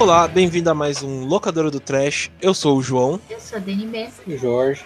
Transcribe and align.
Olá, 0.00 0.26
bem-vindo 0.26 0.70
a 0.70 0.74
mais 0.74 1.02
um 1.02 1.26
Locadora 1.26 1.70
do 1.70 1.78
Trash. 1.78 2.30
Eu 2.40 2.54
sou 2.54 2.78
o 2.78 2.82
João. 2.82 3.20
Eu 3.28 3.38
sou 3.38 3.58
a 3.58 3.60
DNB. 3.60 4.08
O 4.26 4.34
Jorge. 4.34 4.82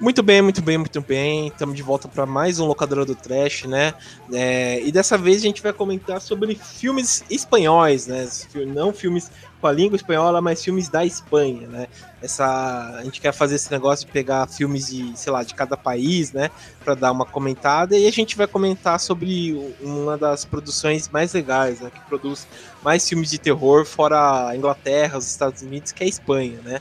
Muito 0.00 0.22
bem, 0.22 0.40
muito 0.40 0.62
bem, 0.62 0.78
muito 0.78 1.00
bem. 1.00 1.48
Estamos 1.48 1.74
de 1.74 1.82
volta 1.82 2.06
para 2.06 2.24
mais 2.24 2.60
um 2.60 2.66
Locadora 2.66 3.04
do 3.04 3.16
Trash, 3.16 3.64
né? 3.64 3.92
É, 4.32 4.80
e 4.84 4.92
dessa 4.92 5.18
vez 5.18 5.38
a 5.38 5.46
gente 5.46 5.60
vai 5.60 5.72
comentar 5.72 6.20
sobre 6.20 6.54
filmes 6.54 7.24
espanhóis, 7.28 8.06
né? 8.06 8.28
Não 8.68 8.92
filmes 8.92 9.28
com 9.60 9.66
a 9.66 9.72
língua 9.72 9.96
espanhola, 9.96 10.40
mas 10.40 10.62
filmes 10.62 10.88
da 10.88 11.04
Espanha, 11.04 11.66
né? 11.66 11.88
Essa, 12.22 12.94
a 12.96 13.02
gente 13.02 13.20
quer 13.20 13.32
fazer 13.32 13.56
esse 13.56 13.72
negócio 13.72 14.06
de 14.06 14.12
pegar 14.12 14.46
filmes 14.46 14.86
de, 14.86 15.18
sei 15.18 15.32
lá, 15.32 15.42
de 15.42 15.52
cada 15.52 15.76
país, 15.76 16.30
né? 16.30 16.48
Para 16.84 16.94
dar 16.94 17.10
uma 17.10 17.26
comentada 17.26 17.98
e 17.98 18.06
a 18.06 18.12
gente 18.12 18.36
vai 18.36 18.46
comentar 18.46 19.00
sobre 19.00 19.74
uma 19.80 20.16
das 20.16 20.44
produções 20.44 21.08
mais 21.08 21.32
legais, 21.32 21.80
né? 21.80 21.90
Que 21.92 22.00
produz 22.02 22.46
mais 22.84 23.08
filmes 23.08 23.30
de 23.30 23.38
terror 23.38 23.84
fora 23.84 24.46
a 24.46 24.56
Inglaterra, 24.56 25.18
os 25.18 25.28
Estados 25.28 25.60
Unidos, 25.62 25.90
que 25.90 26.04
é 26.04 26.06
a 26.06 26.08
Espanha, 26.08 26.60
né? 26.62 26.80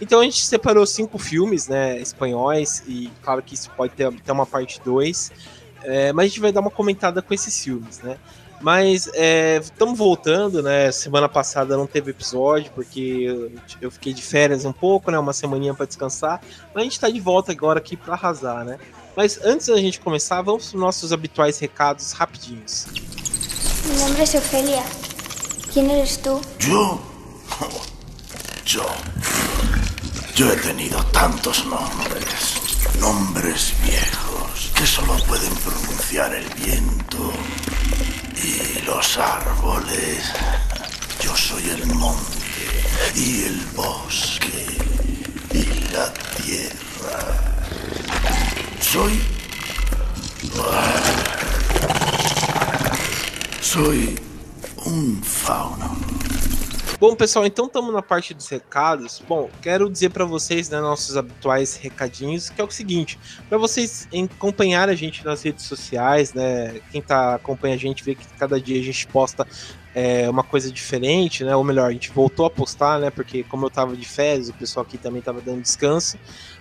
Então 0.00 0.20
a 0.20 0.24
gente 0.24 0.44
separou 0.44 0.86
cinco 0.86 1.18
filmes, 1.18 1.66
né, 1.68 1.98
espanhóis, 1.98 2.82
e 2.86 3.10
claro 3.22 3.42
que 3.42 3.54
isso 3.54 3.70
pode 3.76 3.94
ter 3.94 4.04
até 4.04 4.32
uma 4.32 4.46
parte 4.46 4.80
2, 4.84 5.32
é, 5.82 6.12
mas 6.12 6.24
a 6.24 6.28
gente 6.28 6.40
vai 6.40 6.52
dar 6.52 6.60
uma 6.60 6.70
comentada 6.70 7.20
com 7.20 7.34
esses 7.34 7.62
filmes, 7.62 8.00
né. 8.00 8.16
Mas 8.60 9.06
estamos 9.06 9.94
é, 9.94 9.96
voltando, 9.96 10.62
né? 10.62 10.90
Semana 10.90 11.28
passada 11.28 11.76
não 11.76 11.86
teve 11.86 12.10
episódio, 12.10 12.72
porque 12.74 13.00
eu, 13.00 13.52
eu 13.80 13.90
fiquei 13.90 14.12
de 14.12 14.20
férias 14.20 14.64
um 14.64 14.72
pouco, 14.72 15.10
né? 15.10 15.18
Uma 15.18 15.32
semaninha 15.32 15.72
para 15.74 15.86
descansar. 15.86 16.40
Mas 16.74 16.80
a 16.80 16.82
gente 16.82 16.92
está 16.92 17.08
de 17.08 17.20
volta 17.20 17.52
agora 17.52 17.78
aqui 17.78 17.96
para 17.96 18.14
arrasar, 18.14 18.64
né? 18.64 18.78
Mas 19.16 19.38
antes 19.44 19.68
da 19.68 19.76
gente 19.76 20.00
começar, 20.00 20.42
vamos 20.42 20.70
para 20.70 20.76
os 20.76 20.80
nossos 20.80 21.12
habituais 21.12 21.58
recados 21.58 22.12
rapidinhos. 22.12 22.86
Meu 23.86 23.96
nome 23.96 24.18
é 24.18 24.22
Ofelia. 24.22 24.82
Quem 25.72 25.92
eres 25.92 26.16
tu? 26.16 26.40
Eu? 26.68 27.00
Eu. 28.74 29.87
Yo 30.38 30.52
he 30.52 30.56
tenido 30.58 31.04
tantos 31.06 31.66
nombres, 31.66 32.54
nombres 33.00 33.74
viejos, 33.82 34.70
que 34.72 34.86
solo 34.86 35.16
pueden 35.24 35.52
pronunciar 35.56 36.32
el 36.32 36.48
viento 36.64 37.32
y 38.40 38.86
los 38.86 39.18
árboles. 39.18 40.32
Yo 41.24 41.36
soy 41.36 41.68
el 41.70 41.86
monte 41.86 42.38
y 43.16 43.46
el 43.46 43.60
bosque 43.74 44.64
y 45.54 45.92
la 45.92 46.14
tierra. 46.36 47.18
Soy... 48.80 49.20
Soy 53.60 54.20
un 54.84 55.20
fauno. 55.20 55.98
Bom, 57.00 57.14
pessoal, 57.14 57.46
então 57.46 57.66
estamos 57.66 57.94
na 57.94 58.02
parte 58.02 58.34
dos 58.34 58.48
recados. 58.48 59.22
Bom, 59.28 59.48
quero 59.62 59.88
dizer 59.88 60.10
para 60.10 60.24
vocês, 60.24 60.68
né, 60.68 60.80
nossos 60.80 61.16
habituais 61.16 61.76
recadinhos, 61.76 62.50
que 62.50 62.60
é 62.60 62.64
o 62.64 62.70
seguinte: 62.72 63.16
para 63.48 63.56
vocês 63.56 64.08
acompanhar 64.34 64.88
a 64.88 64.96
gente 64.96 65.24
nas 65.24 65.40
redes 65.44 65.64
sociais, 65.64 66.34
né? 66.34 66.80
Quem 66.90 67.00
tá 67.00 67.36
acompanha 67.36 67.76
a 67.76 67.78
gente 67.78 68.02
vê 68.02 68.16
que 68.16 68.26
cada 68.36 68.60
dia 68.60 68.80
a 68.80 68.82
gente 68.82 69.06
posta 69.06 69.46
é, 69.98 70.30
uma 70.30 70.44
coisa 70.44 70.70
diferente, 70.70 71.42
né? 71.42 71.56
Ou 71.56 71.64
melhor, 71.64 71.90
a 71.90 71.92
gente 71.92 72.12
voltou 72.12 72.46
a 72.46 72.50
postar, 72.50 73.00
né? 73.00 73.10
Porque 73.10 73.42
como 73.42 73.66
eu 73.66 73.70
tava 73.70 73.96
de 73.96 74.06
férias, 74.06 74.48
o 74.48 74.54
pessoal 74.54 74.86
aqui 74.86 74.96
também 74.96 75.20
tava 75.20 75.40
dando 75.40 75.60
descanso. 75.60 76.16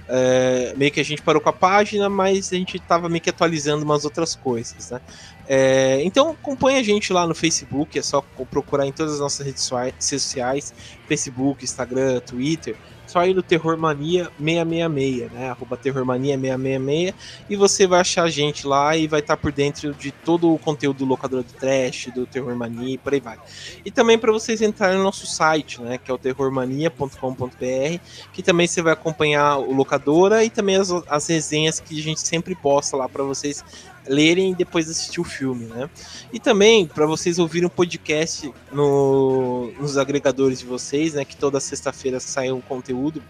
É, 0.09 0.73
meio 0.75 0.91
que 0.91 0.99
a 0.99 1.05
gente 1.05 1.21
parou 1.21 1.39
com 1.39 1.49
a 1.49 1.53
página, 1.53 2.09
mas 2.09 2.51
a 2.51 2.55
gente 2.55 2.79
tava 2.79 3.07
meio 3.07 3.21
que 3.21 3.29
atualizando 3.29 3.85
umas 3.85 4.05
outras 4.05 4.33
coisas, 4.33 4.89
né? 4.89 4.99
É, 5.47 6.01
então 6.03 6.31
acompanha 6.31 6.79
a 6.79 6.83
gente 6.83 7.13
lá 7.13 7.27
no 7.27 7.35
Facebook, 7.35 7.99
é 7.99 8.01
só 8.01 8.21
procurar 8.49 8.87
em 8.87 8.91
todas 8.91 9.13
as 9.13 9.19
nossas 9.19 9.45
redes 9.45 9.71
sociais, 9.99 10.73
Facebook, 11.07 11.63
Instagram, 11.63 12.19
Twitter, 12.21 12.75
só 13.07 13.25
ir 13.25 13.34
no 13.34 13.41
Terror 13.41 13.78
Mania 13.78 14.29
666, 14.38 15.31
né? 15.31 15.50
Arroba 15.50 15.78
Terrormania 15.78 16.38
666 16.38 17.13
e 17.50 17.56
você 17.56 17.88
vai 17.88 18.01
achar 18.01 18.23
a 18.23 18.29
gente 18.29 18.68
lá 18.68 18.95
e 18.95 19.07
vai 19.07 19.22
estar 19.22 19.38
por 19.38 19.51
dentro 19.51 19.94
de 19.94 20.12
todo 20.12 20.53
o 20.53 20.59
conteúdo 20.59 20.97
do 20.97 21.06
Locador 21.06 21.44
do 21.44 21.53
Trash, 21.53 22.09
do 22.13 22.25
Terror 22.25 22.56
Mania 22.56 22.96
e 22.96 22.97
por 22.97 23.13
aí 23.13 23.19
vai. 23.19 23.38
E 23.85 23.90
também 23.90 24.17
para 24.17 24.31
vocês 24.31 24.62
entrarem 24.62 24.97
no 24.97 25.03
nosso 25.03 25.25
site, 25.25 25.81
né? 25.81 25.97
Que 25.97 26.12
é 26.12 26.13
o 26.13 26.17
terrormania.com.br, 26.17 28.00
que 28.34 28.44
também 28.44 28.67
você 28.67 28.81
vai 28.81 28.94
acompanhar 28.94 29.57
o 29.57 29.73
Locadora 29.73 30.44
e 30.44 30.50
também 30.50 30.75
as, 30.75 30.91
as 31.07 31.28
resenhas 31.28 31.79
que 31.79 32.00
a 32.00 32.03
gente 32.03 32.19
sempre 32.22 32.56
posta 32.56 32.97
lá 32.97 33.07
para 33.07 33.23
vocês 33.23 33.63
lerem 34.07 34.51
e 34.51 34.56
depois 34.56 34.90
assistir 34.90 35.19
o 35.19 35.23
filme, 35.23 35.66
né? 35.66 35.90
E 36.31 36.40
também 36.40 36.88
para 36.88 37.06
vocês 37.06 37.40
ouvirem 37.40 37.68
um 37.68 37.69
podcast 37.69 38.51
no, 38.72 39.72
nos 39.79 39.97
agregadores 39.97 40.59
de 40.59 40.66
vocês, 40.66 41.13
né? 41.13 41.25
Que 41.25 41.35
toda 41.35 41.59
sexta-feira 41.59 42.19
sai 42.19 42.51
um 42.51 42.62
conteúdo 42.62 43.22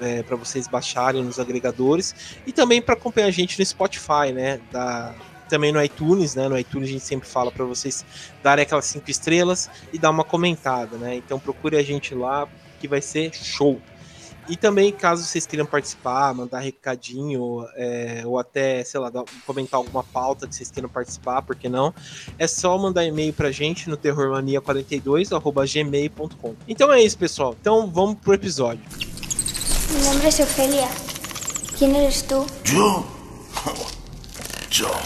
é, 0.00 0.22
para 0.22 0.36
vocês 0.36 0.68
baixarem 0.68 1.22
nos 1.22 1.38
agregadores 1.38 2.14
e 2.46 2.52
também 2.52 2.80
para 2.80 2.94
acompanhar 2.94 3.26
a 3.26 3.30
gente 3.30 3.58
no 3.58 3.64
Spotify, 3.64 4.32
né? 4.32 4.60
Da, 4.70 5.14
também 5.48 5.72
no 5.72 5.82
iTunes, 5.82 6.34
né? 6.34 6.48
No 6.48 6.58
iTunes 6.58 6.88
a 6.88 6.92
gente 6.92 7.04
sempre 7.04 7.28
fala 7.28 7.50
para 7.50 7.64
vocês 7.64 8.04
darem 8.42 8.62
aquelas 8.62 8.84
cinco 8.84 9.10
estrelas 9.10 9.70
e 9.92 9.98
dar 9.98 10.10
uma 10.10 10.24
comentada, 10.24 10.96
né? 10.96 11.16
Então 11.16 11.38
procure 11.38 11.76
a 11.76 11.82
gente 11.82 12.14
lá 12.14 12.46
que 12.80 12.86
vai 12.86 13.00
ser 13.00 13.34
show. 13.34 13.80
E 14.48 14.56
também, 14.56 14.90
caso 14.90 15.22
vocês 15.22 15.46
queiram 15.46 15.66
participar, 15.66 16.32
mandar 16.32 16.60
recadinho, 16.60 17.66
é, 17.76 18.22
ou 18.24 18.38
até, 18.38 18.82
sei 18.82 18.98
lá, 18.98 19.12
comentar 19.46 19.76
alguma 19.78 20.02
pauta 20.02 20.48
que 20.48 20.54
vocês 20.54 20.70
queiram 20.70 20.88
participar, 20.88 21.42
por 21.42 21.54
que 21.54 21.68
não? 21.68 21.92
É 22.38 22.46
só 22.46 22.78
mandar 22.78 23.04
e-mail 23.04 23.34
pra 23.34 23.50
gente 23.50 23.90
no 23.90 23.96
terrormania42.gmail.com. 23.96 26.54
Então 26.66 26.90
é 26.92 27.02
isso, 27.02 27.18
pessoal. 27.18 27.54
Então 27.60 27.90
vamos 27.90 28.18
pro 28.20 28.32
episódio. 28.32 28.80
Meu 29.90 30.04
nome 30.04 30.24
é 30.24 30.28
Ofelia. 30.28 30.88
Quem 31.76 31.94
eres 31.96 32.22
tu? 32.22 32.46
Eu? 32.72 33.04
Eu. 34.80 34.96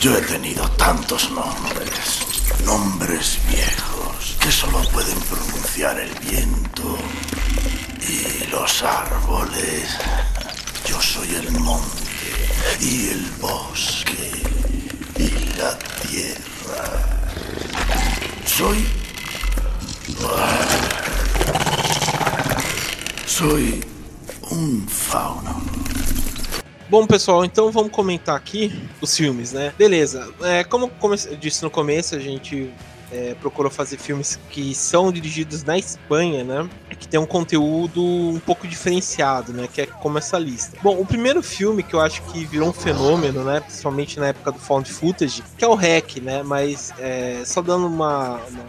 Eu 0.00 0.16
he 0.16 0.22
tenido 0.22 0.62
tantos 0.76 1.28
nombres, 1.30 2.20
nombres 2.64 3.34
viejos, 3.48 4.36
que 4.40 4.52
solo 4.52 4.80
pueden 4.92 5.18
pronunciar 5.22 5.98
el 5.98 6.14
viento 6.20 6.96
y 8.00 8.50
los 8.50 8.82
árboles. 8.82 9.96
Yo 10.86 11.00
soy 11.00 11.34
el 11.34 11.50
monte 11.52 11.86
y 12.80 13.10
el 13.10 13.24
bosque 13.40 14.32
y 15.16 15.58
la 15.58 15.78
tierra. 16.02 16.84
Soy... 18.46 18.86
Soy 23.26 23.80
um 24.50 24.86
fauno. 24.88 25.62
Bom, 26.90 27.06
pessoal, 27.06 27.44
então 27.44 27.70
vamos 27.70 27.92
comentar 27.92 28.34
aqui 28.34 28.72
os 29.00 29.14
filmes, 29.14 29.52
né? 29.52 29.74
Beleza. 29.76 30.32
É, 30.40 30.64
como 30.64 30.90
eu 31.00 31.36
disse 31.36 31.62
no 31.62 31.70
começo, 31.70 32.16
a 32.16 32.18
gente 32.18 32.72
é, 33.10 33.34
procurou 33.40 33.70
fazer 33.70 33.96
filmes 33.96 34.38
que 34.50 34.74
são 34.74 35.10
dirigidos 35.10 35.64
na 35.64 35.78
Espanha, 35.78 36.44
né? 36.44 36.68
Que 36.98 37.06
tem 37.06 37.18
um 37.18 37.26
conteúdo 37.26 38.02
um 38.02 38.40
pouco 38.40 38.66
diferenciado, 38.66 39.52
né? 39.52 39.68
Que 39.72 39.82
é 39.82 39.86
como 39.86 40.18
essa 40.18 40.38
lista. 40.38 40.78
Bom, 40.82 41.00
o 41.00 41.06
primeiro 41.06 41.42
filme 41.42 41.82
que 41.82 41.94
eu 41.94 42.00
acho 42.00 42.22
que 42.24 42.44
virou 42.44 42.68
um 42.68 42.72
fenômeno, 42.72 43.44
né? 43.44 43.60
Principalmente 43.60 44.18
na 44.18 44.28
época 44.28 44.52
do 44.52 44.58
Found 44.58 44.90
Footage, 44.90 45.42
que 45.56 45.64
é 45.64 45.68
o 45.68 45.74
REC, 45.74 46.20
né? 46.20 46.42
Mas 46.42 46.92
é, 46.98 47.42
só 47.44 47.62
dando 47.62 47.86
uma, 47.86 48.36
uma 48.36 48.64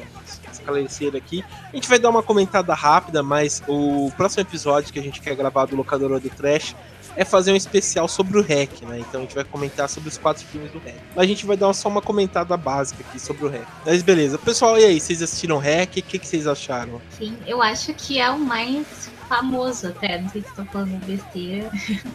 esclarecer 0.51 1.15
aqui. 1.15 1.43
A 1.71 1.75
gente 1.75 1.89
vai 1.89 1.99
dar 1.99 2.09
uma 2.09 2.21
comentada 2.21 2.73
rápida, 2.73 3.23
mas 3.23 3.63
o 3.67 4.11
próximo 4.15 4.41
episódio 4.41 4.93
que 4.93 4.99
a 4.99 5.03
gente 5.03 5.21
quer 5.21 5.35
gravar 5.35 5.65
do 5.65 5.75
Locadora 5.75 6.19
do 6.19 6.29
Trash 6.29 6.75
é 7.15 7.25
fazer 7.25 7.51
um 7.51 7.55
especial 7.55 8.07
sobre 8.07 8.37
o 8.37 8.41
REC, 8.41 8.81
né? 8.83 8.99
Então 8.99 9.21
a 9.21 9.23
gente 9.23 9.35
vai 9.35 9.43
comentar 9.43 9.89
sobre 9.89 10.09
os 10.09 10.17
quatro 10.17 10.45
filmes 10.45 10.71
do 10.71 10.79
REC. 10.79 10.95
Mas 11.15 11.23
a 11.23 11.27
gente 11.27 11.45
vai 11.45 11.57
dar 11.57 11.73
só 11.73 11.89
uma 11.89 12.01
comentada 12.01 12.55
básica 12.55 13.03
aqui 13.07 13.19
sobre 13.19 13.45
o 13.45 13.49
REC. 13.49 13.67
Mas 13.85 14.01
beleza. 14.01 14.37
Pessoal, 14.37 14.79
e 14.79 14.85
aí? 14.85 14.99
Vocês 14.99 15.21
assistiram 15.21 15.57
o 15.57 15.59
REC? 15.59 15.97
O 15.97 16.03
que, 16.03 16.19
que 16.19 16.27
vocês 16.27 16.47
acharam? 16.47 17.01
Sim, 17.17 17.37
eu 17.45 17.61
acho 17.61 17.93
que 17.93 18.19
é 18.19 18.29
o 18.29 18.39
mais 18.39 19.09
famoso 19.27 19.87
até. 19.87 20.19
Não 20.21 20.29
sei 20.29 20.41
se 20.41 20.49
estou 20.49 20.65
falando 20.65 21.05
besteira. 21.05 21.69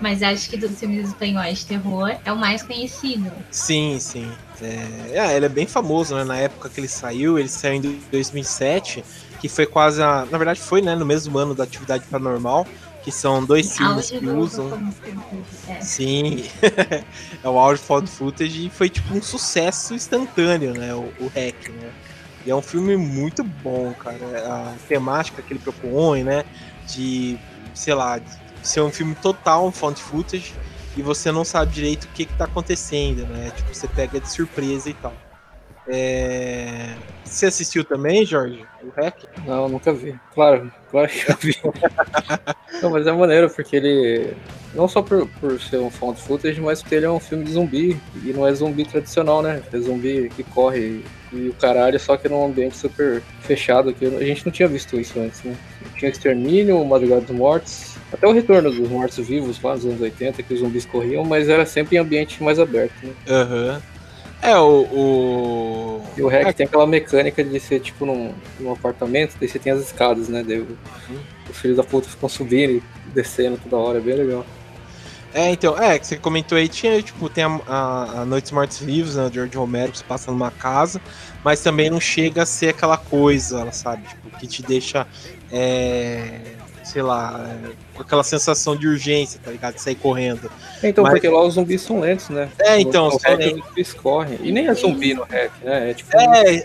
Mas 0.00 0.20
acho 0.20 0.50
que 0.50 0.56
dos 0.56 0.80
filmes 0.80 1.08
espanhóis 1.08 1.60
de 1.60 1.66
terror 1.66 2.16
é 2.24 2.32
o 2.32 2.36
mais 2.36 2.62
conhecido. 2.62 3.30
Sim, 3.52 3.98
sim. 4.00 4.28
É, 4.60 5.18
é, 5.18 5.36
ele 5.36 5.46
é 5.46 5.48
bem 5.48 5.66
famoso, 5.66 6.16
né? 6.16 6.24
Na 6.24 6.36
época 6.36 6.68
que 6.68 6.80
ele 6.80 6.88
saiu, 6.88 7.38
ele 7.38 7.48
saiu 7.48 7.74
em 7.74 8.00
2007, 8.10 9.04
que 9.40 9.48
foi 9.48 9.64
quase 9.64 10.02
a. 10.02 10.26
Na 10.28 10.38
verdade, 10.38 10.60
foi 10.60 10.82
né, 10.82 10.96
no 10.96 11.06
mesmo 11.06 11.38
ano 11.38 11.54
da 11.54 11.62
Atividade 11.62 12.04
Paranormal 12.10 12.66
que 13.02 13.10
são 13.10 13.44
dois 13.44 13.76
filmes 13.76 14.10
que 14.10 14.26
usam. 14.26 14.92
É. 15.68 15.80
Sim, 15.80 16.44
é 17.42 17.48
o 17.48 17.58
Audio 17.58 17.82
Found 17.82 18.08
Footage 18.08 18.66
e 18.66 18.70
foi 18.70 18.88
tipo 18.88 19.14
um 19.14 19.22
sucesso 19.22 19.94
instantâneo, 19.94 20.72
né? 20.72 20.94
O, 20.94 21.12
o 21.20 21.26
Hack, 21.26 21.68
né? 21.68 21.92
E 22.46 22.50
é 22.50 22.54
um 22.54 22.62
filme 22.62 22.96
muito 22.96 23.42
bom, 23.44 23.92
cara. 23.94 24.16
A 24.46 24.74
temática 24.88 25.42
que 25.42 25.52
ele 25.52 25.60
propõe, 25.60 26.24
né? 26.24 26.44
De, 26.86 27.38
sei 27.74 27.94
lá, 27.94 28.20
ser 28.62 28.80
um 28.80 28.90
filme 28.90 29.14
total 29.16 29.66
um 29.66 29.72
found 29.72 30.00
footage 30.00 30.54
e 30.96 31.02
você 31.02 31.32
não 31.32 31.44
sabe 31.44 31.72
direito 31.72 32.04
o 32.04 32.08
que, 32.08 32.24
que 32.24 32.34
tá 32.34 32.44
acontecendo, 32.44 33.26
né? 33.26 33.50
Tipo, 33.56 33.74
você 33.74 33.88
pega 33.88 34.20
de 34.20 34.30
surpresa 34.30 34.90
e 34.90 34.94
tal. 34.94 35.14
É... 35.88 36.94
Você 37.24 37.46
assistiu 37.46 37.84
também, 37.84 38.24
Jorge? 38.24 38.64
O 38.84 38.90
REC? 39.00 39.14
Não, 39.46 39.68
nunca 39.68 39.92
vi. 39.92 40.14
Claro, 40.34 40.72
claro 40.90 41.08
que 41.08 41.30
eu 41.30 41.36
vi. 41.36 41.56
não, 42.82 42.90
mas 42.90 43.06
é 43.06 43.12
maneiro, 43.12 43.48
porque 43.50 43.76
ele. 43.76 44.34
Não 44.74 44.88
só 44.88 45.02
por, 45.02 45.28
por 45.40 45.60
ser 45.60 45.78
um 45.78 45.90
found 45.90 46.20
footage, 46.20 46.60
mas 46.60 46.80
porque 46.82 46.94
ele 46.94 47.06
é 47.06 47.10
um 47.10 47.20
filme 47.20 47.44
de 47.44 47.52
zumbi. 47.52 48.00
E 48.24 48.32
não 48.32 48.46
é 48.46 48.52
zumbi 48.54 48.84
tradicional, 48.84 49.42
né? 49.42 49.62
É 49.72 49.78
zumbi 49.78 50.30
que 50.30 50.42
corre 50.42 51.04
e 51.32 51.48
o 51.48 51.54
caralho, 51.54 51.98
só 51.98 52.16
que 52.16 52.28
num 52.28 52.44
ambiente 52.44 52.76
super 52.76 53.22
fechado. 53.40 53.92
Que 53.92 54.06
a 54.06 54.24
gente 54.24 54.44
não 54.44 54.52
tinha 54.52 54.68
visto 54.68 54.98
isso 54.98 55.18
antes, 55.20 55.42
né? 55.42 55.54
Tinha 55.96 56.10
Extermínio, 56.10 56.84
Madrugada 56.84 57.22
dos 57.22 57.36
Mortos, 57.36 57.96
até 58.12 58.26
o 58.26 58.32
retorno 58.32 58.70
dos 58.70 58.88
mortos-vivos 58.88 59.60
lá 59.62 59.74
nos 59.74 59.84
anos 59.84 60.00
80, 60.00 60.42
que 60.42 60.54
os 60.54 60.60
zumbis 60.60 60.84
corriam, 60.84 61.24
mas 61.24 61.48
era 61.48 61.64
sempre 61.64 61.96
em 61.96 62.00
ambiente 62.00 62.42
mais 62.42 62.58
aberto, 62.58 62.94
né? 63.02 63.12
Aham. 63.28 63.74
Uhum. 63.74 63.91
É, 64.42 64.58
o. 64.58 64.82
o... 64.92 66.02
E 66.16 66.22
o 66.22 66.28
Hack 66.28 66.48
é. 66.48 66.52
tem 66.52 66.66
aquela 66.66 66.86
mecânica 66.86 67.42
de 67.44 67.60
ser 67.60 67.80
tipo 67.80 68.04
num, 68.04 68.34
num 68.58 68.72
apartamento, 68.72 69.36
daí 69.38 69.48
você 69.48 69.58
tem 69.58 69.72
as 69.72 69.80
escadas, 69.80 70.28
né? 70.28 70.42
Daí, 70.46 70.58
uhum. 70.58 71.18
Os 71.48 71.56
filhos 71.56 71.76
da 71.76 71.84
puta 71.84 72.08
ficam 72.08 72.28
subindo 72.28 72.72
e 72.72 72.82
descendo 73.14 73.56
toda 73.62 73.76
hora, 73.76 73.98
é 73.98 74.00
bem 74.00 74.16
legal. 74.16 74.44
É, 75.34 75.50
então, 75.50 75.78
é, 75.78 75.98
que 75.98 76.06
você 76.06 76.16
comentou 76.16 76.58
aí, 76.58 76.68
tinha, 76.68 77.00
tipo, 77.00 77.28
tem 77.30 77.44
a, 77.44 77.60
a, 77.66 78.20
a 78.20 78.24
Noites 78.26 78.50
Mortos 78.50 78.78
Vivos, 78.80 79.16
né, 79.16 79.30
George 79.32 79.56
Romero, 79.56 79.92
que 79.92 79.98
você 79.98 80.04
passa 80.04 80.30
numa 80.30 80.50
casa, 80.50 81.00
mas 81.42 81.62
também 81.62 81.88
não 81.88 81.98
chega 81.98 82.42
a 82.42 82.46
ser 82.46 82.68
aquela 82.68 82.98
coisa, 82.98 83.70
sabe, 83.72 84.06
tipo, 84.06 84.38
que 84.38 84.46
te 84.46 84.62
deixa, 84.62 85.06
é, 85.50 86.38
sei 86.82 87.02
lá, 87.02 87.48
é, 87.48 87.72
com 87.94 88.02
aquela 88.02 88.24
sensação 88.24 88.76
de 88.76 88.86
urgência, 88.86 89.40
tá 89.42 89.50
ligado? 89.50 89.74
De 89.74 89.82
sair 89.82 89.94
correndo. 89.94 90.50
Então, 90.82 91.04
Mas... 91.04 91.14
porque 91.14 91.28
lá 91.28 91.42
os 91.44 91.54
zumbis 91.54 91.80
são 91.80 92.00
lentos, 92.00 92.28
né? 92.28 92.48
É, 92.58 92.80
então, 92.80 93.08
os 93.08 93.22
zumbis 93.22 93.92
correm. 93.92 94.38
E 94.42 94.52
nem 94.52 94.66
é 94.66 94.74
zumbi 94.74 95.14
no 95.14 95.24
hack, 95.24 95.52
né? 95.62 95.90
É 95.90 95.94
tipo. 95.94 96.10
É, 96.16 96.64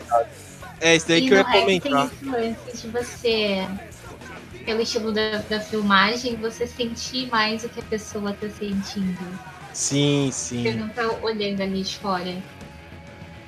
é 0.79 0.95
isso 0.95 1.07
daí 1.07 1.25
e 1.25 1.27
que 1.27 1.33
eu 1.33 1.37
ia 1.37 1.43
comentar. 1.43 2.09
Tem 2.09 2.17
esse 2.17 2.25
lance 2.25 2.81
de 2.81 2.87
você, 2.87 3.67
pelo 4.65 4.81
estilo 4.81 5.11
da, 5.11 5.37
da 5.49 5.59
filmagem, 5.59 6.35
você 6.35 6.67
sentir 6.67 7.29
mais 7.29 7.63
o 7.63 7.69
que 7.69 7.79
a 7.79 7.83
pessoa 7.83 8.33
tá 8.33 8.49
sentindo. 8.49 9.17
Sim, 9.73 10.29
sim. 10.31 10.63
Você 10.63 10.71
não 10.71 10.89
tá 10.89 11.07
olhando 11.21 11.61
ali 11.61 11.83
de 11.83 11.97
fora. 11.97 12.35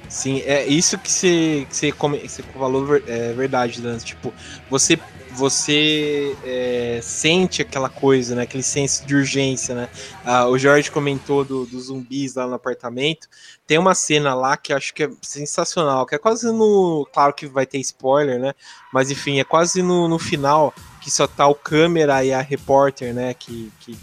Sim, 0.07 0.41
é 0.41 0.65
isso 0.65 0.97
que 0.97 1.11
você, 1.11 1.67
que 1.69 1.75
você, 1.75 1.91
come, 1.91 2.17
você 2.27 2.41
falou 2.41 2.97
é 3.07 3.31
verdade, 3.33 3.79
Lance. 3.79 4.05
Tipo, 4.05 4.33
você 4.69 4.99
você 5.39 6.35
é, 6.43 6.99
sente 7.01 7.61
aquela 7.61 7.89
coisa, 7.89 8.35
né? 8.35 8.41
Aquele 8.43 8.61
senso 8.61 9.05
de 9.05 9.15
urgência, 9.15 9.73
né? 9.73 9.89
Ah, 10.25 10.47
o 10.47 10.57
Jorge 10.57 10.91
comentou 10.91 11.45
dos 11.45 11.69
do 11.69 11.79
zumbis 11.79 12.35
lá 12.35 12.45
no 12.45 12.55
apartamento. 12.55 13.27
Tem 13.65 13.77
uma 13.77 13.95
cena 13.95 14.33
lá 14.33 14.57
que 14.57 14.73
acho 14.73 14.93
que 14.93 15.03
é 15.03 15.09
sensacional, 15.21 16.05
que 16.05 16.13
é 16.13 16.17
quase 16.17 16.51
no. 16.51 17.07
Claro 17.13 17.33
que 17.33 17.47
vai 17.47 17.65
ter 17.65 17.79
spoiler, 17.79 18.39
né? 18.39 18.53
Mas 18.93 19.09
enfim, 19.09 19.39
é 19.39 19.43
quase 19.45 19.81
no, 19.81 20.07
no 20.09 20.19
final 20.19 20.73
que 21.01 21.09
só 21.09 21.25
tá 21.25 21.47
o 21.47 21.55
câmera 21.55 22.23
e 22.25 22.33
a 22.33 22.41
repórter, 22.41 23.13
né? 23.13 23.33
Que, 23.33 23.71
que 23.79 23.97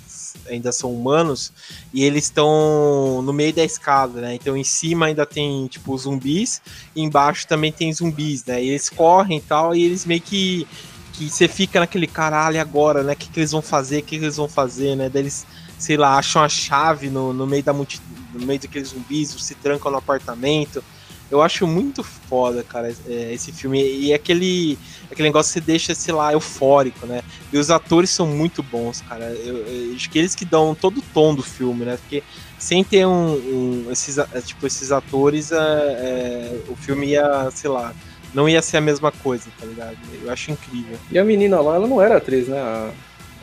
ainda 0.48 0.72
são 0.72 0.92
humanos, 0.92 1.52
e 1.92 2.04
eles 2.04 2.24
estão 2.24 3.20
no 3.22 3.32
meio 3.32 3.52
da 3.52 3.64
escada, 3.64 4.20
né? 4.20 4.34
Então 4.34 4.56
em 4.56 4.64
cima 4.64 5.06
ainda 5.06 5.26
tem, 5.26 5.66
tipo, 5.66 5.96
zumbis, 5.98 6.62
embaixo 6.94 7.46
também 7.46 7.72
tem 7.72 7.92
zumbis, 7.92 8.44
né? 8.44 8.62
E 8.62 8.68
eles 8.68 8.88
correm 8.88 9.38
e 9.38 9.42
tal, 9.42 9.74
e 9.74 9.84
eles 9.84 10.04
meio 10.04 10.20
que 10.20 10.66
que 11.16 11.30
você 11.30 11.48
fica 11.48 11.80
naquele 11.80 12.06
caralho 12.06 12.60
agora, 12.60 13.02
né? 13.02 13.14
O 13.14 13.16
que, 13.16 13.28
que 13.28 13.40
eles 13.40 13.52
vão 13.52 13.62
fazer? 13.62 13.98
O 13.98 14.02
que, 14.02 14.18
que 14.18 14.24
eles 14.24 14.36
vão 14.36 14.48
fazer, 14.48 14.94
né? 14.94 15.08
Daí 15.08 15.22
eles, 15.22 15.46
sei 15.78 15.96
lá, 15.96 16.18
acham 16.18 16.42
a 16.42 16.48
chave 16.48 17.08
no, 17.08 17.32
no 17.32 17.46
meio 17.46 17.62
da 17.62 17.72
multidão, 17.72 18.06
no 18.34 18.46
meio 18.46 18.60
daqueles 18.60 18.88
zumbis, 18.88 19.30
se 19.30 19.54
trancam 19.54 19.90
no 19.90 19.98
apartamento. 19.98 20.84
Eu 21.28 21.42
acho 21.42 21.66
muito 21.66 22.04
foda, 22.04 22.62
cara, 22.62 22.94
é, 23.08 23.32
esse 23.32 23.50
filme. 23.50 23.82
E 23.82 24.14
aquele, 24.14 24.78
aquele 25.10 25.28
negócio 25.28 25.52
que 25.52 25.58
você 25.58 25.60
deixa, 25.60 25.94
sei 25.94 26.14
lá, 26.14 26.32
eufórico, 26.32 27.06
né? 27.06 27.22
E 27.52 27.58
os 27.58 27.70
atores 27.70 28.10
são 28.10 28.26
muito 28.26 28.62
bons, 28.62 29.00
cara. 29.00 29.24
Eu, 29.24 29.56
eu, 29.66 29.96
acho 29.96 30.08
que 30.10 30.18
eles 30.18 30.34
que 30.34 30.44
dão 30.44 30.74
todo 30.74 30.98
o 30.98 31.04
tom 31.14 31.34
do 31.34 31.42
filme, 31.42 31.84
né? 31.84 31.96
Porque 31.96 32.22
sem 32.58 32.84
ter 32.84 33.06
um, 33.06 33.32
um 33.32 33.86
esses, 33.90 34.18
tipo, 34.44 34.66
esses 34.66 34.92
atores, 34.92 35.50
é, 35.50 35.56
é, 35.56 36.60
o 36.68 36.76
filme 36.76 37.08
ia, 37.08 37.50
sei 37.50 37.70
lá, 37.70 37.92
não 38.34 38.48
ia 38.48 38.62
ser 38.62 38.78
a 38.78 38.80
mesma 38.80 39.10
coisa, 39.10 39.46
tá 39.58 39.66
ligado? 39.66 39.96
Eu 40.22 40.30
acho 40.30 40.50
incrível. 40.50 40.98
E 41.10 41.18
a 41.18 41.24
menina 41.24 41.60
lá, 41.60 41.76
ela 41.76 41.86
não 41.86 42.00
era 42.00 42.16
atriz, 42.16 42.48
né? 42.48 42.58
A, 42.58 42.90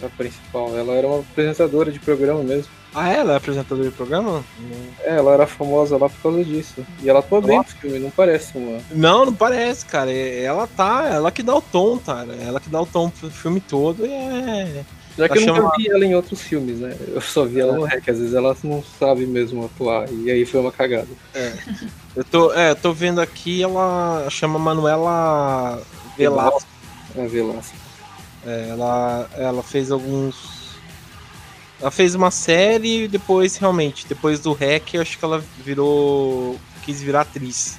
a 0.05 0.09
principal, 0.09 0.77
ela 0.77 0.93
era 0.93 1.07
uma 1.07 1.19
apresentadora 1.19 1.91
de 1.91 1.99
programa 1.99 2.43
mesmo. 2.43 2.71
Ah, 2.95 3.09
ela 3.09 3.33
é 3.33 3.37
apresentadora 3.37 3.89
de 3.89 3.95
programa? 3.95 4.43
É, 5.01 5.15
ela 5.15 5.33
era 5.33 5.47
famosa 5.47 5.97
lá 5.97 6.07
por 6.07 6.21
causa 6.21 6.43
disso. 6.43 6.85
E 7.01 7.09
ela 7.09 7.19
atua 7.19 7.41
bem 7.41 7.57
no 7.57 7.63
filme, 7.63 7.97
não 7.97 8.11
parece 8.11 8.55
uma. 8.55 8.79
Não, 8.91 9.25
não 9.25 9.33
parece, 9.33 9.85
cara. 9.85 10.11
Ela 10.11 10.67
tá, 10.67 11.09
ela 11.11 11.31
que 11.31 11.41
dá 11.41 11.55
o 11.55 11.61
tom, 11.61 11.97
cara. 11.97 12.35
Ela 12.35 12.59
que 12.59 12.69
dá 12.69 12.79
o 12.79 12.85
tom 12.85 13.09
pro 13.09 13.31
filme 13.31 13.59
todo 13.59 14.05
e 14.05 14.11
é. 14.11 14.85
Já 15.17 15.29
que 15.29 15.37
eu 15.37 15.45
nunca 15.45 15.77
vi 15.77 15.89
ela 15.89 16.05
em 16.05 16.15
outros 16.15 16.41
filmes, 16.41 16.79
né? 16.79 16.95
Eu 17.07 17.21
só 17.21 17.45
vi 17.45 17.59
ela 17.59 17.73
no 17.73 17.83
REC, 17.83 18.09
às 18.09 18.17
vezes 18.17 18.33
ela 18.33 18.55
não 18.63 18.83
sabe 18.99 19.25
mesmo 19.25 19.65
atuar, 19.65 20.11
e 20.11 20.31
aí 20.31 20.45
foi 20.45 20.59
uma 20.59 20.71
cagada. 20.71 21.07
É. 21.35 21.53
Eu 22.15 22.23
tô, 22.23 22.53
é, 22.53 22.71
eu 22.71 22.75
tô 22.75 22.93
vendo 22.93 23.19
aqui, 23.19 23.63
ela 23.63 24.27
chama 24.29 24.59
Manuela 24.59 25.81
Velasco. 26.17 26.69
É, 27.15 27.27
Velasco. 27.27 27.75
É, 28.45 28.67
ela, 28.69 29.29
ela 29.35 29.63
fez 29.63 29.91
alguns. 29.91 30.63
Ela 31.79 31.91
fez 31.91 32.15
uma 32.15 32.31
série 32.31 33.03
e 33.03 33.07
depois, 33.07 33.57
realmente, 33.57 34.07
depois 34.07 34.39
do 34.39 34.53
REC, 34.53 34.95
acho 34.95 35.17
que 35.17 35.25
ela 35.25 35.43
virou. 35.63 36.57
quis 36.83 37.01
virar 37.01 37.21
atriz. 37.21 37.77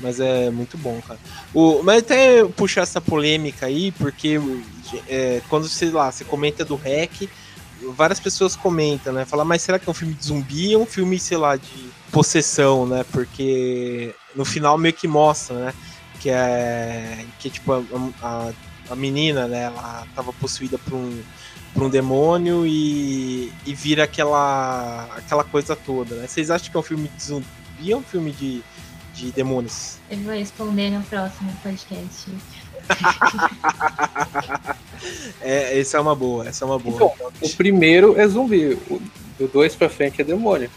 Mas 0.00 0.20
é 0.20 0.50
muito 0.50 0.76
bom, 0.76 1.00
cara. 1.06 1.18
O, 1.54 1.82
mas 1.82 2.02
até 2.02 2.44
puxar 2.44 2.82
essa 2.82 3.00
polêmica 3.00 3.66
aí, 3.66 3.92
porque 3.92 4.38
é, 5.08 5.40
quando 5.48 5.68
sei 5.68 5.90
lá, 5.90 6.12
você 6.12 6.24
comenta 6.24 6.64
do 6.64 6.76
REC, 6.76 7.28
várias 7.94 8.20
pessoas 8.20 8.56
comentam, 8.56 9.12
né? 9.12 9.24
Falar, 9.24 9.44
mas 9.44 9.62
será 9.62 9.78
que 9.78 9.88
é 9.88 9.90
um 9.90 9.94
filme 9.94 10.14
de 10.14 10.26
zumbi 10.26 10.76
ou 10.76 10.82
um 10.82 10.86
filme, 10.86 11.18
sei 11.18 11.36
lá, 11.36 11.56
de 11.56 11.90
possessão, 12.10 12.86
né? 12.86 13.04
Porque 13.10 14.14
no 14.34 14.44
final 14.44 14.78
meio 14.78 14.94
que 14.94 15.08
mostra, 15.08 15.56
né? 15.56 15.74
Que 16.20 16.30
é. 16.30 17.24
Que 17.38 17.50
tipo, 17.50 17.72
a, 17.72 17.82
a, 18.22 18.52
a 18.90 18.96
menina, 18.96 19.46
né? 19.46 19.64
Ela 19.64 20.06
tava 20.14 20.32
possuída 20.32 20.78
por 20.78 20.94
um, 20.94 21.22
por 21.74 21.84
um 21.84 21.90
demônio 21.90 22.66
e, 22.66 23.52
e 23.66 23.74
vira 23.74 24.04
aquela, 24.04 25.08
aquela 25.16 25.44
coisa 25.44 25.76
toda, 25.76 26.14
né? 26.16 26.26
Vocês 26.26 26.50
acham 26.50 26.70
que 26.70 26.76
é 26.76 26.80
um 26.80 26.82
filme 26.82 27.08
de 27.08 27.22
zumbi 27.22 27.46
ou 27.88 27.92
é 27.92 27.96
um 27.96 28.02
filme 28.02 28.32
de 28.32 28.62
de 29.16 29.32
demônios? 29.32 29.96
Eu 30.10 30.18
vou 30.18 30.34
responder 30.34 30.90
no 30.90 31.02
próximo 31.04 31.50
podcast. 31.62 32.30
é, 35.40 35.80
essa 35.80 35.96
é 35.96 36.00
uma 36.00 36.14
boa, 36.14 36.46
essa 36.46 36.64
é 36.64 36.66
uma 36.66 36.78
boa. 36.78 36.94
Então, 36.94 37.12
o 37.40 37.48
primeiro 37.56 38.20
é 38.20 38.28
zumbi, 38.28 38.78
o 38.90 39.00
do 39.38 39.48
dois 39.48 39.74
pra 39.74 39.88
frente 39.88 40.20
é 40.20 40.24
demônio. 40.24 40.70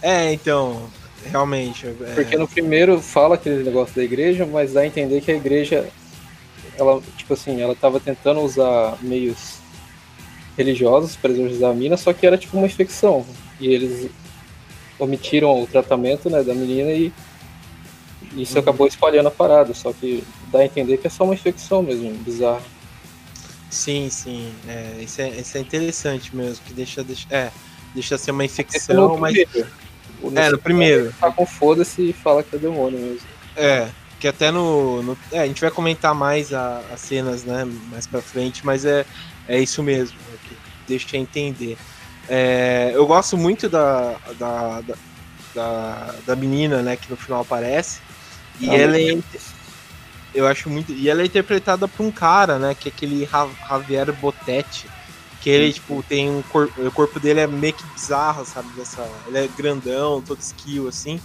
É, 0.00 0.32
então, 0.32 0.88
realmente. 1.30 1.86
É... 1.86 2.14
Porque 2.14 2.36
no 2.36 2.48
primeiro 2.48 3.00
fala 3.00 3.36
aquele 3.36 3.62
negócio 3.62 3.94
da 3.94 4.02
igreja, 4.02 4.46
mas 4.46 4.72
dá 4.72 4.80
a 4.80 4.86
entender 4.86 5.20
que 5.20 5.30
a 5.30 5.36
igreja, 5.36 5.88
ela, 6.76 7.00
tipo 7.16 7.34
assim, 7.34 7.60
ela 7.60 7.74
tava 7.74 8.00
tentando 8.00 8.40
usar 8.40 8.96
meios 9.02 9.58
religiosos 10.56 11.16
para 11.16 11.32
exorcizar 11.32 11.70
a 11.70 11.74
mina, 11.74 11.96
só 11.96 12.12
que 12.12 12.26
era 12.26 12.36
tipo 12.36 12.56
uma 12.56 12.66
infecção. 12.66 13.24
E 13.60 13.68
eles 13.68 14.10
omitiram 15.02 15.60
o 15.60 15.66
tratamento 15.66 16.30
né, 16.30 16.42
da 16.42 16.54
menina 16.54 16.90
e 16.92 17.12
isso 18.36 18.54
uhum. 18.54 18.60
acabou 18.60 18.86
espalhando 18.86 19.26
a 19.26 19.30
parada, 19.30 19.74
só 19.74 19.92
que 19.92 20.24
dá 20.50 20.60
a 20.60 20.64
entender 20.64 20.96
que 20.96 21.06
é 21.06 21.10
só 21.10 21.24
uma 21.24 21.34
infecção 21.34 21.82
mesmo, 21.82 22.10
bizarro. 22.18 22.62
Sim, 23.68 24.08
sim, 24.10 24.52
é, 24.68 25.02
isso, 25.02 25.20
é, 25.20 25.28
isso 25.30 25.58
é 25.58 25.60
interessante 25.60 26.34
mesmo, 26.34 26.64
que 26.64 26.72
deixa, 26.72 27.02
deixa, 27.02 27.26
é, 27.30 27.50
deixa 27.94 28.16
ser 28.16 28.30
uma 28.30 28.44
infecção, 28.44 29.16
mas... 29.18 29.36
É, 30.36 30.50
no 30.50 30.58
primeiro. 30.58 31.12
Tá 31.18 31.32
com 31.32 31.44
foda-se 31.44 32.10
e 32.10 32.12
fala 32.12 32.44
que 32.44 32.54
é 32.54 32.58
demônio 32.58 32.98
mesmo. 32.98 33.26
É, 33.56 33.88
que 34.20 34.28
até 34.28 34.52
no... 34.52 35.02
no 35.02 35.18
é, 35.32 35.40
a 35.40 35.46
gente 35.46 35.60
vai 35.60 35.70
comentar 35.70 36.14
mais 36.14 36.54
a, 36.54 36.80
as 36.92 37.00
cenas, 37.00 37.42
né, 37.42 37.64
mais 37.90 38.06
pra 38.06 38.22
frente, 38.22 38.64
mas 38.64 38.84
é, 38.84 39.04
é 39.48 39.58
isso 39.58 39.82
mesmo, 39.82 40.16
é 40.32 40.48
que 40.48 40.56
deixa 40.86 41.16
entender. 41.16 41.76
É, 42.28 42.92
eu 42.94 43.06
gosto 43.06 43.36
muito 43.36 43.68
da, 43.68 44.16
da, 44.38 44.80
da, 44.80 44.94
da, 45.54 46.14
da 46.26 46.36
menina, 46.36 46.82
né, 46.82 46.96
que 46.96 47.10
no 47.10 47.16
final 47.16 47.40
aparece. 47.40 48.00
E 48.60 48.70
ah, 48.70 48.74
ela 48.74 48.98
é. 48.98 49.18
Eu 50.34 50.46
acho 50.46 50.70
muito. 50.70 50.92
E 50.92 51.08
ela 51.08 51.22
é 51.22 51.26
interpretada 51.26 51.86
por 51.86 52.04
um 52.04 52.10
cara, 52.10 52.58
né? 52.58 52.74
Que 52.74 52.88
é 52.88 52.92
aquele 52.92 53.28
Javier 53.68 54.12
Botetti. 54.12 54.86
Que 55.40 55.50
ele, 55.50 55.72
tipo, 55.72 56.02
tem 56.08 56.30
um 56.30 56.42
corpo. 56.42 56.80
O 56.80 56.92
corpo 56.92 57.18
dele 57.18 57.40
é 57.40 57.46
meio 57.46 57.74
que 57.74 57.84
bizarro, 57.92 58.44
sabe? 58.46 58.68
Dessa, 58.76 59.06
ele 59.26 59.38
é 59.38 59.48
grandão, 59.56 60.22
todo 60.22 60.40
skill, 60.40 60.88
assim. 60.88 61.20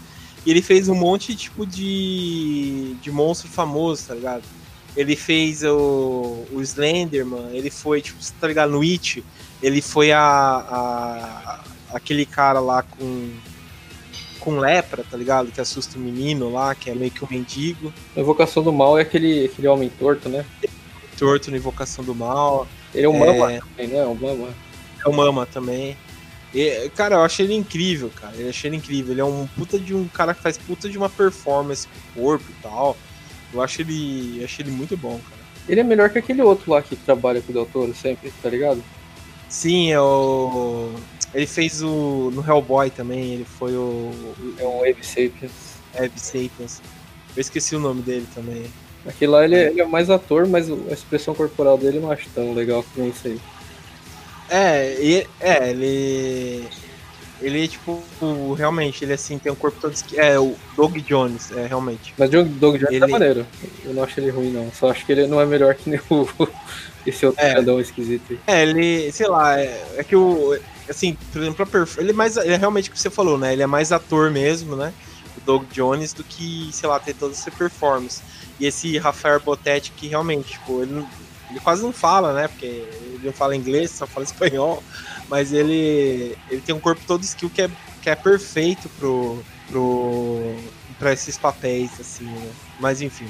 E 0.45 0.51
ele 0.51 0.61
fez 0.61 0.89
um 0.89 0.95
monte, 0.95 1.35
tipo, 1.35 1.65
de. 1.65 2.95
de 3.01 3.11
monstro 3.11 3.47
famoso, 3.47 4.07
tá 4.07 4.15
ligado? 4.15 4.43
Ele 4.95 5.15
fez 5.15 5.63
o, 5.63 6.43
o 6.51 6.59
Slenderman, 6.61 7.51
ele 7.51 7.69
foi, 7.69 8.01
tipo, 8.01 8.17
tá 8.39 8.47
ligado? 8.47 8.71
No 8.71 8.81
It, 8.81 9.23
ele 9.61 9.81
foi 9.81 10.11
a, 10.11 10.21
a 10.21 11.63
aquele 11.93 12.25
cara 12.25 12.59
lá 12.59 12.83
com 12.83 13.31
com 14.39 14.59
lepra, 14.59 15.03
tá 15.09 15.17
ligado? 15.17 15.51
Que 15.51 15.59
assusta 15.59 15.97
o 15.97 16.01
menino 16.01 16.49
lá, 16.51 16.73
que 16.73 16.89
é 16.89 16.95
meio 16.95 17.11
que 17.11 17.23
um 17.23 17.27
mendigo. 17.29 17.93
A 18.15 18.19
Invocação 18.21 18.63
do 18.63 18.71
Mal 18.71 18.97
é 18.97 19.01
aquele, 19.01 19.45
aquele 19.45 19.67
homem 19.67 19.89
torto, 19.89 20.29
né? 20.29 20.45
Torto 21.17 21.51
na 21.51 21.57
Invocação 21.57 22.03
do 22.03 22.15
Mal. 22.15 22.65
Ele 22.93 23.05
é 23.05 23.09
um 23.09 23.15
É. 23.15 23.19
mama 23.37 23.59
também, 23.59 23.87
né? 23.87 24.05
Um 24.05 24.15
mama. 24.15 24.49
É 25.05 25.09
o 25.09 25.13
Mama 25.13 25.45
também. 25.45 25.97
E, 26.53 26.89
cara, 26.95 27.15
eu 27.15 27.23
achei 27.23 27.45
ele 27.45 27.55
incrível, 27.55 28.09
cara. 28.15 28.35
Eu 28.37 28.49
achei 28.49 28.69
ele 28.69 28.77
incrível. 28.77 29.11
Ele 29.11 29.21
é 29.21 29.25
um 29.25 29.47
puta 29.57 29.77
de 29.77 29.93
um 29.93 30.07
cara 30.07 30.33
que 30.33 30.41
faz 30.41 30.57
puta 30.57 30.87
de 30.89 30.97
uma 30.97 31.09
performance 31.09 31.87
com 32.13 32.21
o 32.21 32.23
corpo 32.23 32.45
e 32.49 32.61
tal. 32.63 32.95
Eu 33.53 33.61
acho 33.61 33.81
ele. 33.81 34.37
Eu 34.39 34.45
achei 34.45 34.63
ele 34.63 34.71
muito 34.71 34.95
bom, 34.95 35.19
cara. 35.29 35.41
Ele 35.67 35.81
é 35.81 35.83
melhor 35.83 36.09
que 36.09 36.19
aquele 36.19 36.41
outro 36.41 36.71
lá 36.71 36.81
que 36.81 36.95
trabalha 36.95 37.41
com 37.41 37.51
o 37.51 37.53
Del 37.53 37.65
Toro 37.65 37.93
sempre, 37.93 38.31
tá 38.41 38.49
ligado? 38.49 38.81
Sim, 39.49 39.91
é 39.91 39.99
o. 40.01 40.89
Ele 41.33 41.45
fez 41.47 41.81
o. 41.81 42.31
No 42.33 42.43
Hellboy 42.45 42.89
também, 42.89 43.33
ele 43.33 43.45
foi 43.45 43.73
o. 43.75 44.11
É 44.59 44.63
um 44.65 44.79
Wave 44.79 44.97
Sapiens. 45.03 45.51
Sapiens. 46.15 46.81
Eu 47.35 47.41
esqueci 47.41 47.75
o 47.75 47.79
nome 47.79 48.01
dele 48.01 48.27
também. 48.33 48.65
Aquele 49.07 49.31
lá 49.31 49.45
ele 49.45 49.55
é, 49.55 49.67
ele 49.69 49.81
é 49.81 49.85
mais 49.85 50.09
ator, 50.09 50.47
mas 50.47 50.69
a 50.69 50.93
expressão 50.93 51.33
corporal 51.33 51.77
dele 51.77 51.97
eu 51.97 52.01
não 52.01 52.11
acho 52.11 52.27
tão 52.35 52.53
legal 52.53 52.83
que 52.83 52.99
nem 52.99 53.09
isso 53.09 53.27
aí. 53.27 53.39
É, 54.49 54.97
e- 55.01 55.27
é, 55.39 55.69
ele. 55.69 56.67
Ele, 57.39 57.67
tipo, 57.67 58.01
o- 58.19 58.53
realmente, 58.53 59.05
ele 59.05 59.13
assim, 59.13 59.37
tem 59.37 59.51
um 59.51 59.55
corpo 59.55 59.77
todo. 59.79 59.93
esqui- 59.93 60.19
É, 60.19 60.39
o 60.39 60.55
Doug 60.75 60.97
Jones, 60.97 61.51
é, 61.51 61.67
realmente. 61.67 62.13
Mas 62.17 62.33
o 62.33 62.43
Doug 62.43 62.77
Jones 62.77 62.99
tá 62.99 63.05
Ele- 63.05 63.07
maneiro. 63.11 63.45
Eu 63.85 63.93
não 63.93 64.03
acho 64.03 64.19
ele 64.19 64.31
ruim, 64.31 64.49
não. 64.51 64.71
Só 64.71 64.89
acho 64.89 65.05
que 65.05 65.11
ele 65.11 65.27
não 65.27 65.39
é 65.39 65.45
melhor 65.45 65.75
que 65.75 65.87
nem 65.89 65.99
o, 66.09 66.27
esse 67.07 67.25
outro 67.25 67.41
É. 67.43 67.53
grandão 67.53 67.79
esquisito 67.79 68.23
aí. 68.31 68.39
É, 68.47 68.61
ele, 68.63 69.11
sei 69.11 69.27
lá, 69.27 69.59
é, 69.59 69.95
é 69.97 70.03
que 70.03 70.15
o. 70.15 70.57
Assim, 70.89 71.17
por 71.33 71.41
exemplo, 71.41 71.65
perf- 71.65 71.97
ele 71.97 72.11
é 72.11 72.13
mais. 72.13 72.37
Ele 72.37 72.53
é 72.53 72.57
realmente 72.57 72.89
o 72.89 72.93
que 72.93 72.99
você 72.99 73.09
falou, 73.09 73.37
né? 73.37 73.53
Ele 73.53 73.63
é 73.63 73.67
mais 73.67 73.91
ator 73.91 74.29
mesmo, 74.31 74.75
né? 74.75 74.93
O 75.37 75.41
Doug 75.41 75.65
Jones, 75.71 76.13
do 76.13 76.23
que, 76.23 76.69
sei 76.71 76.87
lá, 76.87 76.99
ter 76.99 77.13
toda 77.13 77.33
essa 77.33 77.51
performance. 77.51 78.21
E 78.59 78.65
esse 78.65 78.97
Rafael 78.97 79.39
Botetti, 79.39 79.91
que 79.91 80.07
realmente, 80.07 80.49
tipo, 80.53 80.81
ele, 80.81 81.05
ele 81.49 81.59
quase 81.59 81.83
não 81.83 81.91
fala, 81.93 82.33
né? 82.33 82.47
Porque 82.47 82.65
ele 82.65 83.21
não 83.23 83.33
fala 83.33 83.55
inglês, 83.55 83.91
só 83.91 84.07
fala 84.07 84.23
espanhol. 84.25 84.81
Mas 85.29 85.51
ele, 85.51 86.37
ele 86.49 86.61
tem 86.61 86.73
um 86.73 86.79
corpo 86.79 87.01
todo 87.05 87.23
skill 87.23 87.49
que 87.49 87.61
é, 87.63 87.69
que 88.01 88.09
é 88.09 88.15
perfeito 88.15 88.87
pro, 88.97 89.43
pro, 89.69 90.55
pra 90.97 91.11
esses 91.13 91.37
papéis, 91.37 91.91
assim, 91.99 92.23
né? 92.23 92.49
Mas 92.79 93.01
enfim. 93.01 93.27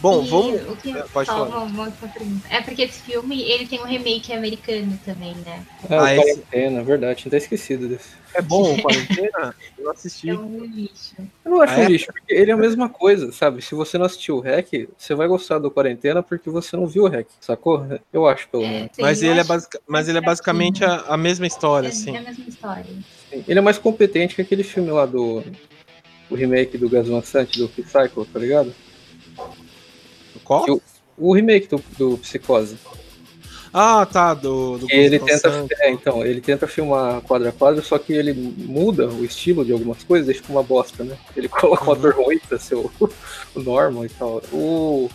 Bom, 0.00 0.22
E 0.24 0.28
vamos. 0.28 0.62
o 0.70 0.76
que- 0.76 0.92
Pode 1.12 1.28
só 1.28 1.46
falar. 1.48 1.64
outra 1.64 2.08
pergunta. 2.08 2.46
É 2.50 2.60
porque 2.60 2.82
esse 2.82 3.00
filme 3.02 3.42
ele 3.42 3.66
tem 3.66 3.80
um 3.80 3.84
remake 3.84 4.32
americano 4.32 4.98
também, 5.04 5.34
né? 5.44 5.64
Ah, 5.90 5.96
Ah, 5.96 6.02
o 6.02 6.06
esse- 6.06 6.16
Quarentena, 6.40 6.82
verdade. 6.84 7.18
Tinha 7.20 7.30
até 7.30 7.36
esquecido 7.38 7.88
desse. 7.88 8.10
É 8.34 8.40
bom, 8.40 8.74
o 8.74 8.82
quarentena? 8.82 9.54
Eu 9.76 9.84
não 9.84 9.90
assisti. 9.90 10.30
É 10.30 10.34
um 10.34 10.64
lixo. 10.64 11.16
Eu 11.44 11.50
não 11.50 11.60
acho 11.62 11.74
Ah, 11.74 11.78
um 11.78 11.82
é? 11.82 11.86
lixo, 11.88 12.06
porque 12.12 12.32
ele 12.32 12.50
é 12.50 12.54
a 12.54 12.56
mesma 12.56 12.88
coisa, 12.88 13.32
sabe? 13.32 13.60
Se 13.60 13.74
você 13.74 13.98
não 13.98 14.06
assistiu 14.06 14.36
o 14.36 14.40
REC, 14.40 14.88
você 14.96 15.14
vai 15.16 15.26
gostar 15.26 15.58
do 15.58 15.70
Quarentena 15.70 16.22
porque 16.22 16.48
você 16.48 16.76
não 16.76 16.86
viu 16.86 17.02
o 17.04 17.08
REC, 17.08 17.26
sacou? 17.40 17.84
Eu 18.12 18.26
acho, 18.28 18.48
pelo 18.48 18.62
menos. 18.68 18.90
Sim, 18.92 19.02
Mas 19.02 19.20
ele, 19.22 19.40
é 19.40 19.44
basic... 19.44 19.78
mas 19.88 20.08
ele 20.08 20.18
é 20.18 20.20
basicamente 20.20 20.84
a, 20.84 21.00
a 21.08 21.16
mesma 21.16 21.46
história, 21.46 21.88
É, 21.88 21.90
assim. 21.90 22.14
é 22.14 22.18
a 22.18 22.22
mesma 22.22 22.44
história. 22.48 22.86
Ele 23.32 23.58
é 23.58 23.62
mais 23.62 23.78
competente 23.78 24.36
que 24.36 24.42
aquele 24.42 24.62
filme 24.62 24.90
lá 24.92 25.06
do. 25.06 25.42
O 26.30 26.34
remake 26.34 26.76
do 26.78 26.88
Gas 26.88 27.08
Van 27.08 27.22
Sant, 27.22 27.56
do 27.56 27.68
Psycho, 27.68 28.24
tá 28.26 28.38
ligado? 28.38 28.72
Qual? 30.48 30.66
Eu- 30.66 30.82
O 31.16 31.34
remake 31.34 31.68
do, 31.68 31.82
do 31.98 32.16
Psicose. 32.18 32.76
Ah, 33.72 34.06
tá, 34.06 34.32
do, 34.32 34.78
do 34.78 34.86
E 34.90 34.94
ele 34.96 35.18
tenta, 35.18 35.66
é, 35.80 35.90
então, 35.90 36.24
ele 36.24 36.40
tenta 36.40 36.66
filmar 36.66 37.20
quadro 37.20 37.48
a 37.48 37.52
quadro, 37.52 37.82
só 37.84 37.98
que 37.98 38.12
ele 38.14 38.32
muda 38.32 39.08
o 39.08 39.24
estilo 39.24 39.62
de 39.64 39.72
algumas 39.72 40.02
coisas, 40.02 40.26
deixa 40.26 40.42
com 40.42 40.54
uma 40.54 40.62
bosta, 40.62 41.04
né? 41.04 41.16
Ele 41.36 41.48
coloca 41.50 41.84
um 41.84 41.88
Uhum. 41.88 41.92
ator 41.92 42.14
ruim 42.14 42.40
ser 42.58 42.76
o, 42.76 42.90
o 43.54 43.60
normal 43.60 44.06
e 44.06 44.08
tal. 44.08 44.42
O, 44.50 45.10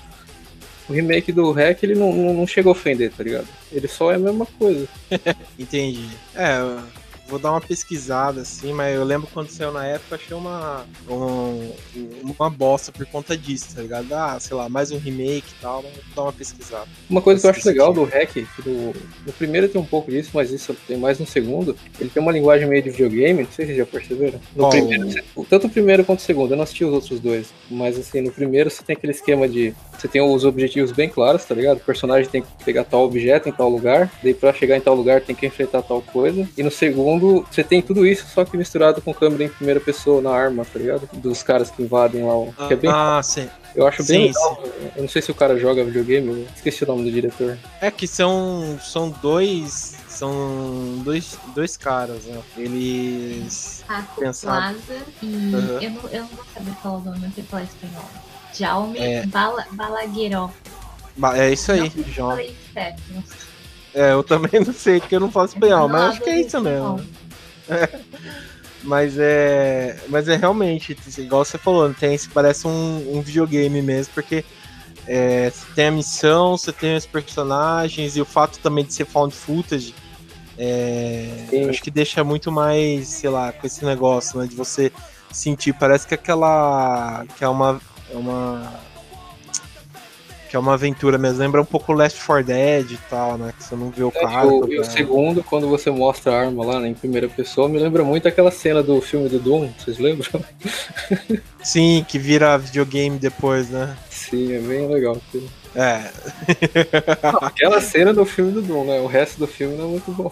o 0.87 0.93
remake 0.93 1.31
do 1.31 1.51
Hack, 1.51 1.81
ele 1.81 1.95
não, 1.95 2.13
não, 2.13 2.33
não 2.35 2.45
chega 2.45 2.69
a 2.69 2.73
ofender, 2.73 3.11
tá 3.11 3.23
ligado? 3.23 3.47
Ele 3.71 3.87
só 3.87 4.11
é 4.11 4.15
a 4.15 4.19
mesma 4.19 4.45
coisa. 4.59 4.87
Entendi. 5.57 6.07
É, 6.35 6.59
vou 7.33 7.39
dar 7.39 7.51
uma 7.51 7.61
pesquisada, 7.61 8.41
assim, 8.41 8.71
mas 8.73 8.95
eu 8.95 9.03
lembro 9.03 9.27
quando 9.33 9.49
saiu 9.49 9.71
na 9.71 9.85
época, 9.87 10.15
achei 10.15 10.37
uma, 10.37 10.85
um- 11.09 11.71
uma 12.37 12.49
bosta 12.49 12.91
por 12.91 13.05
conta 13.07 13.35
disso, 13.35 13.75
tá 13.75 13.81
ligado? 13.81 14.13
Ah, 14.13 14.37
sei 14.39 14.55
lá, 14.55 14.69
mais 14.69 14.91
um 14.91 14.97
remake 14.99 15.43
e 15.57 15.61
tal, 15.61 15.81
mas 15.81 15.93
vou 15.93 16.03
dar 16.15 16.21
uma 16.23 16.33
pesquisada. 16.33 16.87
Uma 17.09 17.21
coisa 17.21 17.41
que 17.41 17.47
eu 17.47 17.51
acho 17.51 17.67
legal 17.67 17.91
do. 17.93 18.03
Hack, 18.03 18.31
que 18.33 18.45
no, 18.69 18.93
primeiro 19.33 19.67
tem 19.67 19.81
um 19.81 19.85
pouco 19.85 20.11
disso, 20.11 20.29
mas 20.33 20.51
isso 20.51 20.75
tem 20.87 20.95
mais 20.97 21.17
no 21.19 21.25
segundo, 21.25 21.75
ele 21.99 22.09
tem 22.09 22.21
uma 22.21 22.31
linguagem 22.31 22.67
meio 22.67 22.83
de 22.83 22.91
videogame, 22.91 23.43
não 23.43 23.51
sei 23.51 23.65
se 23.65 23.73
vocês 23.73 23.77
já 23.77 23.85
perceberam. 23.85 24.39
No 24.55 24.69
primeiro, 24.69 25.23
tanto 25.49 25.67
o 25.67 25.69
primeiro 25.69 26.05
quanto 26.05 26.19
o 26.19 26.23
segundo, 26.23 26.51
eu 26.51 26.57
não 26.57 26.63
assisti 26.63 26.85
os 26.85 26.93
outros 26.93 27.19
dois, 27.19 27.47
mas 27.69 27.97
assim, 27.97 28.21
no 28.21 28.31
primeiro 28.31 28.69
você 28.69 28.83
tem 28.83 28.95
aquele 28.95 29.11
esquema 29.13 29.47
de, 29.49 29.73
você 29.97 30.07
tem 30.07 30.21
os 30.21 30.45
objetivos 30.45 30.91
bem 30.91 31.09
claros, 31.09 31.43
tá 31.45 31.55
ligado? 31.55 31.77
O 31.77 31.81
personagem 31.81 32.29
tem 32.29 32.41
que 32.43 32.47
pegar 32.63 32.83
tal 32.83 33.03
objeto 33.03 33.49
em 33.49 33.51
tal 33.51 33.69
lugar, 33.69 34.11
daí 34.21 34.33
pra 34.35 34.53
chegar 34.53 34.77
em 34.77 34.81
tal 34.81 34.93
lugar 34.93 35.21
tem 35.21 35.35
que 35.35 35.47
enfrentar 35.47 35.81
tal 35.81 36.01
coisa, 36.01 36.47
e 36.55 36.61
no 36.61 36.69
segundo 36.71 37.22
você 37.49 37.63
tem 37.63 37.81
tudo 37.81 38.05
isso, 38.05 38.25
só 38.33 38.43
que 38.45 38.57
misturado 38.57 39.01
com 39.01 39.13
câmera 39.13 39.43
em 39.45 39.49
primeira 39.49 39.79
pessoa 39.79 40.21
na 40.21 40.31
arma, 40.31 40.65
tá 40.65 40.77
ligado? 40.79 41.07
Dos 41.13 41.41
caras 41.43 41.69
que 41.71 41.81
invadem 41.83 42.23
lá, 42.23 42.35
o- 42.35 42.53
que 42.67 42.73
é 42.73 42.75
bem, 42.75 42.91
Ah, 42.91 43.21
sim. 43.23 43.47
eu 43.75 43.87
acho 43.87 44.03
bem 44.05 44.33
sim, 44.33 44.39
legal. 44.39 44.63
Eu 44.95 45.01
não 45.03 45.09
sei 45.09 45.21
se 45.21 45.31
o 45.31 45.35
cara 45.35 45.57
joga 45.57 45.83
videogame, 45.83 46.27
eu 46.29 46.47
esqueci 46.55 46.83
o 46.83 46.87
nome 46.87 47.03
do 47.03 47.11
diretor. 47.11 47.57
É 47.81 47.89
que 47.91 48.07
são, 48.07 48.77
são 48.81 49.09
dois. 49.21 49.95
São 50.07 51.01
dois, 51.03 51.37
dois 51.55 51.75
caras, 51.75 52.23
né? 52.25 52.39
Eles. 52.55 53.83
Pensado. 54.19 54.75
Plaza 54.75 55.03
e 55.23 55.25
Uhum. 55.25 55.79
eu, 55.81 55.89
não, 55.89 56.09
eu 56.09 56.21
não 56.21 56.27
vou 56.29 56.45
saber 56.53 56.71
falar 56.83 56.95
o 56.97 57.01
nome, 57.01 57.19
não 57.19 57.31
sei 57.31 57.43
falar 57.43 57.63
espanhol. 57.63 58.05
Jaume 58.53 58.99
É. 58.99 59.25
Bala, 59.25 59.65
Balagueró. 59.71 60.51
Ba- 61.17 61.37
É 61.37 61.51
isso 61.51 61.71
aí, 61.71 61.91
João. 62.07 62.37
É, 63.93 64.13
eu 64.13 64.23
também 64.23 64.59
não 64.65 64.73
sei, 64.73 64.99
porque 64.99 65.15
eu 65.15 65.19
não 65.19 65.31
falo 65.31 65.47
espanhol, 65.47 65.87
mas 65.87 66.11
acho 66.11 66.21
que 66.21 66.29
é 66.29 66.41
isso 66.41 66.59
mesmo. 66.61 67.01
Mas 68.83 69.17
é. 69.17 69.97
Mas 70.09 70.27
é 70.27 70.35
realmente, 70.35 70.97
igual 71.17 71.45
você 71.45 71.57
falou, 71.57 71.93
tem, 71.93 72.19
parece 72.33 72.67
um, 72.67 73.17
um 73.17 73.21
videogame 73.21 73.81
mesmo, 73.81 74.13
porque 74.13 74.43
é, 75.07 75.49
você 75.49 75.65
tem 75.73 75.87
a 75.87 75.91
missão, 75.91 76.57
você 76.57 76.71
tem 76.71 76.95
os 76.95 77.05
personagens, 77.05 78.17
e 78.17 78.21
o 78.21 78.25
fato 78.25 78.59
também 78.59 78.83
de 78.83 78.93
ser 78.93 79.05
found 79.05 79.33
footage. 79.33 79.95
é, 80.57 81.45
acho 81.69 81.81
que 81.81 81.89
deixa 81.89 82.23
muito 82.23 82.51
mais, 82.51 83.07
sei 83.07 83.29
lá, 83.29 83.53
com 83.53 83.65
esse 83.65 83.85
negócio, 83.85 84.39
né? 84.39 84.47
De 84.47 84.55
você 84.55 84.91
sentir, 85.31 85.73
parece 85.73 86.05
que 86.05 86.13
aquela. 86.13 87.25
que 87.37 87.43
é 87.43 87.47
uma. 87.47 87.81
É 88.11 88.17
uma 88.17 88.92
que 90.53 90.57
é 90.57 90.59
uma 90.59 90.75
aventura 90.75 91.17
mesmo. 91.17 91.39
Lembra 91.39 91.63
um 91.63 91.65
pouco 91.65 91.91
Last 91.93 92.23
4 92.23 92.45
Dead 92.45 92.91
e 92.91 92.97
tal, 93.09 93.39
né? 93.39 93.51
Que 93.57 93.63
você 93.63 93.75
não 93.75 93.89
vê 93.89 94.03
o 94.03 94.09
É, 94.13 94.21
cara. 94.21 94.45
e 94.45 94.49
o, 94.49 94.51
e 94.51 94.57
o 94.79 94.83
jogando. 94.83 94.83
segundo, 94.83 95.43
quando 95.43 95.67
você 95.67 95.89
mostra 95.89 96.31
a 96.31 96.41
arma 96.41 96.63
lá 96.63 96.79
né, 96.79 96.89
em 96.89 96.93
primeira 96.93 97.27
pessoa, 97.27 97.67
me 97.67 97.79
lembra 97.79 98.03
muito 98.03 98.27
aquela 98.27 98.51
cena 98.51 98.83
do 98.83 99.01
filme 99.01 99.27
do 99.29 99.39
Doom, 99.39 99.71
vocês 99.79 99.97
lembram? 99.97 100.29
Sim, 101.63 102.05
que 102.07 102.19
vira 102.19 102.55
videogame 102.55 103.17
depois, 103.17 103.71
né? 103.71 103.97
Sim, 104.11 104.53
é 104.53 104.59
bem 104.59 104.87
legal. 104.87 105.17
aquilo. 105.27 105.49
É. 105.75 106.11
Aquela 107.41 107.81
cena 107.81 108.13
do 108.13 108.23
filme 108.23 108.51
do 108.51 108.61
Doom, 108.61 108.85
né? 108.85 108.99
O 108.99 109.07
resto 109.07 109.39
do 109.39 109.47
filme 109.47 109.75
não 109.75 109.85
é 109.85 109.87
muito 109.87 110.11
bom. 110.11 110.31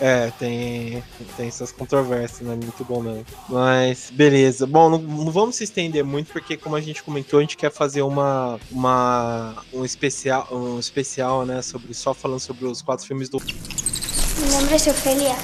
É, 0.00 0.30
tem, 0.38 1.02
tem 1.36 1.48
essas 1.48 1.72
controvérsias, 1.72 2.48
né? 2.48 2.54
Muito 2.54 2.84
bom 2.84 3.02
mesmo. 3.02 3.24
Mas, 3.48 4.10
beleza. 4.12 4.66
Bom, 4.66 4.88
não, 4.88 4.98
não 4.98 5.32
vamos 5.32 5.56
se 5.56 5.64
estender 5.64 6.04
muito, 6.04 6.32
porque 6.32 6.56
como 6.56 6.76
a 6.76 6.80
gente 6.80 7.02
comentou, 7.02 7.38
a 7.38 7.42
gente 7.42 7.56
quer 7.56 7.72
fazer 7.72 8.02
uma, 8.02 8.60
uma 8.70 9.56
um 9.72 9.84
especial, 9.84 10.46
um 10.52 10.78
especial, 10.78 11.44
né? 11.44 11.62
Sobre, 11.62 11.92
só 11.94 12.14
falando 12.14 12.40
sobre 12.40 12.66
os 12.66 12.80
quatro 12.80 13.06
filmes 13.06 13.28
do. 13.28 13.38
Mi 13.38 14.50
nombre 14.52 14.76
es 14.76 14.86
Ofelia. 14.86 15.36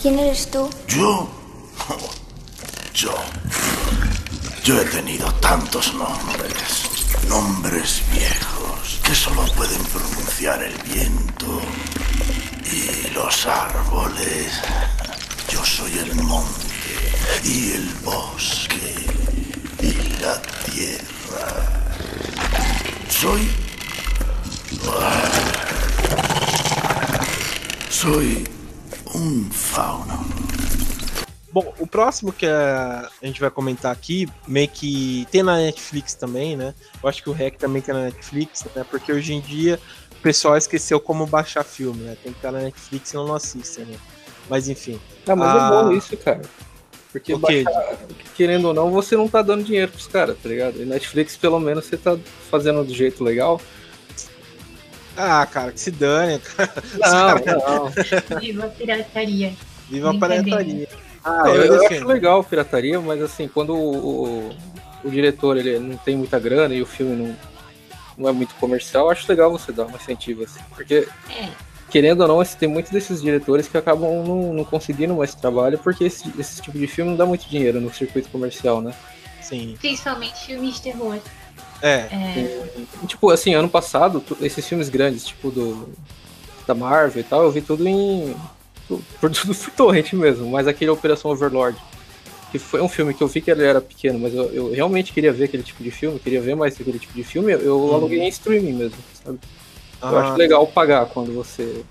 ¿Quién 0.00 0.18
eres 0.18 0.46
tú? 0.46 0.68
¿Yo? 0.88 1.28
Yo. 2.94 3.14
Yo 4.62 4.80
he 4.80 4.84
tenido 4.84 5.32
tantos 5.40 5.92
nombres. 5.94 6.84
Nombres 7.28 8.02
viejos 8.12 9.00
que 9.02 9.14
solo 9.14 9.44
pueden 9.56 9.82
pronunciar 9.84 10.62
el 10.62 10.74
viento 10.82 11.60
y 12.70 13.10
los 13.14 13.46
árboles. 13.46 14.60
Yo 15.48 15.64
soy 15.64 15.98
el 15.98 16.14
monte 16.16 16.66
y 17.44 17.72
el 17.72 17.88
bosque 18.02 18.94
y 19.80 20.20
la 20.20 20.40
tierra. 20.64 21.94
Soy... 23.08 23.48
Soy 27.90 28.44
un 29.14 29.50
fauno. 29.50 30.24
Bom, 31.54 31.72
o 31.78 31.86
próximo 31.86 32.32
que 32.32 32.46
a 32.46 33.08
gente 33.22 33.40
vai 33.40 33.48
comentar 33.48 33.92
aqui, 33.92 34.28
meio 34.44 34.66
que 34.66 35.24
tem 35.30 35.40
na 35.40 35.56
Netflix 35.56 36.12
também, 36.12 36.56
né? 36.56 36.74
Eu 37.00 37.08
acho 37.08 37.22
que 37.22 37.30
o 37.30 37.32
REC 37.32 37.56
também 37.56 37.80
tem 37.80 37.94
na 37.94 38.06
Netflix, 38.06 38.64
né? 38.74 38.84
Porque 38.90 39.12
hoje 39.12 39.34
em 39.34 39.40
dia 39.40 39.78
pessoal 40.24 40.56
esqueceu 40.56 40.98
como 40.98 41.26
baixar 41.26 41.62
filme, 41.62 42.02
né? 42.02 42.16
Tem 42.22 42.32
que 42.32 42.38
estar 42.38 42.50
na 42.50 42.60
Netflix 42.60 43.12
e 43.12 43.14
não 43.14 43.34
assistem, 43.34 43.84
né? 43.84 43.96
Mas 44.48 44.68
enfim. 44.68 44.98
Ah, 45.26 45.36
mas 45.36 45.48
Ah. 45.48 45.66
é 45.66 45.70
bom 45.84 45.92
isso, 45.92 46.16
cara. 46.16 46.40
Porque 47.12 47.32
O 47.34 47.38
quê? 47.40 47.62
baixar- 47.62 47.96
querendo 48.34 48.64
ou 48.68 48.74
não, 48.74 48.90
você 48.90 49.16
não 49.16 49.28
tá 49.28 49.40
dando 49.42 49.62
dinheiro 49.64 49.92
pros 49.92 50.06
caras, 50.08 50.36
tá 50.42 50.48
ligado? 50.48 50.80
E 50.82 50.84
Netflix, 50.84 51.36
pelo 51.36 51.60
menos, 51.60 51.84
você 51.84 51.96
tá 51.96 52.18
fazendo 52.50 52.82
do 52.84 52.92
jeito 52.92 53.22
legal. 53.22 53.60
Ah, 55.16 55.46
cara, 55.46 55.70
que 55.70 55.78
se 55.80 55.90
dane, 55.92 56.40
cara. 56.40 56.72
Não, 56.98 57.84
não. 57.84 57.92
Viva 58.40 58.64
a 58.64 58.68
pirataria. 58.68 59.52
Viva 59.88 60.10
a 60.10 60.14
pirataria. 60.14 60.88
Ah, 61.24 61.42
eu, 61.46 61.54
eu 61.54 61.64
eu 61.74 61.78
defendo. 61.80 61.98
acho 62.00 62.08
legal 62.08 62.40
a 62.40 62.44
pirataria, 62.44 63.00
mas 63.00 63.22
assim, 63.22 63.46
quando 63.46 63.74
o, 63.74 64.48
o, 64.48 64.56
o 65.04 65.10
diretor 65.10 65.56
ele 65.56 65.78
não 65.78 65.96
tem 65.96 66.16
muita 66.16 66.38
grana 66.40 66.74
e 66.74 66.82
o 66.82 66.86
filme 66.86 67.14
não, 67.14 67.36
não 68.16 68.28
é 68.28 68.32
muito 68.32 68.54
comercial, 68.56 69.06
eu 69.06 69.10
acho 69.10 69.28
legal 69.28 69.50
você 69.50 69.72
dar 69.72 69.86
um 69.86 69.94
incentivo, 69.94 70.44
assim. 70.44 70.60
Porque, 70.74 71.08
É, 71.30 71.48
querendo 71.90 72.22
ou 72.22 72.28
não, 72.28 72.40
assim, 72.40 72.56
tem 72.58 72.68
muitos 72.68 72.90
desses 72.90 73.22
diretores 73.22 73.68
que 73.68 73.76
acabam 73.76 74.24
não, 74.24 74.52
não 74.52 74.64
conseguindo 74.64 75.14
mais 75.14 75.34
trabalho 75.34 75.78
porque 75.78 76.04
esse, 76.04 76.32
esse 76.38 76.60
tipo 76.60 76.78
de 76.78 76.86
filme 76.86 77.10
não 77.10 77.16
dá 77.16 77.26
muito 77.26 77.48
dinheiro 77.48 77.80
no 77.80 77.92
circuito 77.92 78.28
comercial, 78.30 78.80
né? 78.80 78.94
Sim. 79.40 79.76
principalmente 79.78 80.46
filmes 80.46 80.76
de 80.76 80.82
terror. 80.82 81.18
É. 81.82 82.08
É, 82.10 82.72
E, 83.02 83.06
tipo, 83.06 83.30
assim, 83.30 83.54
ano 83.54 83.68
passado, 83.68 84.24
esses 84.40 84.66
filmes 84.66 84.88
grandes, 84.88 85.26
tipo 85.26 85.50
do 85.50 85.92
da 86.66 86.74
Marvel 86.74 87.20
e 87.20 87.24
tal, 87.24 87.42
eu 87.42 87.50
vi 87.50 87.60
tudo 87.60 87.86
em. 87.86 88.34
Por 89.20 89.30
tudo 89.30 89.54
por 89.54 89.70
torrent 89.72 90.12
mesmo, 90.14 90.50
mas 90.50 90.66
aquele 90.66 90.90
Operação 90.90 91.30
Overlord. 91.30 91.78
Que 92.54 92.58
foi 92.60 92.80
um 92.80 92.88
filme 92.88 93.12
que 93.12 93.20
eu 93.20 93.26
vi 93.26 93.40
que 93.40 93.50
ele 93.50 93.64
era 93.64 93.80
pequeno, 93.80 94.16
mas 94.16 94.32
eu, 94.32 94.44
eu 94.54 94.70
realmente 94.70 95.12
queria 95.12 95.32
ver 95.32 95.46
aquele 95.46 95.64
tipo 95.64 95.82
de 95.82 95.90
filme, 95.90 96.20
queria 96.20 96.40
ver 96.40 96.54
mais 96.54 96.80
aquele 96.80 97.00
tipo 97.00 97.12
de 97.12 97.24
filme, 97.24 97.52
eu, 97.52 97.58
eu 97.58 97.80
Uhum. 97.80 97.94
aluguei 97.94 98.20
em 98.20 98.28
streaming 98.28 98.74
mesmo, 98.74 98.96
sabe? 99.24 99.40
Eu 100.00 100.16
Ah, 100.16 100.20
acho 100.20 100.38
legal 100.38 100.64
pagar 100.68 101.06
quando 101.06 101.32
você. 101.34 101.84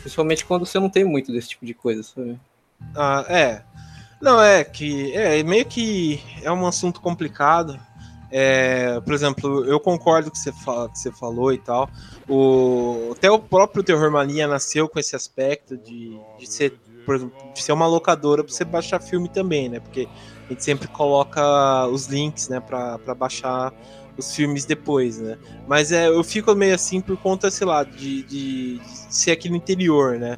Principalmente 0.00 0.46
quando 0.46 0.64
você 0.64 0.78
não 0.80 0.88
tem 0.88 1.04
muito 1.04 1.30
desse 1.30 1.50
tipo 1.50 1.66
de 1.66 1.74
coisa, 1.74 2.02
sabe? 2.02 2.40
Ah, 2.96 3.26
é. 3.28 3.60
Não, 4.18 4.40
é 4.40 4.64
que 4.64 5.12
é 5.12 5.42
meio 5.42 5.66
que 5.66 6.22
é 6.42 6.50
um 6.50 6.66
assunto 6.66 6.98
complicado. 6.98 7.78
É, 8.30 8.98
por 9.00 9.12
exemplo, 9.12 9.62
eu 9.66 9.78
concordo 9.78 10.30
com 10.30 10.38
o 10.38 10.38
que 10.38 10.38
você, 10.38 10.52
que 10.52 10.98
você 10.98 11.12
falou 11.12 11.52
e 11.52 11.58
tal. 11.58 11.90
O, 12.26 13.10
até 13.14 13.30
o 13.30 13.38
próprio 13.38 13.82
Terror 13.84 14.10
Mania 14.10 14.48
nasceu 14.48 14.88
com 14.88 14.98
esse 14.98 15.14
aspecto 15.14 15.76
de, 15.76 16.18
de 16.38 16.46
ser, 16.46 16.72
por 17.04 17.16
exemplo, 17.16 17.34
ser 17.54 17.72
uma 17.72 17.86
locadora 17.86 18.44
para 18.44 18.52
você 18.52 18.64
baixar 18.64 19.00
filme 19.00 19.28
também, 19.28 19.68
né? 19.68 19.80
Porque 19.80 20.08
a 20.46 20.48
gente 20.52 20.64
sempre 20.64 20.88
coloca 20.88 21.86
os 21.88 22.06
links, 22.06 22.48
né, 22.48 22.60
para 22.60 23.14
baixar 23.14 23.72
os 24.16 24.34
filmes 24.34 24.64
depois, 24.64 25.18
né? 25.18 25.38
Mas 25.66 25.92
é, 25.92 26.08
eu 26.08 26.22
fico 26.22 26.54
meio 26.54 26.74
assim 26.74 27.00
por 27.00 27.16
conta, 27.16 27.50
sei 27.50 27.66
lá, 27.66 27.82
de, 27.84 28.22
de, 28.22 28.78
de 28.78 29.14
ser 29.14 29.32
aqui 29.32 29.48
no 29.48 29.56
interior, 29.56 30.18
né? 30.18 30.36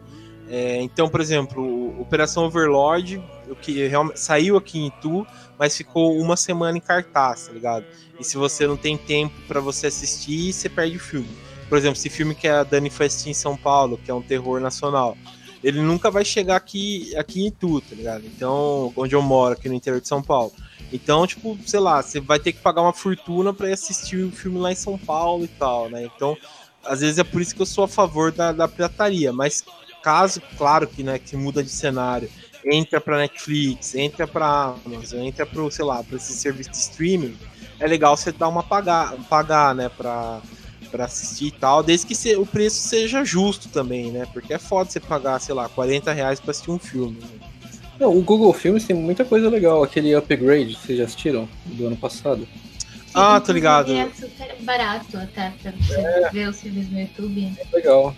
É, 0.49 0.81
então, 0.83 1.09
por 1.09 1.21
exemplo, 1.21 2.01
Operação 2.01 2.45
Overlord, 2.45 3.23
o 3.49 3.57
que 3.57 3.91
saiu 4.15 4.57
aqui 4.57 4.79
em 4.79 4.87
Itu, 4.89 5.27
mas 5.59 5.77
ficou 5.77 6.17
uma 6.19 6.37
semana 6.37 6.77
em 6.77 6.81
cartaz, 6.81 7.47
tá 7.47 7.53
ligado? 7.53 7.85
E 8.19 8.25
se 8.25 8.37
você 8.37 8.67
não 8.67 8.77
tem 8.77 8.97
tempo 8.97 9.35
pra 9.49 9.61
você 9.61 9.87
assistir, 9.87 10.53
você 10.53 10.69
perde 10.69 10.97
o 10.97 11.01
filme. 11.01 11.29
Por 11.69 11.79
exemplo, 11.79 11.97
esse 11.97 12.11
filme 12.11 12.35
que 12.35 12.47
a 12.47 12.63
Dani 12.63 12.91
foi 12.91 13.07
assistir 13.07 13.31
em 13.31 13.35
São 13.35 13.57
Paulo, 13.57 13.99
que 14.05 14.11
é 14.11 14.15
um 14.15 14.23
terror 14.23 14.61
nacional, 14.61 15.17
ele 15.65 15.81
nunca 15.81 16.11
vai 16.11 16.25
chegar 16.25 16.57
aqui, 16.57 17.17
aqui 17.17 17.43
em 17.43 17.47
Itu, 17.47 17.81
tá 17.81 17.97
ligado? 17.97 18.27
Então, 18.27 18.93
onde 18.95 19.15
eu 19.15 19.23
moro, 19.23 19.55
aqui 19.55 19.67
no 19.67 19.75
interior 19.75 19.99
de 19.99 20.07
São 20.07 20.23
Paulo. 20.23 20.53
Então, 20.93 21.27
tipo, 21.27 21.59
sei 21.67 21.81
lá, 21.81 22.03
você 22.03 22.21
vai 22.21 22.39
ter 22.39 22.53
que 22.53 22.61
pagar 22.61 22.83
uma 22.83 22.93
fortuna 22.93 23.57
ir 23.59 23.73
assistir 23.73 24.19
o 24.25 24.31
filme 24.31 24.59
lá 24.59 24.71
em 24.71 24.77
São 24.77 24.99
Paulo 24.99 25.45
e 25.45 25.49
tal, 25.49 25.89
né? 25.89 26.05
Então, 26.05 26.37
às 26.85 27.01
vezes 27.01 27.19
é 27.19 27.25
por 27.25 27.41
isso 27.41 27.55
que 27.55 27.63
eu 27.63 27.67
sou 27.67 27.85
a 27.85 27.89
favor 27.89 28.31
da, 28.31 28.53
da 28.53 28.69
pirataria, 28.69 29.33
mas 29.33 29.65
caso, 30.03 30.43
claro 30.59 30.87
que, 30.87 31.03
né, 31.03 31.19
que 31.19 31.35
muda 31.35 31.63
de 31.63 31.71
cenário, 31.71 32.29
entra 32.63 33.01
pra 33.01 33.17
Netflix, 33.17 33.95
entra 33.95 34.27
pra 34.27 34.75
Amazon, 34.85 35.21
entra 35.21 35.47
pro, 35.47 35.71
sei 35.71 35.85
lá, 35.87 36.05
pra 36.05 36.17
esse 36.17 36.35
serviço 36.35 36.71
de 36.71 36.77
streaming, 36.77 37.39
é 37.81 37.87
legal 37.87 38.15
você 38.15 38.31
dar 38.31 38.49
uma 38.49 38.63
pagar, 38.63 39.17
pagar, 39.31 39.75
né, 39.75 39.89
pra, 39.89 40.43
pra 40.95 41.07
assistir 41.07 41.47
e 41.47 41.51
tal, 41.51 41.83
desde 41.83 42.07
que 42.07 42.15
se- 42.15 42.37
o 42.37 42.47
preço 42.47 42.77
seja 42.89 43.25
justo 43.25 43.69
também, 43.69 44.13
né, 44.13 44.29
porque 44.33 44.55
é 44.55 44.59
foda 44.61 44.89
você 44.89 45.01
pagar, 45.01 45.41
sei 45.41 45.53
lá, 45.53 45.69
40 45.69 46.13
reais 46.13 46.39
pra 46.39 46.53
assistir 46.53 46.71
um 46.71 46.79
filme. 46.79 47.19
né? 47.21 47.27
Não, 47.99 48.17
o 48.17 48.23
Google 48.23 48.53
Filmes 48.53 48.85
tem 48.85 48.95
muita 48.95 49.25
coisa 49.25 49.49
legal, 49.51 49.83
aquele 49.83 50.15
Upgrade, 50.15 50.75
vocês 50.77 50.99
já 50.99 51.05
assistiram? 51.05 51.49
Do 51.67 51.89
ano 51.89 51.97
passado. 51.97 52.47
Ah, 53.13 53.41
tô 53.41 53.51
ligado. 53.53 53.93
É 53.93 54.09
super 54.15 54.55
barato 54.61 55.17
até 55.17 55.53
pra 55.63 55.73
você 55.73 56.31
ver 56.33 56.49
os 56.49 56.61
filmes 56.61 56.89
no 56.91 57.01
YouTube. 57.01 57.53
É 57.59 57.77
legal. 57.77 58.15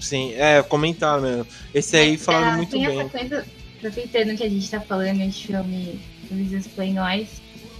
Sim, 0.00 0.32
é, 0.34 0.62
comentaram 0.62 1.22
mesmo. 1.22 1.46
Esse 1.74 1.96
aí 1.96 2.12
Mas, 2.12 2.24
falaram 2.24 2.52
ah, 2.52 2.56
muito 2.56 2.70
tem 2.70 2.86
bem. 2.86 3.00
essa 3.00 3.08
coisa, 3.10 3.46
aproveitando 3.76 4.36
que 4.36 4.44
a 4.44 4.48
gente 4.48 4.70
tá 4.70 4.80
falando 4.80 5.26
de 5.28 5.46
filme, 5.46 6.00
filmes 6.26 6.52
espanhóis, 6.52 7.28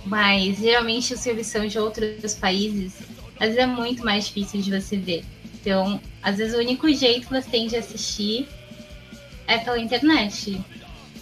mas 0.06 0.58
geralmente 0.58 1.12
os 1.14 1.22
filmes 1.22 1.46
são 1.46 1.66
de 1.66 1.78
outros 1.78 2.34
países, 2.34 2.94
às 3.40 3.48
vezes 3.48 3.58
é 3.58 3.66
muito 3.66 4.04
mais 4.04 4.26
difícil 4.26 4.60
de 4.60 4.70
você 4.70 4.96
ver. 4.96 5.24
Então, 5.54 6.00
às 6.22 6.36
vezes 6.38 6.54
o 6.54 6.58
único 6.58 6.92
jeito 6.92 7.26
que 7.26 7.32
você 7.32 7.48
tem 7.48 7.66
de 7.66 7.76
assistir 7.76 8.48
é 9.46 9.58
pela 9.58 9.78
internet. 9.78 10.60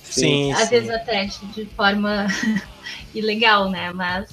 Sim, 0.03 0.53
Às 0.53 0.65
sim. 0.65 0.71
vezes 0.71 0.91
até 0.91 1.25
de 1.25 1.67
forma 1.77 2.27
ilegal, 3.15 3.71
né? 3.71 3.93
Mas. 3.93 4.31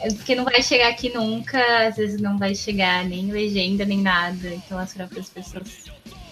É 0.00 0.08
porque 0.08 0.34
não 0.34 0.44
vai 0.44 0.62
chegar 0.62 0.88
aqui 0.88 1.08
nunca, 1.14 1.86
às 1.86 1.96
vezes 1.96 2.20
não 2.20 2.36
vai 2.36 2.54
chegar 2.54 3.04
nem 3.04 3.30
legenda, 3.30 3.84
nem 3.84 4.00
nada. 4.00 4.48
Então 4.48 4.78
as 4.78 4.92
próprias 4.92 5.28
pessoas 5.30 5.84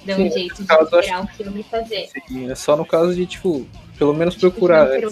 dão 0.05 0.17
Sim, 0.17 0.29
um 0.29 0.31
jeito 0.31 0.63
de 0.63 0.73
eu 0.73 0.99
acho 0.99 1.23
o 1.23 1.27
filme 1.29 1.61
e 1.61 1.65
fazer. 1.65 2.09
Sim, 2.29 2.51
é 2.51 2.55
só 2.55 2.77
no 2.77 2.85
caso 2.85 3.15
de, 3.15 3.25
tipo, 3.25 3.67
pelo 3.97 4.13
menos 4.13 4.35
procurar. 4.35 4.89
Não 4.89 5.11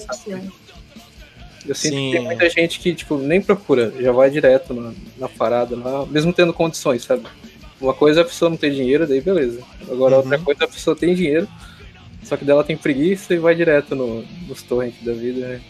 Eu 1.66 1.74
sinto 1.74 1.94
Sim. 1.94 2.10
que 2.10 2.16
tem 2.16 2.24
muita 2.24 2.48
gente 2.48 2.80
que, 2.80 2.94
tipo, 2.94 3.18
nem 3.18 3.40
procura, 3.40 3.92
já 4.00 4.12
vai 4.12 4.30
direto 4.30 4.72
na, 4.72 4.92
na 5.18 5.28
parada, 5.28 5.76
lá, 5.76 6.06
mesmo 6.06 6.32
tendo 6.32 6.52
condições, 6.54 7.04
sabe? 7.04 7.24
Uma 7.80 7.94
coisa 7.94 8.20
é 8.20 8.22
a 8.22 8.26
pessoa 8.26 8.50
não 8.50 8.56
ter 8.56 8.70
dinheiro, 8.70 9.06
daí 9.06 9.20
beleza. 9.20 9.62
Agora 9.90 10.16
Uhum. 10.16 10.22
outra 10.22 10.38
coisa 10.38 10.64
é 10.64 10.66
a 10.66 10.68
pessoa 10.68 10.96
tem 10.96 11.14
dinheiro, 11.14 11.48
só 12.22 12.36
que 12.36 12.44
dela 12.44 12.64
tem 12.64 12.76
preguiça 12.76 13.34
e 13.34 13.38
vai 13.38 13.54
direto 13.54 13.94
no, 13.94 14.24
nos 14.48 14.62
torrents 14.62 15.02
da 15.04 15.12
vida, 15.12 15.46
né? 15.46 15.60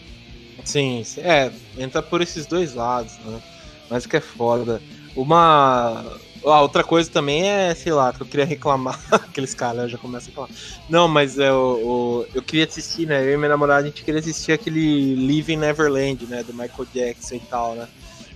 Sim, 0.63 1.03
sim, 1.03 1.21
é, 1.21 1.51
entra 1.77 2.01
por 2.01 2.21
esses 2.21 2.45
dois 2.45 2.73
lados, 2.73 3.17
né? 3.25 3.41
Mas 3.89 4.05
que 4.05 4.15
é 4.15 4.21
foda. 4.21 4.81
Uma. 5.15 6.05
Ah, 6.43 6.61
outra 6.61 6.83
coisa 6.83 7.09
também 7.11 7.47
é, 7.47 7.73
sei 7.75 7.91
lá, 7.93 8.11
que 8.11 8.21
eu 8.21 8.27
queria 8.27 8.45
reclamar. 8.45 8.99
Aqueles 9.11 9.53
caras 9.53 9.91
já 9.91 9.97
começam 9.97 10.27
a 10.27 10.31
reclamar. 10.31 10.49
Não, 10.89 11.07
mas 11.07 11.37
é, 11.37 11.51
o, 11.53 12.21
o- 12.23 12.27
eu 12.33 12.41
queria 12.41 12.65
assistir, 12.65 13.05
né? 13.05 13.23
Eu 13.23 13.33
e 13.33 13.37
minha 13.37 13.49
namorada, 13.49 13.83
a 13.83 13.85
gente 13.85 14.03
queria 14.03 14.19
assistir 14.19 14.51
aquele 14.51 15.13
Living 15.15 15.57
Neverland, 15.57 16.25
né? 16.25 16.43
Do 16.43 16.53
Michael 16.53 16.87
Jackson 16.91 17.35
e 17.35 17.39
tal, 17.41 17.75
né? 17.75 17.87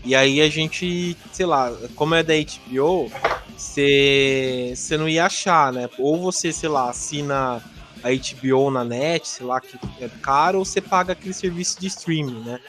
E 0.04 0.14
aí 0.16 0.40
a 0.40 0.48
gente, 0.50 1.18
sei 1.32 1.48
lá, 1.48 1.72
como 1.96 2.14
é 2.14 2.22
da 2.22 2.34
HBO, 2.36 3.12
você 3.58 4.74
não 5.00 5.10
ia 5.10 5.26
achar, 5.26 5.74
né? 5.74 5.90
Ou 5.98 6.22
você, 6.22 6.54
sei 6.54 6.70
lá, 6.70 6.90
assina 6.92 7.64
a 8.04 8.10
HBO 8.12 8.70
na 8.70 8.84
net, 8.86 9.28
sei 9.28 9.46
lá, 9.48 9.60
que 9.60 9.80
é 10.00 10.10
caro, 10.22 10.60
ou 10.60 10.66
você 10.66 10.80
paga 10.80 11.14
aquele 11.14 11.34
serviço 11.34 11.80
de 11.80 11.88
streaming, 11.88 12.42
né? 12.44 12.60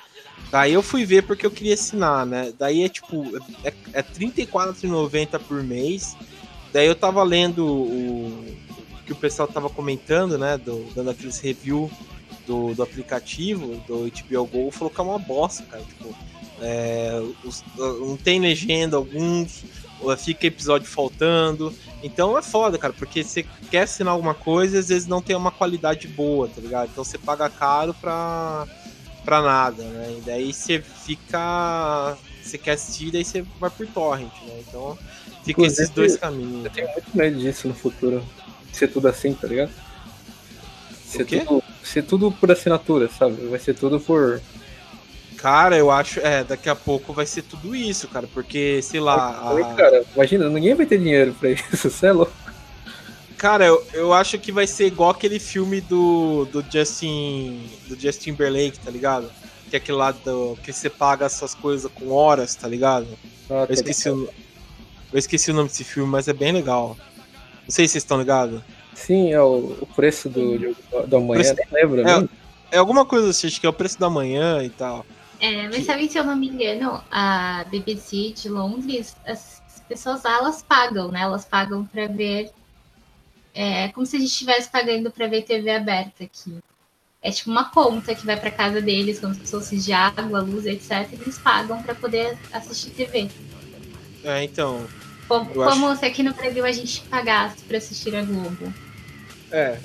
Daí 0.50 0.72
eu 0.72 0.82
fui 0.82 1.04
ver 1.04 1.22
porque 1.22 1.44
eu 1.44 1.50
queria 1.50 1.74
assinar, 1.74 2.24
né? 2.24 2.52
Daí 2.58 2.82
é 2.84 2.88
tipo, 2.88 3.24
é, 3.64 3.72
é 3.92 4.00
R$34,90 4.00 5.38
por 5.40 5.62
mês. 5.62 6.16
Daí 6.72 6.86
eu 6.86 6.94
tava 6.94 7.22
lendo 7.22 7.66
o, 7.66 8.26
o 8.28 9.04
que 9.04 9.12
o 9.12 9.16
pessoal 9.16 9.48
tava 9.48 9.68
comentando, 9.68 10.38
né? 10.38 10.56
Do, 10.56 10.86
dando 10.94 11.10
aqueles 11.10 11.40
review 11.40 11.90
do, 12.46 12.74
do 12.74 12.82
aplicativo, 12.82 13.76
do 13.86 14.10
HBO 14.10 14.46
Go, 14.46 14.70
falou 14.70 14.90
que 14.90 15.00
é 15.00 15.04
uma 15.04 15.18
bosta, 15.18 15.64
cara. 15.64 15.82
Tipo, 15.82 16.14
é, 16.60 17.20
os- 17.44 17.64
não 17.76 18.16
tem 18.16 18.40
legenda 18.40 18.96
alguns, 18.96 19.64
fica 20.18 20.46
episódio 20.46 20.88
faltando. 20.88 21.74
Então 22.02 22.38
é 22.38 22.42
foda, 22.42 22.78
cara, 22.78 22.92
porque 22.92 23.24
você 23.24 23.44
quer 23.70 23.82
assinar 23.82 24.12
alguma 24.12 24.34
coisa 24.34 24.76
e 24.76 24.78
às 24.78 24.88
vezes 24.88 25.08
não 25.08 25.20
tem 25.20 25.34
uma 25.34 25.50
qualidade 25.50 26.06
boa, 26.06 26.46
tá 26.48 26.60
ligado? 26.60 26.88
Então 26.92 27.02
você 27.02 27.18
paga 27.18 27.48
caro 27.48 27.92
pra, 27.94 28.66
pra 29.26 29.42
nada, 29.42 29.82
né? 29.82 30.16
E 30.18 30.20
daí 30.22 30.54
você 30.54 30.80
fica. 30.80 32.16
Você 32.42 32.56
quer 32.56 32.72
assistir, 32.72 33.10
daí 33.10 33.24
você 33.24 33.44
vai 33.58 33.68
por 33.68 33.86
torrent, 33.88 34.32
né? 34.46 34.62
Então 34.66 34.96
fica 35.44 35.50
Inclusive, 35.50 35.82
esses 35.82 35.90
dois 35.90 36.16
caminhos. 36.16 36.64
Eu 36.64 36.70
tenho 36.70 36.88
muito 36.92 37.16
medo 37.16 37.38
disso 37.38 37.66
no 37.68 37.74
futuro. 37.74 38.24
Ser 38.72 38.88
tudo 38.88 39.08
assim, 39.08 39.34
tá 39.34 39.48
ligado? 39.48 39.72
Ser, 41.04 41.24
tudo, 41.24 41.62
ser 41.82 42.02
tudo 42.02 42.30
por 42.30 42.50
assinatura, 42.50 43.08
sabe? 43.08 43.46
Vai 43.46 43.58
ser 43.58 43.74
tudo 43.74 43.98
por. 43.98 44.40
Cara, 45.36 45.76
eu 45.76 45.90
acho, 45.90 46.20
é, 46.20 46.44
daqui 46.44 46.68
a 46.68 46.74
pouco 46.74 47.12
vai 47.12 47.26
ser 47.26 47.42
tudo 47.42 47.74
isso, 47.74 48.06
cara, 48.08 48.26
porque, 48.32 48.80
sei 48.82 49.00
lá. 49.00 49.16
A- 49.16 49.74
cara, 49.74 50.04
imagina, 50.14 50.48
ninguém 50.48 50.74
vai 50.74 50.86
ter 50.86 50.98
dinheiro 50.98 51.34
pra 51.34 51.50
isso, 51.50 51.64
você 51.90 52.06
é 52.06 52.12
louco. 52.12 52.32
Cara, 53.38 53.66
eu, 53.66 53.86
eu 53.92 54.12
acho 54.12 54.38
que 54.38 54.50
vai 54.50 54.66
ser 54.66 54.86
igual 54.86 55.10
aquele 55.10 55.38
filme 55.38 55.80
do, 55.80 56.46
do 56.46 56.64
Justin. 56.70 57.68
Do 57.86 57.98
Justin 57.98 58.30
Timberlake, 58.32 58.78
tá 58.78 58.90
ligado? 58.90 59.30
Que 59.68 59.76
é 59.76 59.78
aquele 59.78 59.98
lá 59.98 60.12
do, 60.12 60.56
que 60.62 60.72
você 60.72 60.88
paga 60.88 61.26
essas 61.26 61.54
coisas 61.54 61.90
com 61.92 62.10
horas, 62.12 62.54
tá 62.54 62.66
ligado? 62.66 63.06
Ah, 63.50 63.66
Eu 63.68 63.74
esqueci, 63.74 64.08
o, 64.08 64.28
eu 65.12 65.18
esqueci 65.18 65.50
o 65.50 65.54
nome 65.54 65.68
desse 65.68 65.84
filme, 65.84 66.08
mas 66.10 66.28
é 66.28 66.32
bem 66.32 66.52
legal. 66.52 66.96
Não 67.64 67.70
sei 67.70 67.86
se 67.86 67.92
vocês 67.92 68.04
estão 68.04 68.18
ligados. 68.18 68.62
Sim, 68.94 69.32
é 69.32 69.40
o, 69.42 69.76
o 69.80 69.86
preço 69.94 70.28
do, 70.30 70.58
de- 70.58 70.76
da 71.06 71.20
manhã, 71.20 71.42
Preço- 71.42 71.56
lembro, 71.72 72.00
É, 72.00 72.20
né? 72.20 72.28
É 72.70 72.78
alguma 72.78 73.04
coisa 73.04 73.30
assim, 73.30 73.46
acho 73.48 73.60
que 73.60 73.66
é 73.66 73.68
o 73.68 73.72
preço 73.72 73.98
da 74.00 74.08
manhã 74.08 74.62
e 74.62 74.70
tal. 74.70 75.04
É, 75.38 75.68
mas 75.68 75.84
sabe, 75.84 76.08
se 76.08 76.18
eu 76.18 76.24
não 76.24 76.34
me 76.34 76.48
engano, 76.48 77.02
a 77.10 77.64
BBC 77.70 78.32
de 78.34 78.48
Londres, 78.48 79.14
as 79.26 79.60
pessoas 79.86 80.22
lá, 80.22 80.38
elas 80.38 80.62
pagam, 80.62 81.10
né? 81.10 81.20
Elas 81.20 81.44
pagam 81.44 81.84
para 81.84 82.06
ver. 82.06 82.50
É 83.58 83.88
como 83.88 84.04
se 84.06 84.16
a 84.16 84.18
gente 84.18 84.28
estivesse 84.30 84.68
pagando 84.70 85.10
para 85.10 85.26
ver 85.26 85.42
TV 85.42 85.70
aberta 85.70 86.24
aqui. 86.24 86.58
É 87.22 87.30
tipo 87.30 87.50
uma 87.50 87.64
conta 87.70 88.14
que 88.14 88.24
vai 88.26 88.38
para 88.38 88.50
casa 88.50 88.80
deles, 88.80 89.18
como 89.18 89.34
se 89.34 89.40
fosse 89.50 89.78
de 89.78 89.92
água, 89.92 90.40
luz, 90.40 90.66
etc. 90.66 91.08
Eles 91.12 91.38
pagam 91.38 91.82
para 91.82 91.94
poder 91.94 92.36
assistir 92.52 92.90
TV. 92.90 93.28
É, 94.22 94.44
então. 94.44 94.86
Como, 95.26 95.50
Eu 95.54 95.62
acho- 95.62 95.80
como 95.80 95.96
se 95.96 96.04
aqui 96.04 96.22
no 96.22 96.34
Brasil 96.34 96.64
a 96.64 96.70
gente 96.72 97.00
pagasse 97.02 97.62
para 97.64 97.78
assistir 97.78 98.14
a 98.14 98.22
Globo. 98.22 98.72
É. 99.50 99.78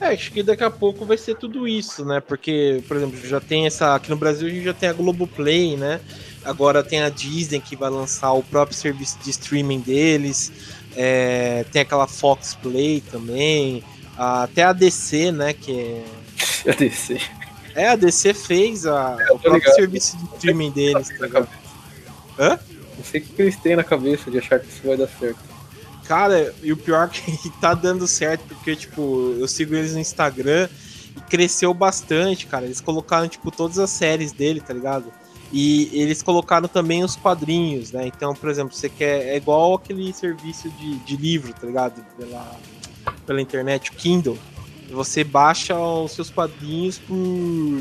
É, 0.00 0.06
acho 0.14 0.30
que 0.30 0.42
daqui 0.44 0.62
a 0.62 0.70
pouco 0.70 1.04
vai 1.04 1.18
ser 1.18 1.34
tudo 1.36 1.66
isso, 1.66 2.04
né? 2.04 2.20
Porque, 2.20 2.82
por 2.86 2.96
exemplo, 2.96 3.18
já 3.26 3.40
tem 3.40 3.66
essa. 3.66 3.96
Aqui 3.96 4.08
no 4.10 4.16
Brasil 4.16 4.46
a 4.46 4.50
gente 4.50 4.64
já 4.64 4.72
tem 4.72 4.88
a 4.88 4.92
Globoplay, 4.92 5.76
né? 5.76 6.00
Agora 6.44 6.84
tem 6.84 7.02
a 7.02 7.08
Disney 7.08 7.60
que 7.60 7.74
vai 7.74 7.90
lançar 7.90 8.32
o 8.32 8.42
próprio 8.42 8.76
serviço 8.78 9.18
de 9.18 9.30
streaming 9.30 9.80
deles. 9.80 10.52
É, 11.00 11.64
tem 11.70 11.82
aquela 11.82 12.08
Fox 12.08 12.54
Play 12.60 13.00
também. 13.00 13.84
a- 14.16 14.42
Até 14.42 14.64
a 14.64 14.72
DC, 14.72 15.30
né? 15.30 15.52
Que 15.52 15.72
é. 15.80 16.04
Já 16.66 16.72
desci. 16.72 17.20
É, 17.74 17.90
a 17.90 17.94
DC 17.96 18.34
fez 18.34 18.84
a, 18.84 19.16
É, 19.20 19.24
o 19.26 19.38
próprio 19.38 19.54
ligado. 19.54 19.74
serviço 19.76 20.16
de 20.16 20.24
streaming 20.34 20.70
deles, 20.72 21.08
tá 21.16 21.26
ligado? 21.26 21.48
Hã? 22.36 22.58
Não 22.96 23.04
sei 23.04 23.20
o 23.20 23.24
que 23.24 23.32
que 23.32 23.42
eles 23.42 23.56
têm 23.56 23.76
na 23.76 23.84
cabeça 23.84 24.28
de 24.28 24.38
achar 24.38 24.58
que 24.58 24.66
isso 24.68 24.80
vai 24.84 24.96
dar 24.96 25.06
certo. 25.08 25.38
Cara, 26.04 26.52
e 26.62 26.72
o 26.72 26.76
pior 26.76 27.04
é 27.04 27.08
que 27.08 27.50
tá 27.60 27.74
dando 27.74 28.08
certo, 28.08 28.42
porque, 28.48 28.74
tipo, 28.74 29.36
eu 29.38 29.46
sigo 29.46 29.76
eles 29.76 29.92
no 29.92 30.00
Instagram 30.00 30.68
e 31.16 31.20
cresceu 31.20 31.72
bastante, 31.72 32.46
cara. 32.48 32.64
Eles 32.64 32.80
colocaram, 32.80 33.28
tipo, 33.28 33.52
todas 33.52 33.78
as 33.78 33.90
séries 33.90 34.32
dele, 34.32 34.60
tá 34.60 34.74
ligado? 34.74 35.12
E 35.50 35.88
eles 35.92 36.22
colocaram 36.22 36.68
também 36.68 37.02
os 37.02 37.16
quadrinhos, 37.16 37.90
né? 37.90 38.06
Então, 38.06 38.34
por 38.34 38.50
exemplo, 38.50 38.74
você 38.74 38.88
quer. 38.88 39.28
É 39.28 39.36
igual 39.36 39.74
aquele 39.74 40.12
serviço 40.12 40.68
de, 40.70 40.96
de 40.98 41.16
livro, 41.16 41.54
tá 41.54 41.66
ligado? 41.66 42.04
Pela, 42.16 42.56
pela 43.26 43.40
internet, 43.40 43.90
o 43.90 43.94
Kindle. 43.94 44.38
Você 44.90 45.24
baixa 45.24 45.78
os 45.78 46.12
seus 46.12 46.30
quadrinhos 46.30 46.98
por. 46.98 47.16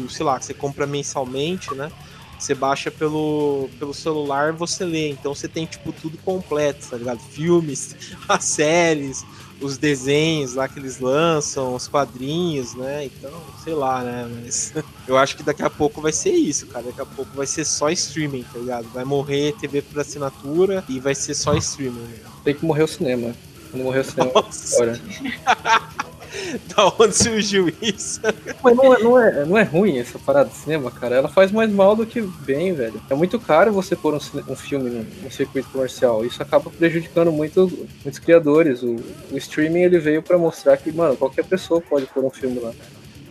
sei 0.10 0.26
lá, 0.26 0.40
você 0.40 0.54
compra 0.54 0.86
mensalmente, 0.88 1.74
né? 1.76 1.92
Você 2.40 2.54
baixa 2.54 2.92
pelo, 2.92 3.70
pelo 3.80 3.94
celular 3.94 4.54
você 4.54 4.86
lê. 4.86 5.10
Então 5.10 5.34
você 5.34 5.48
tem, 5.48 5.66
tipo, 5.66 5.92
tudo 5.92 6.18
completo, 6.20 6.88
tá 6.90 6.98
ligado? 6.98 7.20
Filmes, 7.20 7.96
as 8.30 8.46
séries, 8.46 9.26
os 9.60 9.78
desenhos 9.78 10.54
lá 10.54 10.68
que 10.68 10.80
eles 10.80 11.00
lançam, 11.00 11.76
os 11.76 11.88
quadrinhos, 11.88 12.76
né? 12.76 13.06
Então, 13.06 13.32
sei 13.64 13.74
lá, 13.74 14.04
né? 14.04 14.30
Mas 14.44 14.74
eu 15.08 15.18
acho 15.18 15.36
que 15.38 15.44
daqui 15.44 15.64
a 15.64 15.70
pouco 15.70 16.02
vai 16.02 16.12
ser 16.12 16.32
isso, 16.32 16.68
cara. 16.68 16.86
Daqui 16.86 17.02
a 17.02 17.06
pouco 17.06 17.32
vai 17.36 17.48
ser 17.48 17.66
só 17.66 17.90
streaming, 17.90 18.44
tá 18.44 18.60
ligado? 18.60 18.88
Vai 18.94 19.04
morrer 19.04 19.54
TV 19.60 19.82
por 19.82 20.00
assinatura 20.00 20.84
e 20.88 21.00
vai 21.00 21.16
ser 21.16 21.34
só 21.34 21.56
streaming. 21.56 22.00
né? 22.00 22.20
Tem 22.44 22.54
que 22.54 22.66
morrer 22.66 22.84
o 22.84 22.88
cinema. 22.88 23.34
Quando 23.72 23.84
morrer 23.84 24.00
o 24.00 24.04
cinema, 24.04 24.32
Nossa. 24.34 25.02
da 26.76 26.88
onde 27.00 27.16
surgiu 27.16 27.72
isso? 27.82 28.22
Mas 28.64 28.76
não 28.76 28.94
é, 28.94 29.00
não, 29.00 29.20
é, 29.20 29.46
não 29.46 29.58
é 29.58 29.64
ruim 29.64 29.98
essa 29.98 30.20
parada 30.20 30.50
de 30.50 30.56
cinema, 30.56 30.92
cara. 30.92 31.16
Ela 31.16 31.30
faz 31.30 31.52
mais 31.52 31.72
mal 31.72 31.96
do 31.96 32.06
que 32.06 32.22
bem, 32.22 32.74
velho. 32.74 33.02
É 33.10 33.16
muito 33.16 33.40
caro 33.40 33.72
você 33.72 33.96
pôr 33.96 34.14
um, 34.14 34.20
um 34.50 34.56
filme 34.56 34.90
no, 34.90 35.06
no 35.24 35.32
circuito 35.32 35.70
comercial. 35.70 36.26
Isso 36.26 36.42
acaba 36.42 36.70
prejudicando 36.70 37.32
muito, 37.32 37.68
muitos 38.04 38.20
criadores. 38.20 38.84
O, 38.84 38.96
o 39.32 39.38
streaming 39.38 39.82
ele 39.82 40.00
veio 40.00 40.22
pra 40.22 40.38
mostrar 40.38 40.78
que, 40.78 40.92
mano, 40.92 41.18
qualquer 41.18 41.46
pessoa 41.46 41.82
pode 41.82 42.06
pôr 42.08 42.24
um 42.24 42.30
filme 42.30 42.60
lá. 42.60 42.72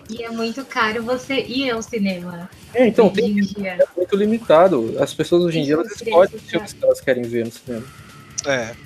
E 0.09 0.23
é 0.23 0.31
muito 0.31 0.65
caro 0.65 1.03
você 1.03 1.41
ir 1.41 1.71
ao 1.71 1.83
cinema. 1.83 2.49
É, 2.73 2.87
então, 2.87 3.11
tem 3.11 3.41
é 3.65 3.79
muito 3.97 4.17
limitado. 4.17 4.95
As 5.01 5.13
pessoas 5.13 5.43
hoje 5.45 5.59
em 5.59 5.65
dia 5.65 5.75
elas 5.75 5.91
escolhem 5.91 6.35
os 6.35 6.43
filmes 6.43 6.73
que 6.73 6.85
elas 6.85 7.01
querem 7.01 7.25
ver 7.25 7.45
no 7.45 7.53
cinema. 7.53 7.85
É. 8.47 8.86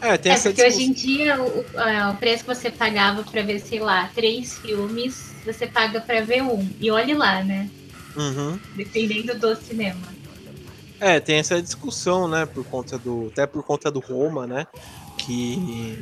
É, 0.00 0.16
tem 0.16 0.32
É 0.32 0.34
essa 0.34 0.48
porque 0.50 0.62
hoje 0.66 0.82
em 0.82 0.92
dia 0.92 1.40
o, 1.40 1.60
o- 1.60 1.80
é, 1.80 2.08
o 2.10 2.16
preço 2.16 2.44
que 2.44 2.54
você 2.54 2.70
pagava 2.70 3.22
pra 3.22 3.42
ver, 3.42 3.60
sei 3.60 3.80
lá, 3.80 4.08
três 4.14 4.58
filmes, 4.58 5.32
você 5.44 5.66
paga 5.66 6.00
pra 6.00 6.20
ver 6.22 6.42
um. 6.42 6.66
E 6.80 6.90
olhe 6.90 7.14
lá, 7.14 7.42
né? 7.44 7.68
Uhum. 8.16 8.58
Dependendo 8.74 9.38
do 9.38 9.54
cinema. 9.56 10.00
É, 10.98 11.18
tem 11.20 11.36
essa 11.38 11.60
discussão, 11.62 12.28
né, 12.28 12.44
por 12.44 12.64
conta 12.64 12.98
do, 12.98 13.28
até 13.32 13.46
por 13.46 13.62
conta 13.62 13.90
do 13.90 14.00
Roma, 14.00 14.46
né, 14.46 14.66
que 15.16 15.98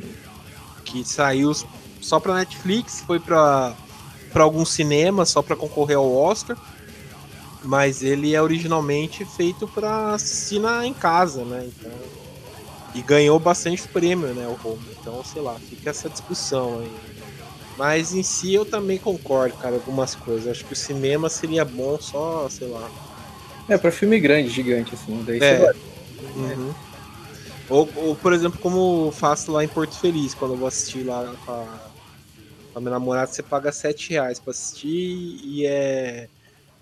que 0.83 1.03
saiu 1.05 1.53
só 2.01 2.19
pra 2.19 2.35
Netflix, 2.35 3.01
foi 3.05 3.19
pra 3.19 3.75
para 4.33 4.43
alguns 4.43 4.69
cinemas 4.73 5.29
só 5.29 5.41
pra 5.41 5.55
concorrer 5.55 5.97
ao 5.97 6.13
Oscar, 6.13 6.57
mas 7.63 8.03
ele 8.03 8.35
é 8.35 8.41
originalmente 8.41 9.23
feito 9.25 9.67
pra 9.67 10.13
assistir 10.15 10.59
na, 10.59 10.85
em 10.85 10.93
casa, 10.93 11.43
né, 11.45 11.67
então 11.67 11.91
e 12.95 13.01
ganhou 13.01 13.39
bastante 13.39 13.87
prêmio, 13.87 14.33
né, 14.33 14.47
o 14.47 14.53
Roma. 14.53 14.81
Então, 14.99 15.23
sei 15.23 15.41
lá, 15.41 15.55
fica 15.55 15.89
essa 15.89 16.09
discussão 16.09 16.79
aí. 16.79 16.91
Mas 17.77 18.13
em 18.13 18.23
si 18.23 18.53
eu 18.53 18.65
também 18.65 18.97
concordo, 18.97 19.55
cara, 19.57 19.75
algumas 19.75 20.13
coisas. 20.15 20.47
Acho 20.47 20.65
que 20.65 20.73
o 20.73 20.75
cinema 20.75 21.29
seria 21.29 21.63
bom 21.63 21.97
só, 21.99 22.49
sei 22.49 22.67
lá, 22.67 22.89
É, 23.69 23.77
pra 23.77 23.91
filme 23.91 24.19
grande, 24.19 24.49
gigante, 24.49 24.95
assim. 24.95 25.23
Daí 25.25 25.37
É. 25.41 25.57
você 25.57 25.65
vai. 25.65 25.75
Uhum. 26.35 26.73
Ou, 27.69 27.89
ou, 27.95 28.15
por 28.15 28.33
exemplo, 28.33 28.59
como 28.59 29.07
eu 29.07 29.11
faço 29.11 29.51
lá 29.51 29.63
em 29.63 29.67
Porto 29.67 29.95
Feliz, 29.95 30.33
quando 30.33 30.55
eu 30.55 30.57
vou 30.57 30.67
assistir 30.67 31.03
lá 31.03 31.35
com 31.45 31.51
a, 31.51 31.65
com 32.73 32.79
a 32.79 32.81
minha 32.81 32.91
namorada, 32.91 33.31
você 33.31 33.43
paga 33.43 33.71
7 33.71 34.09
reais 34.09 34.39
pra 34.39 34.51
assistir 34.51 35.39
e 35.43 35.65
é 35.67 36.27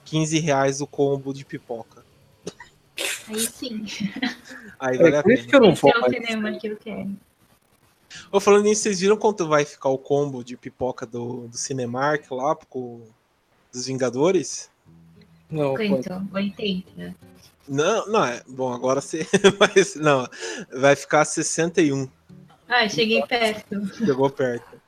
15 0.05 0.39
reais 0.39 0.79
o 0.79 0.87
combo 0.87 1.33
de 1.33 1.43
pipoca. 1.43 2.03
Aí 3.27 3.39
sim. 3.41 3.85
Aí 4.79 4.97
vale 4.97 5.15
É 5.15 5.19
a 5.19 5.23
por 5.23 5.31
isso 5.31 5.43
pena. 5.43 5.49
que 5.49 5.55
eu 5.55 5.61
não 5.61 5.75
vou 5.75 5.91
é 5.91 6.59
que. 6.59 7.07
Ô, 8.31 8.39
falando 8.39 8.63
nisso, 8.63 8.83
vocês 8.83 8.99
viram 8.99 9.17
quanto 9.17 9.47
vai 9.47 9.65
ficar 9.65 9.89
o 9.89 9.97
combo 9.97 10.43
de 10.43 10.55
pipoca 10.55 11.05
do, 11.05 11.47
do 11.47 11.57
Cinemark 11.57 12.29
lá 12.31 12.55
pro, 12.55 13.01
dos 13.71 13.85
Vingadores? 13.85 14.69
Não, 15.49 15.75
Quanto? 15.75 16.27
80. 16.33 17.15
Não, 17.67 18.07
não 18.07 18.25
é. 18.25 18.41
Bom, 18.47 18.71
agora 18.73 19.01
você. 19.01 19.25
Mas, 19.59 19.95
não, 19.95 20.27
vai 20.71 20.95
ficar 20.95 21.25
61. 21.25 22.09
Ah, 22.67 22.87
cheguei 22.87 23.21
perto. 23.25 23.85
Chegou 23.95 24.29
perto. 24.29 24.81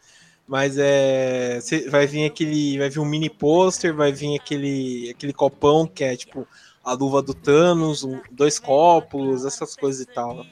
Mas 0.48 0.78
é. 0.78 1.60
vai 1.90 2.08
vir 2.08 2.26
aquele. 2.26 2.78
Vai 2.78 2.90
vir 2.90 3.00
um 3.00 3.06
mini 3.06 3.30
pôster, 3.30 3.94
vai 3.94 4.12
vir 4.12 4.40
aquele, 4.40 5.10
aquele 5.12 5.34
copão 5.34 5.86
que 5.86 6.04
é 6.04 6.16
tipo 6.16 6.48
a 6.84 6.94
luva 6.94 7.22
do 7.22 7.34
Thanos, 7.34 8.04
um- 8.04 8.20
dois 8.32 8.58
copos, 8.60 9.46
essas 9.46 9.76
coisas 9.76 10.02
e 10.02 10.06
tal. 10.06 10.46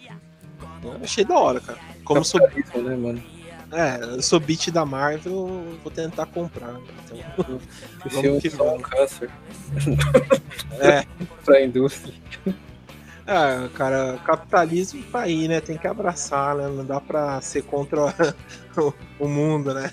Eu 0.83 0.97
achei 1.03 1.23
da 1.25 1.37
hora, 1.37 1.59
cara. 1.59 1.79
Como 2.03 2.19
eu 2.19 2.23
sou, 2.23 2.39
Capitalismo, 2.41 2.81
né, 2.89 2.95
mano? 2.95 3.23
é, 3.71 3.99
eu 4.15 4.21
sou 4.21 4.39
beat 4.39 4.69
da 4.71 4.85
Marvel, 4.85 5.33
eu 5.33 5.77
vou 5.83 5.91
tentar 5.91 6.25
comprar. 6.27 6.75
Então, 7.05 7.59
Esse 8.05 8.15
Vamos 8.21 8.41
que 8.41 8.47
é 8.47 8.51
só 8.51 8.63
um 8.63 8.67
vamos. 8.77 8.83
câncer 8.89 9.29
é, 10.79 11.05
pra 11.43 11.61
indústria. 11.61 12.13
é, 13.25 13.67
cara, 13.73 14.17
capitalismo 14.25 15.03
tá 15.11 15.21
aí, 15.21 15.47
né? 15.47 15.59
Tem 15.59 15.77
que 15.77 15.87
abraçar, 15.87 16.55
né? 16.55 16.67
Não 16.67 16.85
dá 16.85 17.01
pra 17.01 17.41
ser 17.41 17.63
contra 17.63 18.13
o, 18.77 18.93
o 19.19 19.27
mundo, 19.27 19.73
né? 19.73 19.91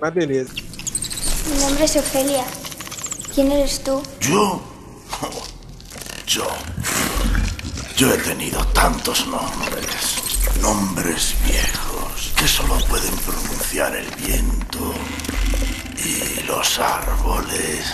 Mas 0.00 0.12
beleza. 0.12 0.52
Mi 0.54 1.58
nombre 1.60 1.84
es 1.84 1.96
Ofelia. 1.96 2.44
¿Quién 3.34 3.50
eres 3.50 3.78
tú? 3.82 4.00
¿Yo? 4.20 4.60
Yo. 6.26 6.46
Yo 7.96 8.12
he 8.12 8.18
tenido 8.18 8.64
tantos 8.68 9.26
nombres. 9.26 10.16
Nombres 10.60 11.34
viejos 11.44 12.32
que 12.36 12.48
solo 12.48 12.78
pueden 12.86 13.14
pronunciar 13.16 13.94
el 13.96 14.06
viento 14.16 14.94
y 15.98 16.46
los 16.46 16.78
árboles. 16.78 17.92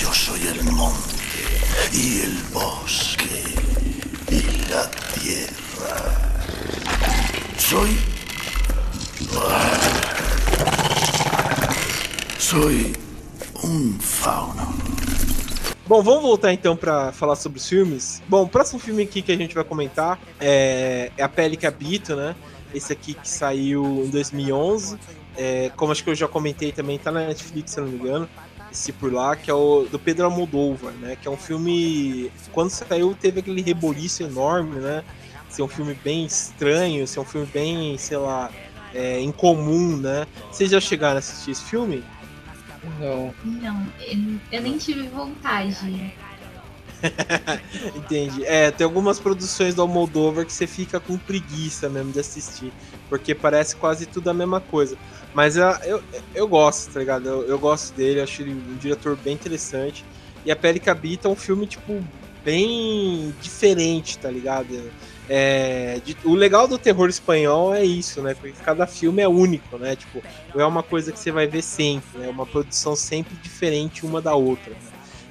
Yo 0.00 0.12
soy 0.12 0.46
el 0.46 0.64
monte 0.64 1.16
y 1.92 2.20
el 2.20 2.42
bosque 2.52 3.54
y 4.30 4.70
la 4.70 4.90
tierra. 4.90 6.14
Soy... 7.58 7.98
Soy 12.38 12.96
un 13.62 14.00
fauno. 14.00 15.07
Bom, 15.88 16.02
vamos 16.02 16.20
voltar 16.20 16.52
então 16.52 16.76
pra 16.76 17.12
falar 17.12 17.34
sobre 17.34 17.58
os 17.58 17.66
filmes. 17.66 18.22
Bom, 18.28 18.42
o 18.42 18.48
próximo 18.48 18.78
filme 18.78 19.04
aqui 19.04 19.22
que 19.22 19.32
a 19.32 19.36
gente 19.38 19.54
vai 19.54 19.64
comentar 19.64 20.20
é, 20.38 21.10
é 21.16 21.22
A 21.22 21.28
Pele 21.30 21.56
que 21.56 21.66
Habito, 21.66 22.14
né? 22.14 22.36
Esse 22.74 22.92
aqui 22.92 23.14
que 23.14 23.26
saiu 23.26 24.04
em 24.04 24.10
2011. 24.10 24.98
É, 25.34 25.72
como 25.76 25.90
acho 25.90 26.04
que 26.04 26.10
eu 26.10 26.14
já 26.14 26.28
comentei 26.28 26.72
também, 26.72 26.98
tá 26.98 27.10
na 27.10 27.28
Netflix, 27.28 27.70
se 27.70 27.80
não 27.80 27.88
me 27.88 27.94
engano. 27.94 28.28
Esse 28.70 28.92
por 28.92 29.10
lá, 29.10 29.34
que 29.34 29.50
é 29.50 29.54
o 29.54 29.86
do 29.90 29.98
Pedro 29.98 30.26
Almodóvar, 30.26 30.92
né? 30.92 31.16
Que 31.16 31.26
é 31.26 31.30
um 31.30 31.38
filme. 31.38 32.30
Quando 32.52 32.68
saiu, 32.68 33.16
teve 33.18 33.40
aquele 33.40 33.62
reboliço 33.62 34.22
enorme, 34.22 34.80
né? 34.80 35.02
Ser 35.48 35.62
um 35.62 35.68
filme 35.68 35.94
bem 36.04 36.26
estranho, 36.26 37.06
ser 37.06 37.20
um 37.20 37.24
filme 37.24 37.46
bem, 37.46 37.96
sei 37.96 38.18
lá, 38.18 38.50
é, 38.92 39.22
incomum, 39.22 39.96
né? 39.96 40.26
Vocês 40.52 40.70
já 40.70 40.80
chegaram 40.80 41.16
a 41.16 41.20
assistir 41.20 41.52
esse 41.52 41.64
filme? 41.64 42.04
Não. 42.82 43.34
Não, 43.42 43.92
eu- 43.98 44.40
eu 44.52 44.62
nem 44.62 44.78
tive 44.78 45.08
vontade. 45.08 46.12
Entendi. 47.94 48.44
É, 48.44 48.70
tem 48.70 48.84
algumas 48.84 49.20
produções 49.20 49.74
do 49.74 49.82
Almodóvar 49.82 50.44
que 50.46 50.52
você 50.52 50.66
fica 50.66 51.00
com 51.00 51.18
preguiça 51.18 51.88
mesmo 51.88 52.12
de 52.12 52.20
assistir, 52.20 52.74
porque 53.08 53.34
parece 53.34 53.76
quase 53.76 54.06
tudo 54.06 54.28
a 54.28 54.34
mesma 54.34 54.60
coisa. 54.60 54.98
Mas 55.32 55.56
ah, 55.58 55.78
eu, 55.84 56.02
eu 56.34 56.48
gosto, 56.48 56.92
tá 56.92 56.98
ligado? 57.00 57.28
Eu, 57.28 57.46
eu 57.48 57.58
gosto 57.58 57.94
dele, 57.94 58.20
acho 58.20 58.42
ele 58.42 58.54
um 58.54 58.76
diretor 58.76 59.16
bem 59.16 59.34
interessante. 59.34 60.06
E 60.44 60.50
A 60.50 60.56
Pele 60.56 60.80
que 60.80 60.90
Habita 60.90 61.28
é 61.28 61.30
um 61.30 61.36
filme, 61.36 61.66
tipo, 61.66 62.04
bem 62.42 63.34
diferente, 63.38 64.18
tá 64.18 64.30
ligado? 64.30 64.92
É, 65.28 66.00
de- 66.04 66.16
o 66.24 66.34
legal 66.34 66.66
do 66.66 66.78
terror 66.78 67.08
espanhol 67.08 67.74
é 67.74 67.84
isso, 67.84 68.22
né? 68.22 68.34
Porque 68.34 68.52
cada 68.64 68.86
filme 68.86 69.20
é 69.22 69.28
único, 69.28 69.76
né? 69.76 69.94
Tipo, 69.94 70.22
é 70.56 70.64
uma 70.64 70.82
coisa 70.82 71.12
que 71.12 71.18
você 71.18 71.30
vai 71.30 71.46
ver 71.46 71.62
sempre, 71.62 72.22
é 72.24 72.28
uma 72.28 72.46
produção 72.46 72.96
sempre 72.96 73.34
diferente 73.36 74.06
uma 74.06 74.22
da 74.22 74.34
outra. 74.34 74.70
né? 74.72 74.78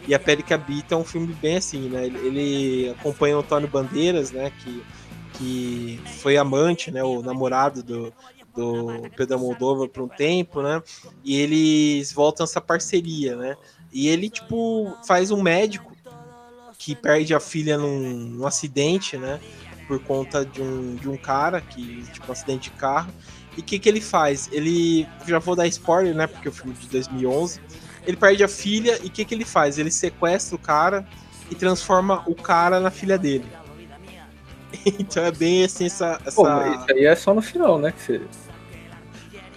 E 0.08 0.14
A 0.14 0.20
Pele 0.20 0.44
que 0.44 0.54
Habita 0.54 0.94
é 0.96 0.98
um 0.98 1.04
filme 1.04 1.34
bem 1.34 1.58
assim, 1.58 1.90
né? 1.90 2.06
Ele, 2.06 2.18
ele 2.28 2.90
acompanha 2.92 3.36
o 3.38 3.40
Antônio 3.40 3.68
Bandeiras, 3.68 4.32
né? 4.32 4.52
Que, 4.64 4.84
que 5.34 6.00
foi 6.22 6.38
amante, 6.38 6.92
né? 6.92 7.04
O 7.04 7.22
namorado 7.24 7.82
do, 7.84 8.14
do 8.56 9.10
Pedro 9.18 9.40
Moldova 9.40 9.88
por 9.88 10.04
um 10.04 10.08
tempo, 10.08 10.62
né? 10.62 10.82
E 11.26 11.38
eles 11.40 12.14
voltam 12.14 12.44
essa 12.44 12.62
parceria, 12.62 13.36
né? 13.36 13.56
E 13.92 14.08
ele, 14.08 14.30
tipo, 14.30 14.96
faz 15.06 15.32
um 15.32 15.42
médico 15.42 15.92
que 16.78 16.96
perde 16.96 17.34
a 17.34 17.40
filha 17.40 17.78
num, 17.78 18.00
num 18.00 18.46
acidente, 18.48 19.18
né? 19.18 19.40
Por 19.88 20.00
conta 20.00 20.46
de 20.46 20.62
um, 20.62 20.96
de 20.96 21.08
um 21.10 21.16
cara 21.18 21.62
que, 21.62 22.04
tipo, 22.12 22.28
um 22.28 22.32
acidente 22.32 22.70
de 22.70 22.76
carro. 22.78 23.12
E 23.56 23.62
o 23.62 23.64
que, 23.64 23.80
que 23.80 23.88
ele 23.88 24.02
faz? 24.02 24.50
Ele. 24.52 25.08
Já 25.26 25.40
vou 25.40 25.56
dar 25.56 25.66
spoiler, 25.68 26.14
né? 26.14 26.28
Porque 26.28 26.48
é 26.48 26.52
o 26.52 26.54
filme 26.54 26.74
de 26.74 26.88
2011. 26.88 27.62
Ele 28.06 28.18
perde 28.18 28.44
a 28.44 28.48
filha 28.48 29.00
e 29.04 29.08
o 29.08 29.10
que, 29.10 29.26
que 29.26 29.34
ele 29.34 29.46
faz? 29.46 29.78
Ele 29.78 29.92
sequestra 29.92 30.56
o 30.56 30.60
cara 30.60 31.08
e 31.50 31.56
transforma 31.56 32.24
o 32.28 32.36
cara 32.36 32.80
na 32.80 32.92
filha 32.92 33.18
dele. 33.18 33.46
Então 35.00 35.24
é 35.24 35.32
bem 35.32 35.64
assim 35.64 35.86
essa. 35.86 36.20
essa... 36.26 36.36
Pô, 36.36 36.48
isso 36.48 36.86
aí 36.92 37.06
é 37.06 37.16
só 37.16 37.34
no 37.34 37.42
final, 37.42 37.80
né? 37.80 37.92
Que 37.92 38.02
você... 38.02 38.22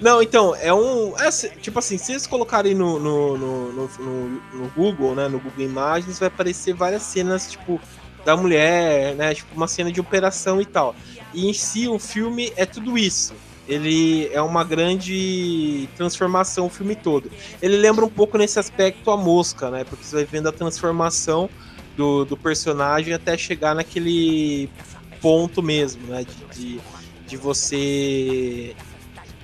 Não, 0.01 0.23
então, 0.23 0.55
é 0.57 0.73
um. 0.73 1.17
é 1.19 1.27
assim, 1.27 1.49
tipo 1.61 1.79
assim, 1.79 1.99
se 1.99 2.07
vocês 2.07 2.27
colocarem 2.27 2.75
no, 2.75 2.99
no, 2.99 3.37
no, 3.37 3.73
no, 3.73 3.89
no- 3.99 4.43
no 4.55 4.69
Google, 4.71 5.15
né? 5.15 5.29
No 5.29 5.39
Google 5.39 5.65
Imagens, 5.67 6.19
vai 6.19 6.29
aparecer 6.29 6.75
várias 6.75 7.03
cenas, 7.03 7.51
tipo, 7.51 7.79
da 8.25 8.37
mulher, 8.37 9.15
né? 9.15 9.35
Tipo, 9.35 9.55
uma 9.55 9.69
cena 9.69 9.91
de 9.91 10.01
operação 10.01 10.61
e 10.61 10.67
tal. 10.67 10.95
E 11.33 11.49
em 11.49 11.53
si, 11.53 11.89
o 11.89 11.99
filme 11.99 12.53
é 12.57 12.67
tudo 12.67 12.99
isso. 12.99 13.35
Ele 13.69 14.29
é 14.33 14.43
uma 14.43 14.65
grande 14.65 15.89
transformação, 15.97 16.67
o 16.67 16.71
filme 16.71 16.97
todo. 16.97 17.31
Ele 17.63 17.77
lembra 17.77 18.05
um 18.05 18.09
pouco 18.09 18.37
nesse 18.37 18.59
aspecto 18.59 19.11
a 19.11 19.17
mosca, 19.17 19.71
né? 19.71 19.85
Porque 19.85 20.05
você 20.05 20.17
vai 20.17 20.25
vendo 20.25 20.49
a 20.49 20.53
transformação 20.53 21.49
do, 21.97 22.25
do 22.25 22.37
personagem 22.37 23.15
até 23.15 23.39
chegar 23.39 23.75
naquele 23.75 24.69
ponto 25.21 25.63
mesmo, 25.63 26.05
né? 26.09 26.25
De, 26.25 26.59
de, 26.59 26.81
de 27.27 27.37
você 27.37 28.75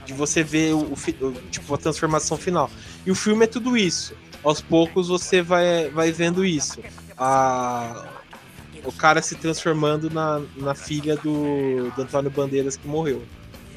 de 0.05 0.13
você 0.13 0.43
ver 0.43 0.73
o, 0.73 0.93
o 0.93 1.33
tipo 1.51 1.75
a 1.75 1.79
transformação 1.79 2.37
final. 2.37 2.71
E 3.05 3.11
o 3.11 3.15
filme 3.15 3.45
é 3.45 3.47
tudo 3.47 3.77
isso. 3.77 4.15
Aos 4.43 4.61
poucos 4.61 5.09
você 5.09 5.43
vai, 5.43 5.89
vai 5.91 6.13
vendo 6.13 6.45
isso. 6.45 6.81
A, 7.19 8.09
o 8.87 8.93
cara 8.93 9.21
se 9.21 9.35
transformando 9.35 10.09
na, 10.09 10.41
na 10.57 10.75
filha 10.75 11.17
do, 11.17 11.91
do 11.91 12.03
Antônio 12.03 12.31
Bandeiras 12.31 12.77
que 12.77 12.87
morreu. 12.87 13.23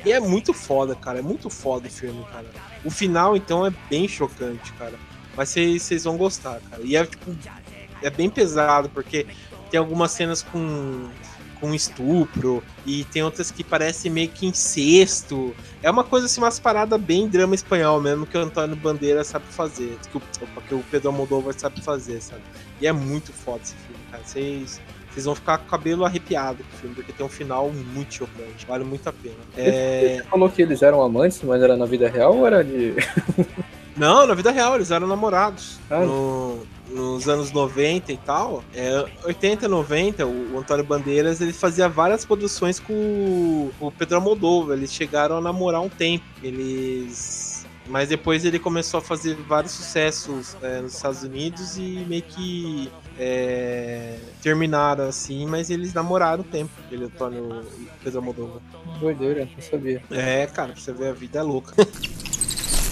E 0.06 0.12
é 0.12 0.20
muito 0.20 0.54
foda, 0.54 0.96
cara. 0.96 1.20
É 1.20 1.22
muito 1.22 1.50
foda 1.50 1.88
o 1.88 1.92
filme, 1.92 2.24
cara. 2.32 2.46
O 2.86 2.90
final, 2.90 3.36
então, 3.36 3.66
é 3.66 3.74
bem 3.90 4.08
chocante, 4.08 4.72
cara. 4.74 4.94
Mas 5.36 5.50
vocês 5.50 6.04
vão 6.04 6.18
gostar, 6.18 6.60
cara. 6.70 6.82
E 6.84 6.96
é 6.96 7.06
tipo. 7.06 7.36
É 8.02 8.10
bem 8.10 8.30
pesado, 8.30 8.88
porque 8.90 9.28
tem 9.70 9.78
algumas 9.78 10.12
cenas 10.12 10.42
com, 10.42 11.10
com 11.60 11.74
estupro, 11.74 12.64
e 12.86 13.04
tem 13.06 13.22
outras 13.22 13.52
que 13.52 13.62
parecem 13.62 14.10
meio 14.10 14.30
que 14.30 14.46
incesto. 14.46 15.54
É 15.84 15.92
uma 15.92 16.06
coisa 16.06 16.26
assim, 16.26 16.40
umas 16.40 16.60
paradas 16.60 17.00
bem 17.00 17.28
drama 17.28 17.56
espanhol 17.56 18.00
mesmo, 18.02 18.26
que 18.26 18.38
o 18.38 18.42
Antônio 18.42 18.76
Bandeira 18.78 19.22
sabe 19.26 19.46
fazer. 19.50 19.98
Que 20.10 20.18
o, 20.18 20.22
que 20.62 20.76
o 20.76 20.84
Pedro 20.90 21.10
Almodóvar 21.10 21.54
sabe 21.58 21.82
fazer, 21.82 22.22
sabe? 22.22 22.42
E 22.80 22.88
é 22.88 22.94
muito 22.94 23.34
foda 23.34 23.62
esse 23.64 23.76
filme, 23.76 24.02
cara. 24.10 24.24
Vocês. 24.24 24.82
Vocês 25.20 25.26
vão 25.26 25.36
ficar 25.36 25.58
com 25.58 25.66
o 25.66 25.70
cabelo 25.70 26.06
arrepiado 26.06 26.64
com 26.64 26.76
o 26.78 26.80
filme, 26.80 26.96
porque 26.96 27.12
tem 27.12 27.26
um 27.26 27.30
final 27.30 27.70
muito 27.70 28.14
chocante. 28.14 28.66
Vale 28.66 28.86
muito 28.86 29.08
a 29.08 29.14
pena. 29.14 29.36
É... 29.58 30.18
Você 30.18 30.24
falou 30.30 30.50
que 30.50 30.62
eles 30.62 30.82
eram 30.82 31.02
amantes, 31.02 31.42
mas 31.44 31.62
era 31.62 31.76
na 31.76 31.86
vida 31.86 32.10
real 32.10 32.38
ou 32.38 32.48
era 32.48 32.64
de. 32.64 32.94
Não, 33.98 34.26
na 34.26 34.34
vida 34.34 34.50
real, 34.50 34.76
eles 34.76 34.92
eram 34.92 35.08
namorados. 35.08 35.78
Ah. 35.90 36.00
No- 36.00 36.66
nos 36.90 37.30
anos 37.30 37.52
90 37.52 38.12
e 38.12 38.18
tal, 38.18 38.64
é, 38.74 39.06
80, 39.24 39.68
90, 39.68 40.26
o, 40.26 40.56
o 40.56 40.60
Antônio 40.60 40.84
Bandeiras 40.84 41.40
ele 41.40 41.54
fazia 41.54 41.88
várias 41.88 42.26
produções 42.26 42.80
com 42.80 42.94
o, 42.94 43.72
o 43.80 43.92
Pedro 43.92 44.16
Almodóvar. 44.16 44.76
Eles 44.76 44.92
chegaram 44.92 45.38
a 45.38 45.42
namorar 45.42 45.82
um 45.82 45.90
tempo. 45.90 46.26
Eles. 46.42 47.68
Mas 47.88 48.10
depois 48.10 48.46
ele 48.46 48.58
começou 48.58 49.00
a 49.00 49.02
fazer 49.02 49.36
vários 49.48 49.74
sucessos 49.74 50.56
é, 50.62 50.82
nos 50.82 50.96
Estados 50.96 51.24
Unidos 51.24 51.78
e 51.78 52.06
meio 52.08 52.22
que 52.22 52.90
é, 53.20 54.18
terminaram 54.42 55.10
assim, 55.10 55.46
mas 55.46 55.70
eles 55.70 55.94
namoraram 55.94 56.42
um 56.42 56.48
tempo, 56.48 56.72
ele 56.90 57.04
Antônio 57.06 57.62
e 57.78 57.88
Pedro 58.02 58.20
Almodóvar. 58.20 58.62
Doideira, 59.00 59.48
não 59.54 59.62
sabia. 59.62 60.02
É, 60.10 60.48
cara, 60.48 60.72
pra 60.72 60.82
você 60.82 60.94
ver 60.94 61.10
a 61.10 61.14
vida 61.14 61.40
é 61.40 61.44
louca. 61.44 61.74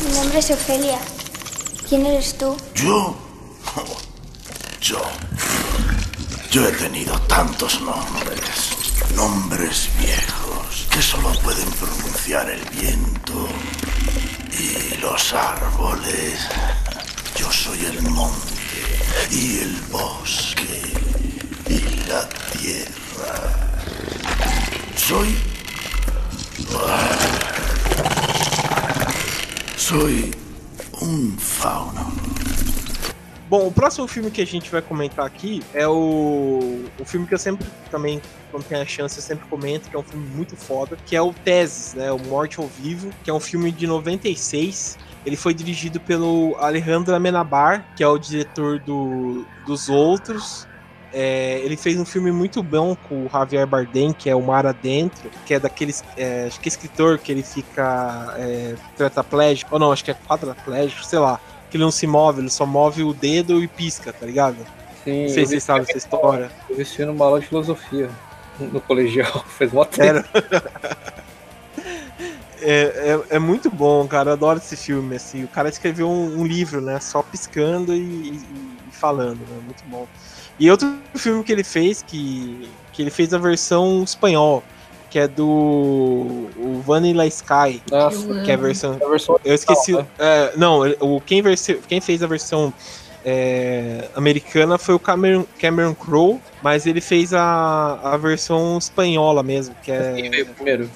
Mi 0.04 0.12
nombre 0.14 0.38
es 0.40 0.50
Ofelia. 0.52 1.00
¿Quién 1.88 2.06
eres 2.06 2.38
tú? 2.38 2.56
¿Yo? 2.76 3.16
Yo. 4.82 5.02
Yo 6.52 6.68
he 6.68 6.72
tenido 6.74 7.18
tantos 7.22 7.82
nombres. 7.82 8.76
Nombres 9.16 9.90
viejos 10.00 10.88
que 10.92 11.02
solo 11.02 11.32
pueden 11.42 11.70
pronunciar 11.72 12.50
el 12.50 12.62
viento 12.80 13.48
y 14.52 14.98
los 15.02 15.34
árboles. 15.34 16.48
Yo 17.38 17.52
soy 17.52 17.86
el 17.86 18.02
monte 18.10 18.57
y 19.32 19.60
el 19.60 19.76
bosque 19.92 20.82
y 21.70 22.08
la 22.08 22.28
tierra. 22.52 23.68
Soy... 24.96 25.36
Soy 29.76 30.32
un 31.02 31.38
fauno. 31.38 32.12
Bom, 33.50 33.66
o 33.66 33.72
próximo 33.72 34.08
filme 34.08 34.30
que 34.30 34.42
a 34.42 34.46
gente 34.46 34.70
vai 34.70 34.82
comentar 34.82 35.26
aqui 35.26 35.64
é 35.74 35.88
o, 35.88 36.84
o 37.00 37.06
filme 37.06 37.26
que 37.26 37.34
eu 37.34 37.38
sempre 37.38 37.66
também, 37.90 38.22
quando 38.52 38.66
tem 38.66 38.78
a 38.78 38.86
chance, 38.86 39.16
eu 39.16 39.24
sempre 39.24 39.48
comento, 39.48 39.90
que 39.90 39.96
é 39.96 40.00
um 40.00 40.04
filme 40.04 40.28
muito 40.36 40.58
foda, 40.58 40.98
que 41.06 41.16
é 41.16 41.22
o 41.22 41.32
Teses, 41.32 41.94
né? 41.94 42.12
O 42.12 42.20
Morte 42.20 42.60
ao 42.60 42.68
Vivo, 42.68 43.10
que 43.24 43.30
é 43.30 43.34
um 43.34 43.40
filme 43.40 43.72
de 43.72 43.88
96. 43.88 44.98
Ele 45.28 45.36
foi 45.36 45.54
dirigido 45.54 46.00
pelo 46.00 46.56
Alejandro 46.58 47.14
Amenabar, 47.14 47.86
que 47.98 48.02
é 48.02 48.08
o 48.08 48.18
diretor 48.18 48.80
do, 48.80 49.46
dos 49.66 49.90
outros. 49.90 50.66
É, 51.12 51.60
ele 51.66 51.76
fez 51.76 52.00
um 52.00 52.06
filme 52.06 52.32
muito 52.32 52.64
bom 52.64 52.96
com 52.96 53.26
o 53.26 53.30
Javier 53.30 53.68
Bardem, 53.68 54.14
que 54.14 54.30
é 54.30 54.36
O 54.36 54.42
Mar 54.42 54.66
Adentro, 54.66 55.30
que 55.46 55.54
é 55.54 55.60
daqueles. 55.60 56.02
é, 56.16 56.46
acho 56.48 56.62
que 56.62 56.70
é 56.70 56.72
escritor 56.72 57.18
que 57.18 57.30
ele 57.30 57.44
fica 57.44 58.36
é, 58.38 58.76
tetraplégico, 58.96 59.74
ou 59.74 59.80
não, 59.80 59.92
acho 59.92 60.06
que 60.06 60.12
é 60.12 60.14
quadraplégico, 60.14 61.04
sei 61.04 61.20
lá. 61.20 61.42
Que 61.70 61.76
ele 61.76 61.84
não 61.84 61.92
se 61.92 62.08
move, 62.08 62.40
ele 62.40 62.50
só 62.50 62.66
move 62.66 63.04
o 63.04 63.14
dedo 63.14 63.62
e 63.62 63.68
pisca, 63.68 64.14
tá 64.14 64.26
ligado? 64.26 64.56
Sim, 65.04 65.24
Não 65.24 65.30
sei 65.30 65.46
se 65.46 65.52
vocês 65.52 65.64
sabem 65.66 65.82
essa 65.90 65.98
história. 65.98 66.50
Eu 66.70 66.78
vesti 66.78 67.04
numa 67.04 67.26
aula 67.26 67.42
de 67.42 67.48
filosofia 67.48 68.10
no 68.62 68.80
colegial, 68.80 69.44
faz 69.46 69.74
mó 69.74 69.84
tempo. 69.84 70.26
É, 72.62 73.20
é, 73.32 73.36
é 73.36 73.40
muito 73.40 73.70
bom, 73.70 74.08
cara. 74.08 74.30
Eu 74.30 74.34
adoro 74.34 74.60
esse 74.60 74.76
filme. 74.76 75.16
Assim. 75.16 75.44
O 75.44 75.48
cara 75.48 75.70
escreveu 75.70 76.10
um, 76.10 76.40
um 76.42 76.46
livro, 76.46 76.82
né? 76.82 77.00
Só 77.00 77.22
piscando 77.22 77.94
e, 77.94 78.00
e- 78.00 78.42
e 78.88 78.92
falando, 78.92 79.40
né? 79.40 79.58
Muito 79.64 79.84
bom. 79.88 80.08
E 80.60 80.70
outro 80.72 80.92
filme 81.16 81.44
que 81.44 81.52
ele 81.52 81.64
fez, 81.64 82.02
que, 82.02 82.70
que 82.94 83.02
ele 83.04 83.12
fez 83.12 83.34
a 83.34 83.38
versão 83.38 84.04
espanhol, 84.04 84.64
que 85.10 85.20
é 85.20 85.28
do 85.28 86.48
o 86.58 86.82
Vanilla 86.86 87.26
Sky, 87.28 87.82
Nossa, 87.92 88.18
Eu 88.34 88.44
que 88.44 88.50
é 88.52 88.56
a 88.56 88.58
versão. 88.58 88.98
a 89.04 89.08
versão 89.10 89.40
Eu 89.46 89.54
esqueci. 89.54 89.94
original, 89.94 90.08
é, 90.18 90.54
não, 90.58 90.82
o, 91.00 91.22
quem, 91.22 91.42
verse- 91.44 91.80
quem 91.88 92.02
fez 92.02 92.24
a 92.24 92.28
versão 92.28 92.74
é, 93.24 94.10
americana 94.16 94.78
foi 94.78 94.96
o 94.96 95.00
Cameron, 95.00 95.46
Cameron 95.60 95.94
Crowe, 95.94 96.40
mas 96.62 96.86
ele 96.86 97.02
fez 97.02 97.34
a, 97.34 98.00
a 98.02 98.18
versão 98.18 98.78
espanhola 98.78 99.44
mesmo, 99.44 99.76
que 99.84 99.92
né? 99.92 100.14
Quem 100.16 100.26
é, 100.28 100.30
veio 100.30 100.46
primeiro? 100.48 100.90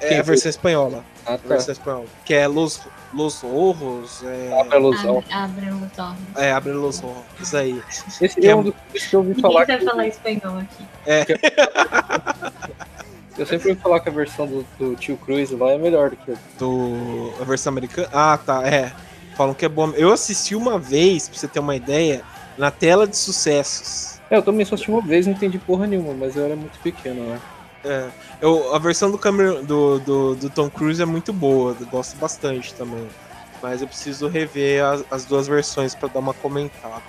É 0.00 0.18
a 0.18 0.22
versão 0.22 0.50
espanhola. 0.50 1.04
Ah, 1.26 1.34
A 1.34 1.38
tá. 1.38 1.48
versão 1.48 1.72
espanhola. 1.72 2.06
Que 2.24 2.34
é 2.34 2.46
Los, 2.46 2.80
Los 3.12 3.42
Ojos. 3.42 4.22
É, 4.24 4.60
Abre 4.60 4.76
a 4.76 4.80
ilusão. 4.80 5.24
Abre, 5.30 5.68
abre 5.68 6.16
é, 6.36 6.52
Abre 6.52 6.72
Los 6.72 7.02
Ojos. 7.02 7.16
Isso 7.40 7.56
aí. 7.56 7.82
Esse 8.20 8.40
que 8.40 8.46
é 8.46 8.50
é- 8.50 8.56
um 8.56 8.62
dos 8.62 8.74
que 9.08 9.14
eu 9.14 9.20
ouvi 9.20 9.30
Ninguém 9.30 9.42
falar. 9.42 9.64
vai 9.66 9.78
Que, 9.78 9.84
falar 9.84 10.06
espanhol 10.06 10.58
aqui. 10.58 10.86
eu 13.38 13.46
sempre 13.46 13.68
ouvi 13.70 13.80
falar 13.80 14.00
que 14.00 14.08
a 14.08 14.12
versão 14.12 14.46
do, 14.46 14.66
do 14.78 14.96
tio 14.96 15.16
Cruz 15.18 15.50
lá 15.50 15.72
é 15.72 15.78
melhor 15.78 16.10
do 16.10 16.16
que 16.16 16.32
a 16.32 16.36
Do, 16.58 17.32
a 17.40 17.44
versão 17.44 17.72
americana. 17.72 18.08
Ah, 18.12 18.38
tá. 18.38 18.66
É. 18.66 18.92
Falam 19.36 19.54
que 19.54 19.64
é 19.64 19.68
boa. 19.68 19.92
Eu 19.96 20.12
assisti 20.12 20.54
uma 20.54 20.78
vez, 20.78 21.28
pra 21.28 21.38
você 21.38 21.48
ter 21.48 21.60
uma 21.60 21.76
ideia, 21.76 22.22
na 22.56 22.70
tela 22.70 23.06
de 23.06 23.16
sucessos. 23.16 24.18
É, 24.30 24.36
eu 24.36 24.42
também 24.42 24.64
só 24.64 24.74
assisti 24.74 24.90
uma 24.90 25.02
vez, 25.02 25.26
não 25.26 25.34
entendi 25.34 25.58
porra 25.58 25.86
nenhuma, 25.86 26.14
mas 26.14 26.36
eu 26.36 26.44
era 26.44 26.56
muito 26.56 26.78
pequeno, 26.80 27.22
né? 27.26 27.40
É, 27.86 28.10
eu, 28.40 28.74
a 28.74 28.78
versão 28.78 29.10
do, 29.10 29.16
Cameron, 29.16 29.62
do, 29.64 30.00
do, 30.00 30.34
do 30.34 30.50
Tom 30.50 30.68
Cruise 30.68 31.00
é 31.00 31.06
muito 31.06 31.32
boa, 31.32 31.76
eu 31.78 31.86
gosto 31.86 32.16
bastante 32.16 32.74
também. 32.74 33.06
Mas 33.62 33.80
eu 33.80 33.88
preciso 33.88 34.28
rever 34.28 34.84
as, 34.84 35.04
as 35.10 35.24
duas 35.24 35.46
versões 35.46 35.94
para 35.94 36.08
dar 36.08 36.18
uma 36.18 36.34
comentada. 36.34 37.02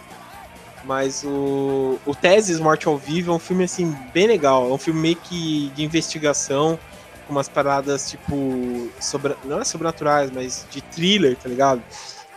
Mas 0.83 1.23
o, 1.25 1.99
o 2.05 2.15
Teses 2.15 2.59
Morte 2.59 2.87
ao 2.87 2.97
Vivo 2.97 3.31
é 3.31 3.35
um 3.35 3.39
filme 3.39 3.65
assim 3.65 3.91
bem 4.13 4.27
legal. 4.27 4.69
É 4.69 4.73
um 4.73 4.77
filme 4.77 4.99
meio 4.99 5.15
que 5.17 5.69
de 5.75 5.83
investigação, 5.83 6.79
com 7.25 7.33
umas 7.33 7.49
paradas 7.49 8.09
tipo. 8.09 8.89
Sobre, 8.99 9.35
não 9.43 9.59
é 9.59 9.65
sobrenaturais, 9.65 10.31
mas 10.31 10.65
de 10.71 10.81
thriller, 10.81 11.35
tá 11.35 11.49
ligado? 11.49 11.81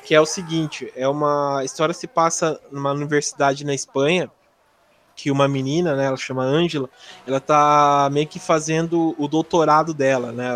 Que 0.02 0.14
é 0.14 0.20
o 0.20 0.26
seguinte: 0.26 0.92
é 0.96 1.06
uma 1.06 1.62
história 1.64 1.94
se 1.94 2.08
passa 2.08 2.60
numa 2.72 2.90
universidade 2.92 3.64
na 3.64 3.74
Espanha 3.74 4.28
que 5.20 5.30
uma 5.30 5.46
menina, 5.46 5.94
né, 5.94 6.06
ela 6.06 6.16
chama 6.16 6.42
Ângela, 6.42 6.88
ela 7.26 7.40
tá 7.40 8.08
meio 8.10 8.26
que 8.26 8.38
fazendo 8.38 9.14
o 9.18 9.28
doutorado 9.28 9.92
dela, 9.92 10.32
né, 10.32 10.50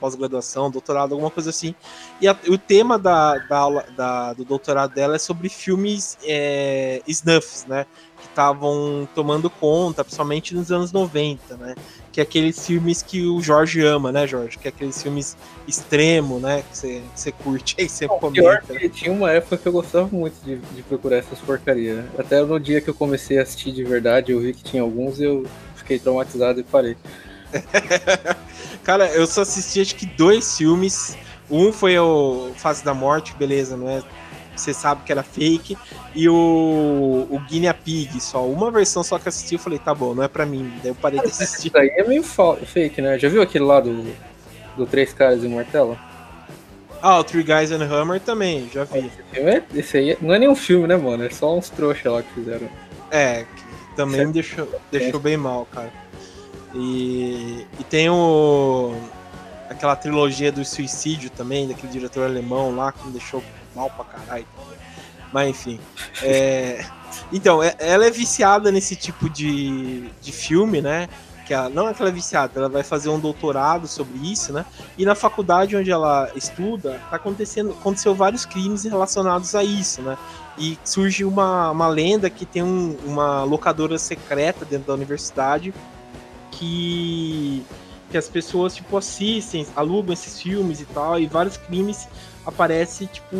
pós-graduação, 0.00 0.68
doutorado, 0.68 1.12
alguma 1.12 1.30
coisa 1.30 1.50
assim. 1.50 1.74
E 2.20 2.26
a, 2.26 2.36
o 2.48 2.58
tema 2.58 2.98
da, 2.98 3.38
da 3.38 3.58
aula 3.58 3.84
da, 3.96 4.32
do 4.32 4.44
doutorado 4.44 4.92
dela 4.92 5.14
é 5.14 5.18
sobre 5.18 5.48
filmes 5.48 6.18
é, 6.24 7.00
snuffs, 7.06 7.64
né? 7.66 7.86
Que 8.18 8.26
estavam 8.26 9.08
tomando 9.14 9.48
conta, 9.48 10.02
principalmente 10.02 10.54
nos 10.54 10.72
anos 10.72 10.90
90, 10.90 11.56
né? 11.56 11.74
Que 12.12 12.20
é 12.20 12.22
aqueles 12.22 12.66
filmes 12.66 13.00
que 13.00 13.26
o 13.26 13.40
Jorge 13.40 13.80
ama, 13.84 14.12
né, 14.12 14.26
Jorge? 14.26 14.58
Que 14.58 14.68
é 14.68 14.70
aqueles 14.70 15.02
filmes 15.02 15.36
extremo, 15.66 16.38
né? 16.38 16.62
Que 16.70 16.76
você, 16.76 17.02
que 17.14 17.20
você 17.20 17.32
curte 17.32 17.74
aí, 17.78 17.88
você 17.88 18.06
comenta. 18.06 18.60
Pior 18.66 18.90
tinha 18.90 19.10
uma 19.10 19.30
época 19.30 19.56
que 19.56 19.66
eu 19.66 19.72
gostava 19.72 20.08
muito 20.12 20.34
de, 20.44 20.56
de 20.56 20.82
procurar 20.82 21.16
essas 21.16 21.38
porcarias. 21.38 22.04
Até 22.18 22.42
no 22.42 22.60
dia 22.60 22.80
que 22.80 22.90
eu 22.90 22.94
comecei 22.94 23.38
a 23.38 23.42
assistir 23.42 23.72
de 23.72 23.82
verdade, 23.82 24.30
eu 24.30 24.40
vi 24.40 24.52
que 24.52 24.62
tinha 24.62 24.82
alguns 24.82 25.18
e 25.18 25.24
eu 25.24 25.46
fiquei 25.74 25.98
traumatizado 25.98 26.60
e 26.60 26.62
parei. 26.62 26.96
Cara, 28.84 29.06
eu 29.08 29.26
só 29.26 29.42
assisti 29.42 29.80
acho 29.80 29.96
que 29.96 30.06
dois 30.06 30.56
filmes. 30.56 31.16
Um 31.50 31.72
foi 31.72 31.98
o 31.98 32.52
Face 32.56 32.84
da 32.84 32.94
Morte, 32.94 33.34
beleza, 33.34 33.76
não 33.76 33.88
é? 33.88 34.02
Você 34.54 34.74
sabe 34.74 35.02
que 35.04 35.12
era 35.12 35.22
fake. 35.22 35.76
E 36.14 36.28
o, 36.28 37.26
o 37.30 37.40
Guinea 37.48 37.74
Pig, 37.74 38.20
só 38.20 38.46
uma 38.46 38.70
versão 38.70 39.02
só 39.02 39.18
que 39.18 39.28
assisti. 39.28 39.54
Eu 39.54 39.60
falei, 39.60 39.78
tá 39.78 39.94
bom, 39.94 40.14
não 40.14 40.22
é 40.22 40.28
pra 40.28 40.44
mim. 40.44 40.72
Daí 40.82 40.90
eu 40.90 40.94
parei 40.94 41.20
de 41.20 41.26
assistir. 41.26 41.68
Isso 41.68 41.78
aí 41.78 41.88
é 41.96 42.04
meio 42.04 42.22
fake, 42.22 43.00
né? 43.00 43.18
Já 43.18 43.28
viu 43.28 43.42
aquele 43.42 43.64
lá 43.64 43.80
do, 43.80 44.04
do 44.76 44.86
Três 44.86 45.12
Caras 45.12 45.42
e 45.42 45.48
Martelo? 45.48 45.98
Ah, 47.02 47.18
o 47.18 47.24
Three 47.24 47.42
Guys 47.42 47.72
and 47.72 47.84
Hammer 47.84 48.20
também, 48.20 48.70
já 48.72 48.84
vi. 48.84 49.10
Esse, 49.32 49.40
é, 49.40 49.62
esse 49.74 49.96
aí 49.96 50.10
é, 50.12 50.18
não 50.20 50.32
é 50.32 50.38
nenhum 50.38 50.54
filme, 50.54 50.86
né, 50.86 50.96
mano? 50.96 51.24
É 51.24 51.30
só 51.30 51.56
uns 51.56 51.68
trouxa 51.68 52.08
lá 52.08 52.22
que 52.22 52.32
fizeram. 52.32 52.68
É, 53.10 53.42
que 53.42 53.96
também 53.96 54.24
me 54.24 54.32
deixou, 54.32 54.68
deixou 54.90 55.18
bem 55.18 55.36
mal, 55.36 55.66
cara. 55.66 55.92
E, 56.74 57.66
e 57.78 57.84
tem 57.84 58.08
o 58.08 58.94
aquela 59.68 59.96
trilogia 59.96 60.52
do 60.52 60.64
suicídio 60.64 61.28
também, 61.30 61.66
daquele 61.66 61.92
diretor 61.92 62.24
alemão 62.24 62.74
lá 62.74 62.92
que 62.92 63.04
me 63.04 63.12
deixou 63.12 63.42
mal 63.74 63.90
pra 63.90 64.04
caralho. 64.04 64.46
Mas 65.32 65.48
enfim. 65.48 65.80
É... 66.22 66.84
Então, 67.30 67.62
é, 67.62 67.74
ela 67.78 68.06
é 68.06 68.10
viciada 68.10 68.70
nesse 68.70 68.96
tipo 68.96 69.28
de, 69.28 70.08
de 70.20 70.32
filme, 70.32 70.80
né? 70.80 71.08
Que 71.46 71.52
ela, 71.52 71.68
não 71.68 71.88
é 71.88 71.94
que 71.94 72.00
ela 72.00 72.10
é 72.10 72.12
viciada, 72.12 72.52
ela 72.56 72.68
vai 72.68 72.82
fazer 72.82 73.08
um 73.10 73.18
doutorado 73.18 73.86
sobre 73.86 74.18
isso, 74.30 74.52
né? 74.52 74.64
E 74.96 75.04
na 75.04 75.14
faculdade 75.14 75.76
onde 75.76 75.90
ela 75.90 76.30
estuda, 76.34 77.00
tá 77.10 77.16
acontecendo, 77.16 77.70
aconteceu 77.70 78.14
vários 78.14 78.46
crimes 78.46 78.84
relacionados 78.84 79.54
a 79.54 79.62
isso, 79.62 80.00
né? 80.00 80.16
E 80.56 80.78
surge 80.84 81.24
uma, 81.24 81.70
uma 81.70 81.88
lenda 81.88 82.30
que 82.30 82.46
tem 82.46 82.62
um, 82.62 82.96
uma 83.04 83.44
locadora 83.44 83.98
secreta 83.98 84.64
dentro 84.64 84.86
da 84.86 84.94
universidade 84.94 85.74
que 86.50 87.64
que 88.12 88.18
as 88.18 88.28
pessoas 88.28 88.76
tipo 88.76 88.96
assistem, 88.96 89.66
alugam 89.74 90.12
esses 90.12 90.40
filmes 90.40 90.82
e 90.82 90.84
tal, 90.84 91.18
e 91.18 91.26
vários 91.26 91.56
crimes 91.56 92.06
aparecem 92.44 93.08
tipo 93.08 93.34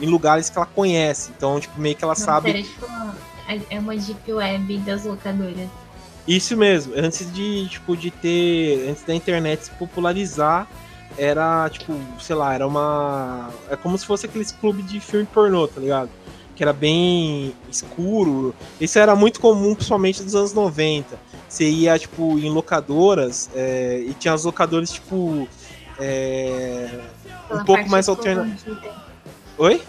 em 0.00 0.06
lugares 0.06 0.48
que 0.48 0.56
ela 0.56 0.66
conhece. 0.66 1.32
Então, 1.36 1.58
tipo, 1.58 1.78
meio 1.80 1.96
que 1.96 2.04
ela 2.04 2.14
Não, 2.16 2.24
sabe. 2.24 2.62
Tipo, 2.62 2.86
é 3.68 3.78
uma 3.78 3.96
deep 3.96 4.32
web 4.32 4.78
das 4.78 5.04
locadoras. 5.04 5.68
Isso 6.26 6.56
mesmo. 6.56 6.92
Antes 6.96 7.32
de 7.32 7.66
tipo 7.68 7.96
de 7.96 8.10
ter, 8.10 8.88
antes 8.88 9.02
da 9.02 9.14
internet 9.14 9.64
se 9.64 9.70
popularizar, 9.72 10.68
era 11.16 11.68
tipo, 11.68 11.98
sei 12.20 12.36
lá, 12.36 12.54
era 12.54 12.66
uma 12.66 13.50
é 13.68 13.74
como 13.74 13.98
se 13.98 14.06
fosse 14.06 14.26
aqueles 14.26 14.52
clubes 14.52 14.86
de 14.88 15.00
filme 15.00 15.26
pornô, 15.26 15.66
tá 15.66 15.80
ligado? 15.80 16.10
Que 16.54 16.62
era 16.62 16.72
bem 16.72 17.52
escuro. 17.68 18.54
Isso 18.80 18.98
era 18.98 19.16
muito 19.16 19.40
comum, 19.40 19.74
principalmente 19.74 20.22
nos 20.22 20.36
anos 20.36 20.52
90 20.52 21.27
você 21.48 21.68
ia, 21.68 21.98
tipo, 21.98 22.38
em 22.38 22.50
locadoras 22.50 23.48
é, 23.54 24.00
e 24.06 24.12
tinha 24.14 24.34
as 24.34 24.44
locadoras, 24.44 24.92
tipo. 24.92 25.48
É, 25.98 27.00
um 27.50 27.64
pouco 27.64 27.88
mais 27.88 28.08
alternativas. 28.08 28.78
Oi? 29.56 29.82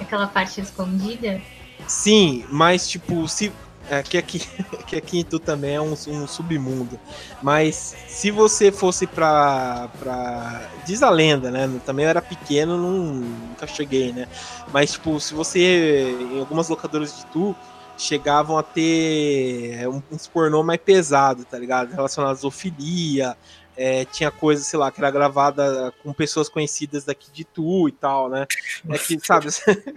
Aquela 0.00 0.26
parte 0.26 0.60
escondida? 0.60 1.42
Sim, 1.86 2.44
mas, 2.50 2.88
tipo, 2.88 3.26
se. 3.28 3.52
É, 3.90 4.02
que 4.02 4.18
aqui, 4.18 4.38
que 4.86 4.96
aqui 4.96 5.18
em 5.18 5.24
Tu 5.24 5.38
também 5.38 5.74
é 5.74 5.80
um, 5.80 5.92
um, 5.92 6.26
submundo. 6.26 7.00
Mas 7.42 7.96
se 8.06 8.30
você 8.30 8.70
fosse 8.70 9.06
pra, 9.06 9.88
pra. 9.98 10.68
Diz 10.86 11.02
a 11.02 11.10
lenda, 11.10 11.50
né? 11.50 11.68
Também 11.84 12.04
eu 12.04 12.10
era 12.10 12.22
pequeno, 12.22 12.76
não, 12.76 13.14
nunca 13.14 13.66
cheguei, 13.66 14.12
né? 14.12 14.28
Mas, 14.72 14.92
tipo, 14.92 15.18
se 15.18 15.34
você. 15.34 16.14
Em 16.32 16.38
algumas 16.38 16.68
locadoras 16.68 17.16
de 17.16 17.26
Tu 17.26 17.56
chegavam 17.98 18.56
a 18.56 18.62
ter 18.62 19.74
é, 19.74 19.88
uns 19.88 20.26
pornô 20.26 20.62
mais 20.62 20.80
pesado, 20.80 21.44
tá 21.44 21.58
ligado? 21.58 21.90
Relacionado 21.90 22.30
à 22.30 22.34
zoofilia, 22.34 23.36
é, 23.76 24.04
tinha 24.04 24.30
coisa, 24.30 24.62
sei 24.62 24.78
lá, 24.78 24.90
que 24.90 25.00
era 25.00 25.10
gravada 25.10 25.92
com 26.02 26.12
pessoas 26.12 26.48
conhecidas 26.48 27.04
daqui 27.04 27.30
de 27.30 27.44
Tu 27.44 27.88
e 27.88 27.92
tal, 27.92 28.28
né? 28.28 28.46
É 28.88 28.98
que, 28.98 29.18
sabe, 29.20 29.48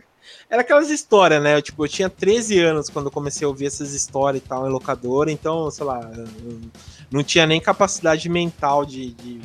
era 0.50 0.62
aquelas 0.62 0.90
histórias, 0.90 1.42
né? 1.42 1.56
Eu, 1.56 1.62
tipo, 1.62 1.86
eu 1.86 1.90
tinha 1.90 2.10
13 2.10 2.60
anos 2.60 2.90
quando 2.90 3.10
comecei 3.12 3.46
a 3.46 3.48
ouvir 3.48 3.68
essas 3.68 3.94
histórias 3.94 4.44
e 4.44 4.48
tal 4.48 4.68
em 4.68 4.72
locadora, 4.72 5.32
então, 5.32 5.70
sei 5.70 5.86
lá, 5.86 6.02
não 7.10 7.24
tinha 7.24 7.46
nem 7.46 7.62
capacidade 7.62 8.28
mental 8.30 8.86
de, 8.86 9.12
de 9.14 9.42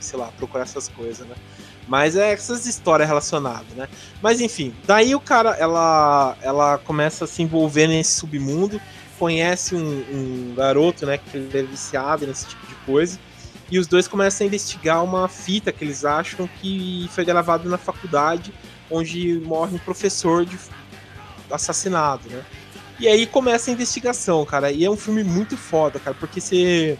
sei 0.00 0.18
lá, 0.18 0.32
procurar 0.36 0.64
essas 0.64 0.88
coisas, 0.88 1.26
né? 1.26 1.34
Mas 1.88 2.16
é 2.16 2.32
essas 2.32 2.66
histórias 2.66 3.08
relacionadas, 3.08 3.68
né? 3.74 3.88
Mas 4.22 4.40
enfim, 4.40 4.74
daí 4.86 5.14
o 5.14 5.20
cara, 5.20 5.50
ela, 5.50 6.36
ela 6.40 6.78
começa 6.78 7.24
a 7.24 7.28
se 7.28 7.42
envolver 7.42 7.88
nesse 7.88 8.12
submundo, 8.12 8.80
conhece 9.18 9.74
um, 9.74 9.80
um 9.80 10.54
garoto, 10.54 11.06
né, 11.06 11.18
que 11.18 11.36
ele 11.36 11.58
é 11.58 11.62
viciado 11.62 12.26
nesse 12.26 12.46
tipo 12.46 12.66
de 12.66 12.74
coisa, 12.86 13.18
e 13.70 13.78
os 13.78 13.86
dois 13.86 14.06
começam 14.06 14.44
a 14.44 14.48
investigar 14.48 15.02
uma 15.02 15.28
fita 15.28 15.72
que 15.72 15.84
eles 15.84 16.04
acham 16.04 16.48
que 16.60 17.08
foi 17.10 17.24
gravada 17.24 17.68
na 17.68 17.78
faculdade, 17.78 18.52
onde 18.90 19.40
morre 19.44 19.74
um 19.74 19.78
professor 19.78 20.44
de 20.44 20.58
assassinado, 21.50 22.28
né? 22.28 22.44
E 23.00 23.08
aí 23.08 23.26
começa 23.26 23.70
a 23.70 23.74
investigação, 23.74 24.44
cara. 24.44 24.70
E 24.70 24.84
é 24.84 24.90
um 24.90 24.96
filme 24.96 25.24
muito 25.24 25.56
foda, 25.56 25.98
cara, 25.98 26.16
porque 26.18 26.40
você, 26.40 26.98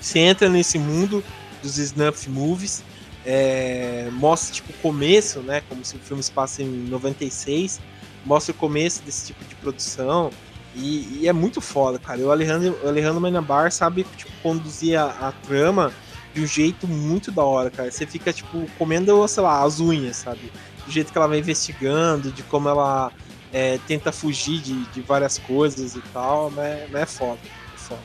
você 0.00 0.18
entra 0.18 0.48
nesse 0.48 0.78
mundo 0.78 1.22
dos 1.62 1.78
snuff 1.78 2.28
movies 2.28 2.82
é, 3.24 4.08
mostra 4.12 4.54
tipo 4.54 4.70
o 4.72 4.76
começo, 4.76 5.40
né? 5.40 5.62
Como 5.68 5.84
se 5.84 5.96
o 5.96 5.98
filme 5.98 6.22
se 6.22 6.30
passa 6.30 6.62
em 6.62 6.66
96, 6.66 7.80
mostra 8.24 8.52
o 8.52 8.54
começo 8.54 9.02
desse 9.02 9.26
tipo 9.26 9.44
de 9.44 9.54
produção. 9.56 10.30
E, 10.74 11.20
e 11.20 11.28
é 11.28 11.32
muito 11.32 11.60
foda, 11.60 11.98
cara. 11.98 12.20
O 12.20 12.30
Alejandro, 12.30 12.78
Alejandro 12.86 13.20
Menabar 13.20 13.72
sabe 13.72 14.04
tipo, 14.16 14.30
conduzir 14.42 14.98
a, 14.98 15.06
a, 15.28 15.32
trama 15.32 15.92
de 16.32 16.40
um 16.40 16.46
jeito 16.46 16.86
muito 16.86 17.32
da 17.32 17.42
hora, 17.42 17.70
cara. 17.70 17.90
Você 17.90 18.06
fica, 18.06 18.32
tipo, 18.32 18.66
comendo, 18.78 19.26
sei 19.26 19.42
lá, 19.42 19.64
as 19.64 19.80
unhas, 19.80 20.16
sabe? 20.16 20.52
Do 20.86 20.92
jeito 20.92 21.10
que 21.10 21.18
ela 21.18 21.26
vai 21.26 21.38
investigando, 21.38 22.30
de 22.30 22.42
como 22.44 22.68
ela 22.68 23.12
é, 23.52 23.78
tenta 23.86 24.12
fugir 24.12 24.60
de, 24.60 24.84
de 24.86 25.00
várias 25.00 25.38
coisas 25.38 25.96
e 25.96 26.00
tal, 26.12 26.50
mas 26.50 26.94
é 26.94 27.06
foda, 27.06 27.40
é 27.74 27.78
foda. 27.78 28.00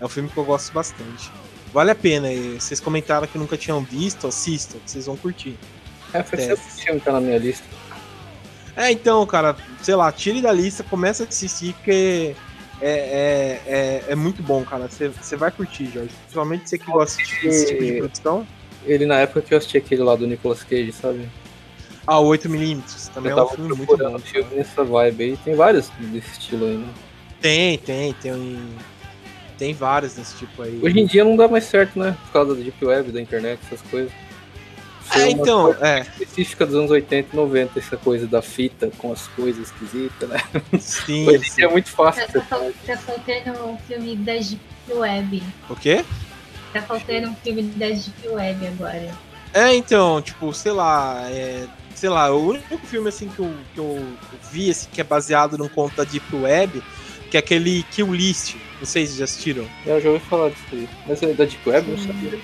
É 0.00 0.04
um 0.04 0.08
filme 0.08 0.28
que 0.28 0.36
eu 0.36 0.44
gosto 0.44 0.72
bastante. 0.72 1.32
Vale 1.76 1.90
a 1.90 1.94
pena. 1.94 2.32
E 2.32 2.58
vocês 2.58 2.80
comentaram 2.80 3.26
que 3.26 3.36
nunca 3.36 3.54
tinham 3.54 3.82
visto, 3.84 4.26
assistam, 4.26 4.78
que 4.78 4.90
vocês 4.90 5.04
vão 5.04 5.14
curtir. 5.14 5.58
É, 6.14 6.22
foi 6.22 6.38
sempre 6.38 6.64
filme 6.70 7.00
tá 7.00 7.12
na 7.12 7.20
minha 7.20 7.36
lista. 7.36 7.66
É, 8.74 8.90
então, 8.90 9.26
cara, 9.26 9.54
sei 9.82 9.94
lá, 9.94 10.10
tire 10.10 10.40
da 10.40 10.50
lista, 10.50 10.82
começa 10.82 11.24
a 11.24 11.26
assistir, 11.26 11.74
porque 11.74 12.34
é, 12.80 12.88
é, 12.88 13.62
é, 13.66 14.04
é 14.08 14.14
muito 14.14 14.42
bom, 14.42 14.64
cara. 14.64 14.88
Você 14.88 15.36
vai 15.36 15.50
curtir, 15.50 15.90
Jorge. 15.92 16.14
Principalmente 16.22 16.66
você 16.66 16.78
que 16.78 16.90
gosta 16.90 17.22
desse 17.42 17.66
tipo 17.66 17.84
de 17.84 17.92
produção. 17.98 18.46
Ele, 18.86 19.04
na 19.04 19.16
época 19.16 19.42
que 19.42 19.52
eu 19.52 19.58
assisti 19.58 19.76
aquele 19.76 20.02
lá 20.02 20.16
do 20.16 20.26
Nicolas 20.26 20.64
Cage, 20.64 20.92
sabe? 20.92 21.28
Ah, 22.06 22.16
8mm. 22.16 23.10
Também 23.12 23.32
eu 23.32 23.38
é 23.38 23.44
um 23.44 23.48
filme 23.48 23.76
muito 23.76 23.98
bom. 23.98 24.18
filme 24.20 24.54
nessa 24.54 24.82
vibe 24.82 25.24
aí. 25.24 25.36
Tem 25.44 25.54
vários 25.54 25.90
desse 25.98 26.40
estilo 26.40 26.64
aí, 26.64 26.78
né? 26.78 26.88
Tem, 27.38 27.76
tem. 27.76 28.14
Tem 28.14 28.32
tem 29.58 29.72
vários 29.74 30.14
desse 30.14 30.36
tipo 30.36 30.62
aí. 30.62 30.78
Hoje 30.82 31.00
em 31.00 31.06
dia 31.06 31.24
não 31.24 31.36
dá 31.36 31.48
mais 31.48 31.64
certo, 31.64 31.98
né? 31.98 32.16
Por 32.26 32.32
causa 32.32 32.54
da 32.54 32.60
Deep 32.62 32.84
Web, 32.84 33.12
da 33.12 33.20
internet, 33.20 33.60
essas 33.66 33.80
coisas. 33.82 34.12
Foi 35.02 35.22
É, 35.22 35.30
então, 35.30 35.64
coisa 35.66 35.86
é. 35.86 36.00
específica 36.00 36.66
dos 36.66 36.74
anos 36.74 36.90
80 36.90 37.28
e 37.32 37.36
90, 37.36 37.78
essa 37.78 37.96
coisa 37.96 38.26
da 38.26 38.42
fita 38.42 38.90
com 38.98 39.12
as 39.12 39.26
coisas 39.28 39.68
esquisitas, 39.68 40.28
né? 40.28 40.42
Sim, 40.80 41.28
Hoje 41.28 41.36
em 41.38 41.42
sim. 41.44 41.56
dia 41.56 41.64
é 41.66 41.70
muito 41.70 41.90
fácil. 41.90 42.26
Tá, 42.26 42.40
fal- 42.42 42.72
tá 42.84 42.96
faltando 42.96 43.64
um 43.66 43.78
filme 43.78 44.16
da 44.16 44.32
Deep 44.34 44.60
Web. 44.90 45.42
O 45.70 45.76
quê? 45.76 46.04
Tá 46.72 46.82
faltando 46.82 47.28
um 47.28 47.34
filme 47.36 47.62
da 47.62 47.86
Deep 47.88 48.28
Web 48.28 48.66
agora. 48.66 49.10
É, 49.54 49.74
então, 49.74 50.20
tipo, 50.20 50.52
sei 50.52 50.72
lá, 50.72 51.22
é, 51.30 51.66
sei 51.94 52.08
lá, 52.10 52.30
o 52.34 52.48
único 52.48 52.76
filme 52.78 53.08
assim 53.08 53.28
que 53.28 53.38
eu, 53.38 53.54
que 53.72 53.78
eu 53.80 54.06
vi 54.50 54.70
assim, 54.70 54.88
que 54.92 55.00
é 55.00 55.04
baseado 55.04 55.56
num 55.56 55.68
conto 55.68 55.96
da 55.96 56.04
Deep 56.04 56.34
Web, 56.34 56.82
que 57.30 57.36
é 57.36 57.40
aquele 57.40 57.82
Kill 57.90 58.12
List. 58.12 58.54
Não 58.78 58.86
sei 58.86 59.06
se 59.06 59.18
já 59.18 59.24
assistiram. 59.24 59.66
Eu 59.84 60.00
já 60.00 60.10
ouvi 60.10 60.24
falar 60.24 60.50
disso 60.50 60.64
aí. 60.72 60.88
Mas 61.06 61.22
é 61.22 61.32
da 61.32 61.44
Deep 61.44 61.68
Web? 61.68 61.90
Não 61.90 61.98
sabia. 61.98 62.38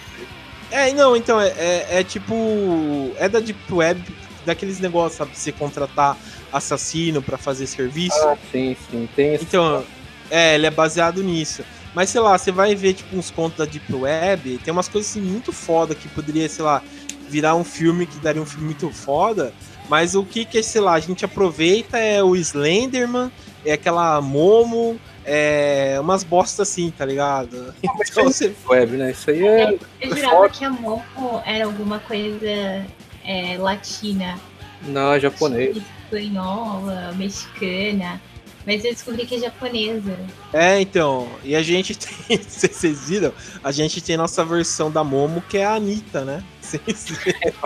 É, 0.70 0.92
não, 0.92 1.14
então, 1.14 1.40
é, 1.40 1.48
é, 1.48 1.86
é 1.90 2.04
tipo. 2.04 3.12
É 3.18 3.28
da 3.28 3.40
Deep 3.40 3.72
Web, 3.72 4.02
daqueles 4.46 4.80
negócios, 4.80 5.18
sabe? 5.18 5.36
Você 5.36 5.52
contratar 5.52 6.16
assassino 6.52 7.22
pra 7.22 7.36
fazer 7.36 7.66
serviço. 7.66 8.16
Ah, 8.24 8.36
sim, 8.50 8.76
sim. 8.90 9.08
Tem 9.14 9.34
esse. 9.34 9.44
Então, 9.44 9.84
é, 10.30 10.54
ele 10.54 10.66
é 10.66 10.70
baseado 10.70 11.22
nisso. 11.22 11.62
Mas 11.94 12.08
sei 12.08 12.20
lá, 12.20 12.36
você 12.38 12.50
vai 12.50 12.74
ver 12.74 12.94
tipo 12.94 13.16
uns 13.16 13.30
contos 13.30 13.58
da 13.58 13.66
Deep 13.66 13.92
Web, 13.92 14.58
tem 14.64 14.72
umas 14.72 14.88
coisas 14.88 15.10
assim 15.10 15.20
muito 15.20 15.52
foda 15.52 15.94
que 15.94 16.08
poderia, 16.08 16.48
sei 16.48 16.64
lá, 16.64 16.82
virar 17.28 17.54
um 17.54 17.64
filme 17.64 18.06
que 18.06 18.18
daria 18.18 18.40
um 18.40 18.46
filme 18.46 18.64
muito 18.64 18.90
foda. 18.90 19.52
Mas 19.90 20.14
o 20.14 20.24
que 20.24 20.44
que, 20.44 20.62
sei 20.62 20.80
lá, 20.80 20.94
a 20.94 21.00
gente 21.00 21.24
aproveita 21.24 21.98
é 21.98 22.22
o 22.22 22.34
Slenderman, 22.34 23.30
é 23.64 23.72
aquela 23.72 24.20
Momo, 24.20 24.98
é 25.24 25.96
umas 26.00 26.24
bostas 26.24 26.68
assim, 26.68 26.90
tá 26.90 27.04
ligado? 27.04 27.74
Então 27.82 28.24
você. 28.24 28.54
Web, 28.66 28.96
né? 28.96 29.10
Isso 29.12 29.30
aí 29.30 29.46
é. 29.46 29.78
Eu 30.00 30.16
jurava 30.16 30.48
que 30.48 30.64
a 30.64 30.70
Momo 30.70 31.42
era 31.44 31.64
alguma 31.64 31.98
coisa 32.00 32.84
é, 33.24 33.56
latina. 33.58 34.38
Não, 34.82 35.12
é 35.12 35.20
japonês. 35.20 35.76
Espanhola, 36.04 37.12
mexicana. 37.16 38.20
Mas 38.66 38.84
eu 38.84 38.92
descobri 38.92 39.26
que 39.26 39.34
é 39.36 39.38
japonesa. 39.40 40.16
É, 40.52 40.80
então, 40.80 41.28
e 41.42 41.56
a 41.56 41.62
gente 41.62 41.96
tem, 41.96 42.38
vocês 42.38 43.08
viram, 43.08 43.32
a 43.62 43.72
gente 43.72 44.00
tem 44.00 44.16
nossa 44.16 44.44
versão 44.44 44.88
da 44.90 45.02
Momo, 45.02 45.42
que 45.48 45.58
é 45.58 45.64
a 45.64 45.74
Anitta, 45.74 46.24
né? 46.24 46.44
Vocês- 46.62 47.06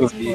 Eu 0.01 0.09
vi. 0.09 0.35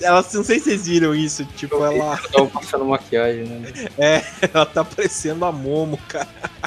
Ela, 0.00 0.24
não 0.32 0.44
sei 0.44 0.58
se 0.58 0.64
vocês 0.64 0.86
viram 0.86 1.14
isso, 1.14 1.44
tipo, 1.56 1.76
Eu 1.76 1.86
ela. 1.86 2.16
Tava 2.32 2.46
passando 2.46 2.84
maquiagem, 2.84 3.44
né? 3.44 3.72
Ela 4.52 4.66
tá 4.66 4.84
parecendo 4.84 5.44
a 5.44 5.52
Momo, 5.52 5.98
cara. 6.08 6.28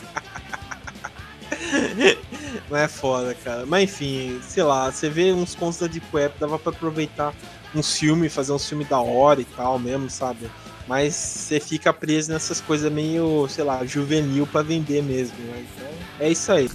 Não 2.70 2.78
é 2.78 2.88
foda, 2.88 3.36
cara. 3.44 3.66
Mas 3.66 3.84
enfim, 3.84 4.40
sei 4.48 4.64
lá, 4.64 4.92
você 4.92 5.10
vê 5.10 5.34
uns 5.34 5.56
contos 5.56 5.80
da 5.80 5.88
Deep 5.88 6.06
Web, 6.14 6.36
dava 6.40 6.60
pra 6.60 6.72
aproveitar 6.72 7.34
uns 7.74 7.98
filmes, 7.98 8.34
fazer 8.34 8.52
um 8.52 8.60
filme 8.60 8.86
da 8.86 9.00
hora 9.00 9.42
e 9.42 9.46
tal 9.46 9.80
mesmo, 9.80 10.10
sabe? 10.10 10.50
Mas 10.88 11.16
você 11.16 11.60
fica 11.60 11.92
preso 11.94 12.32
nessas 12.32 12.62
coisas 12.62 12.92
meio, 12.92 13.48
sei 13.50 13.64
lá, 13.64 13.84
juvenil 13.86 14.46
pra 14.46 14.62
vender 14.62 15.02
mesmo. 15.02 15.36
Né? 15.40 15.66
Então, 15.76 15.88
é 16.20 16.30
isso 16.30 16.52
aí. 16.52 16.70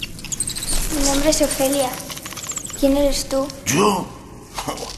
Mi 0.92 1.02
nombre 1.04 1.28
es 1.28 1.40
Ofelia. 1.42 1.90
¿Quién 2.80 2.96
eres 2.96 3.28
tú? 3.28 3.46
¿Yo? 3.66 4.06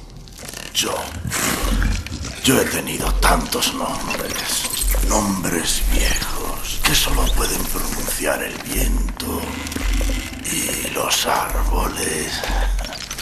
Yo. 0.74 0.94
Yo 2.42 2.58
he 2.58 2.64
tenido 2.64 3.12
tantos 3.20 3.74
nombres. 3.74 4.64
Nombres 5.08 5.82
viejos 5.92 6.80
que 6.82 6.94
solo 6.94 7.24
pueden 7.36 7.62
pronunciar 7.64 8.42
el 8.42 8.54
viento 8.62 9.40
y 10.46 10.90
los 10.94 11.26
árboles. 11.26 12.40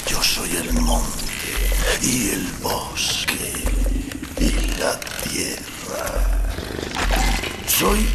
Yo 0.06 0.22
soy 0.22 0.56
el 0.56 0.72
monte 0.74 1.24
y 2.00 2.30
el 2.30 2.46
bosque 2.62 3.52
y 4.38 4.78
la 4.78 4.98
tierra. 5.00 6.24
Soy... 7.66 8.08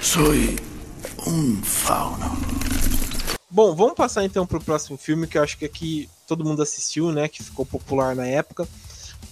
Soy 0.00 0.60
un 1.26 1.62
fauno. 1.62 2.36
Bom, 3.50 3.74
vamos 3.76 3.94
passar 3.94 4.24
então 4.24 4.46
pro 4.46 4.60
próximo 4.60 4.96
filme 4.96 5.26
que 5.26 5.36
eu 5.36 5.42
acho 5.42 5.58
que 5.58 5.66
aqui 5.66 6.08
todo 6.26 6.44
mundo 6.44 6.62
assistiu, 6.62 7.10
né? 7.12 7.28
Que 7.28 7.42
ficou 7.42 7.64
popular 7.66 8.14
na 8.16 8.26
época. 8.26 8.68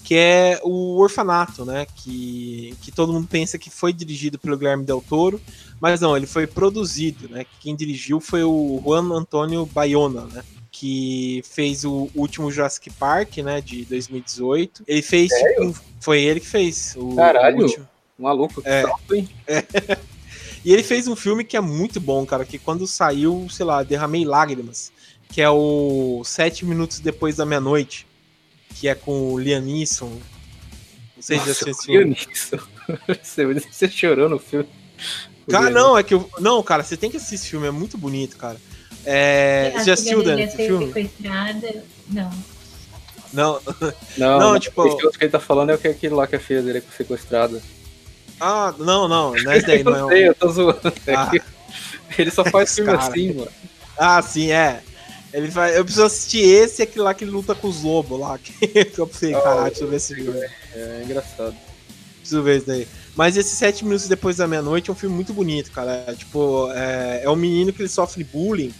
Que 0.04 0.14
é 0.16 0.60
o 0.64 0.96
Orfanato, 0.98 1.64
né? 1.64 1.86
Que, 1.96 2.74
que 2.82 2.90
todo 2.90 3.12
mundo 3.12 3.26
pensa 3.28 3.58
que 3.58 3.70
foi 3.70 3.92
dirigido 3.92 4.38
pelo 4.38 4.56
Guilherme 4.56 4.84
Del 4.84 5.04
Toro, 5.06 5.40
mas 5.80 6.00
não, 6.00 6.16
ele 6.16 6.26
foi 6.26 6.46
produzido, 6.46 7.28
né? 7.28 7.44
Quem 7.60 7.76
dirigiu 7.76 8.20
foi 8.20 8.42
o 8.42 8.80
Juan 8.84 9.12
Antônio 9.12 9.66
Bayona, 9.66 10.22
né? 10.22 10.42
Que 10.72 11.42
fez 11.48 11.84
o 11.84 12.08
último 12.14 12.50
Jurassic 12.50 12.90
Park, 12.90 13.38
né? 13.38 13.60
De 13.60 13.84
2018. 13.84 14.84
Ele 14.86 15.02
fez. 15.02 15.30
tipo, 15.30 15.74
foi 16.00 16.22
ele 16.22 16.40
que 16.40 16.46
fez. 16.46 16.94
O, 16.96 17.14
Caralho. 17.16 17.62
último. 17.64 17.88
Maluco, 18.18 18.60
que 18.62 18.68
É. 18.68 18.82
salto, 18.82 19.14
hein? 19.14 19.28
E 20.62 20.72
ele 20.74 20.82
fez 20.82 21.08
um 21.08 21.16
filme 21.16 21.42
que 21.42 21.56
é 21.56 21.60
muito 21.60 21.98
bom, 21.98 22.26
cara, 22.26 22.44
que 22.44 22.58
quando 22.58 22.86
saiu, 22.86 23.46
sei 23.50 23.64
lá, 23.64 23.82
derramei 23.82 24.26
lágrimas, 24.26 24.92
que 25.30 25.40
é 25.40 25.48
o 25.48 26.22
Sete 26.24 26.64
Minutos 26.64 27.00
Depois 27.00 27.36
da 27.36 27.46
Meia-Noite, 27.46 28.06
que 28.74 28.88
é 28.88 28.94
com 28.94 29.32
o 29.32 29.38
Liam 29.38 29.60
Neeson. 29.60 30.08
Não 30.08 31.22
sei 31.22 31.38
se 31.38 31.46
já 31.46 31.52
assistiu. 31.52 32.06
nisso. 32.06 32.58
Você, 33.70 33.88
chorou 33.88 34.28
no 34.28 34.38
filme. 34.38 34.68
Cara, 35.48 35.70
não, 35.70 35.96
é 35.96 36.02
que 36.02 36.14
eu... 36.14 36.28
Não, 36.38 36.62
cara, 36.62 36.82
você 36.82 36.96
tem 36.96 37.10
que 37.10 37.16
assistir 37.16 37.36
esse 37.36 37.48
filme, 37.48 37.66
é 37.66 37.70
muito 37.70 37.96
bonito, 37.96 38.36
cara. 38.36 38.56
É... 39.04 39.72
A 39.74 39.78
Você 39.78 39.84
já 39.86 39.94
assistiu, 39.94 40.22
Dani, 40.22 40.42
esse 40.42 40.56
filme? 40.56 40.86
sequestrada. 40.86 41.84
Não. 42.08 42.30
Não. 43.32 43.60
Não, 44.18 44.40
Não, 44.40 44.58
tipo-. 44.58 44.82
O 44.82 45.10
que 45.10 45.24
ele 45.24 45.30
tá 45.30 45.40
falando 45.40 45.70
é 45.70 45.74
o 45.74 45.78
que 45.78 45.88
aquele 45.88 46.14
lá 46.14 46.26
que 46.26 46.36
a 46.36 46.40
filha 46.40 46.62
dele 46.62 46.78
é 46.78 46.96
sequestrada. 46.96 47.62
Ah, 48.40 48.74
não, 48.78 49.06
não, 49.06 49.34
não 49.34 49.52
é 49.52 49.58
esse 49.58 49.66
daí, 49.66 49.82
não 49.84 49.94
é 49.94 50.00
eu 50.00 50.08
sei, 50.08 50.28
eu 50.28 50.34
tô 50.34 50.48
zoando. 50.48 50.92
É 51.06 51.14
Ah. 51.14 51.30
Ele 52.18 52.30
só 52.30 52.44
faz 52.44 52.74
filme 52.74 52.90
cara. 52.90 53.02
assim, 53.02 53.32
mano. 53.34 53.50
Ah, 53.96 54.22
sim, 54.22 54.50
é. 54.50 54.82
Ele 55.32 55.48
vai... 55.48 55.76
Eu 55.76 55.84
preciso 55.84 56.06
assistir 56.06 56.40
esse 56.40 56.80
e 56.80 56.84
aquele 56.84 57.04
lá 57.04 57.14
que 57.14 57.24
ele 57.24 57.30
luta 57.30 57.54
com 57.54 57.68
os 57.68 57.82
lobos 57.82 58.18
lá. 58.18 58.38
Que 58.40 58.98
eu 58.98 59.06
pensei, 59.06 59.32
caralho, 59.32 59.64
deixa 59.64 59.84
eu 59.84 59.88
ver 59.88 59.96
esse 59.96 60.14
filme. 60.14 60.40
É 60.74 61.02
engraçado. 61.04 61.54
Preciso 62.18 62.42
ver 62.42 62.58
isso 62.58 62.66
daí. 62.66 62.88
Mas 63.16 63.36
esse 63.36 63.54
Sete 63.56 63.84
Minutos 63.84 64.08
Depois 64.08 64.36
da 64.36 64.46
Meia-Noite 64.46 64.90
é 64.90 64.92
um 64.92 64.96
filme 64.96 65.14
muito 65.14 65.32
bonito, 65.32 65.70
cara. 65.70 66.04
É, 66.06 66.14
tipo, 66.14 66.70
é, 66.72 67.22
é 67.24 67.30
um 67.30 67.36
menino 67.36 67.72
que 67.72 67.82
ele 67.82 67.88
sofre 67.88 68.24
bullying 68.24 68.72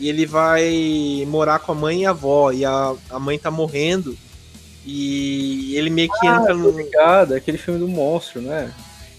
e 0.00 0.08
ele 0.08 0.26
vai 0.26 1.24
morar 1.28 1.60
com 1.60 1.72
a 1.72 1.74
mãe 1.74 2.02
e 2.02 2.06
a 2.06 2.10
avó. 2.10 2.52
E 2.52 2.64
a, 2.64 2.94
a 3.10 3.18
mãe 3.18 3.38
tá 3.38 3.50
morrendo. 3.50 4.16
E 4.84 5.74
ele 5.76 5.88
meio 5.90 6.10
que 6.10 6.26
entra 6.26 6.48
Tô 6.48 6.54
no. 6.54 6.70
ligado, 6.70 7.34
é 7.34 7.38
aquele 7.38 7.56
filme 7.56 7.80
do 7.80 7.88
monstro, 7.88 8.42
né? 8.42 8.72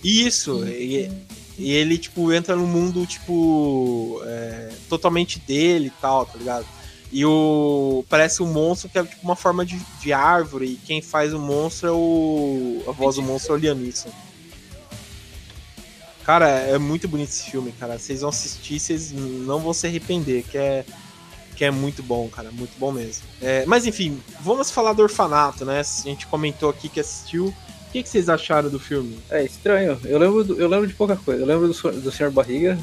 Isso! 0.04 0.64
E, 0.68 1.12
e 1.58 1.72
ele, 1.72 1.98
tipo, 1.98 2.32
entra 2.32 2.56
no 2.56 2.68
mundo, 2.68 3.06
tipo, 3.06 4.22
é, 4.26 4.70
totalmente 4.88 5.40
dele 5.40 5.88
e 5.88 6.02
tal, 6.02 6.26
tá 6.26 6.38
ligado? 6.38 6.66
E 7.18 7.26
o. 7.26 8.04
Parece 8.10 8.44
um 8.44 8.52
monstro 8.52 8.90
que 8.90 9.00
é 9.00 9.04
tipo 9.06 9.24
uma 9.24 9.38
forma 9.38 9.66
de, 9.66 9.80
de 10.02 10.12
árvore. 10.12 10.66
E 10.66 10.76
quem 10.86 11.02
faz 11.02 11.34
o 11.34 11.40
monstro 11.40 11.88
é 11.88 11.92
o. 11.94 12.84
A 12.90 12.92
voz 12.92 13.16
do 13.16 13.22
monstro 13.22 13.54
é 13.54 13.56
o 13.56 13.58
Liam 13.58 13.74
Neeson. 13.74 14.10
Cara, 16.26 16.50
é 16.50 16.78
muito 16.78 17.08
bonito 17.08 17.30
esse 17.30 17.50
filme, 17.50 17.72
cara. 17.72 17.98
Vocês 17.98 18.20
vão 18.20 18.30
assistir, 18.32 18.80
vocês 18.82 19.14
não 19.14 19.60
vão 19.62 19.72
se 19.72 19.88
arrepender, 19.88 20.44
que 20.44 20.58
é, 20.58 20.84
que 21.56 21.64
é 21.64 21.72
muito 21.72 22.04
bom, 22.04 22.28
cara. 22.28 22.52
Muito 22.52 22.78
bom 22.78 22.92
mesmo. 22.92 23.24
É, 23.42 23.64
mas 23.66 23.86
enfim, 23.86 24.20
vamos 24.42 24.70
falar 24.70 24.92
do 24.92 25.02
orfanato, 25.02 25.64
né? 25.64 25.80
A 25.80 25.84
gente 26.04 26.28
comentou 26.28 26.70
aqui 26.70 26.90
que 26.90 27.00
assistiu. 27.00 27.46
O 27.48 27.92
que, 27.94 28.04
que 28.04 28.10
vocês 28.10 28.28
acharam 28.28 28.70
do 28.70 28.78
filme? 28.78 29.18
É 29.30 29.42
estranho. 29.42 29.98
Eu 30.04 30.20
lembro, 30.20 30.44
do- 30.44 30.60
eu 30.60 30.68
lembro 30.68 30.86
de 30.86 30.94
pouca 30.94 31.16
coisa. 31.16 31.44
Eu 31.44 31.48
lembro 31.48 31.70
do, 31.72 31.92
do 32.02 32.12
Sr. 32.12 32.30
Barriga. 32.30 32.78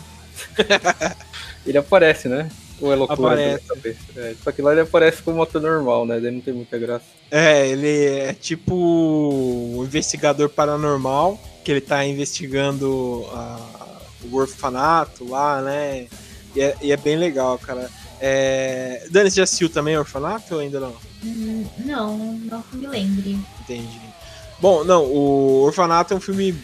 ele 1.66 1.76
aparece, 1.76 2.28
né? 2.28 2.48
Ou 2.82 2.92
é 2.92 2.96
loucura? 2.96 3.28
Aparece. 3.70 3.98
É, 4.16 4.34
só 4.42 4.52
que 4.52 4.60
lá 4.60 4.72
ele 4.72 4.80
aparece 4.82 5.22
como 5.22 5.42
ator 5.42 5.60
normal, 5.62 6.04
né? 6.04 6.18
Daí 6.20 6.30
não 6.32 6.40
tem 6.40 6.52
muita 6.52 6.76
graça. 6.78 7.04
É, 7.30 7.66
ele 7.68 8.06
é 8.06 8.34
tipo 8.34 8.74
um 8.74 9.84
investigador 9.84 10.48
paranormal, 10.50 11.40
que 11.64 11.70
ele 11.70 11.80
tá 11.80 12.04
investigando 12.04 13.24
a- 13.32 14.00
o 14.30 14.36
orfanato 14.36 15.28
lá, 15.28 15.62
né? 15.62 16.06
E 16.54 16.60
é, 16.60 16.76
e 16.82 16.92
é 16.92 16.96
bem 16.96 17.16
legal, 17.16 17.56
cara. 17.58 17.88
É... 18.20 19.06
Dani, 19.10 19.30
você 19.30 19.36
já 19.38 19.42
assistiu 19.44 19.68
também 19.70 19.96
o 19.96 20.00
orfanato 20.00 20.54
ou 20.54 20.60
ainda 20.60 20.78
não? 20.78 20.94
Hum, 21.24 21.64
Não, 21.84 22.16
não 22.18 22.64
me 22.72 22.86
lembre. 22.86 23.38
Entendi. 23.60 24.00
Bom, 24.60 24.84
não, 24.84 25.04
o 25.04 25.62
Orfanato 25.62 26.14
é 26.14 26.16
um 26.16 26.20
filme, 26.20 26.54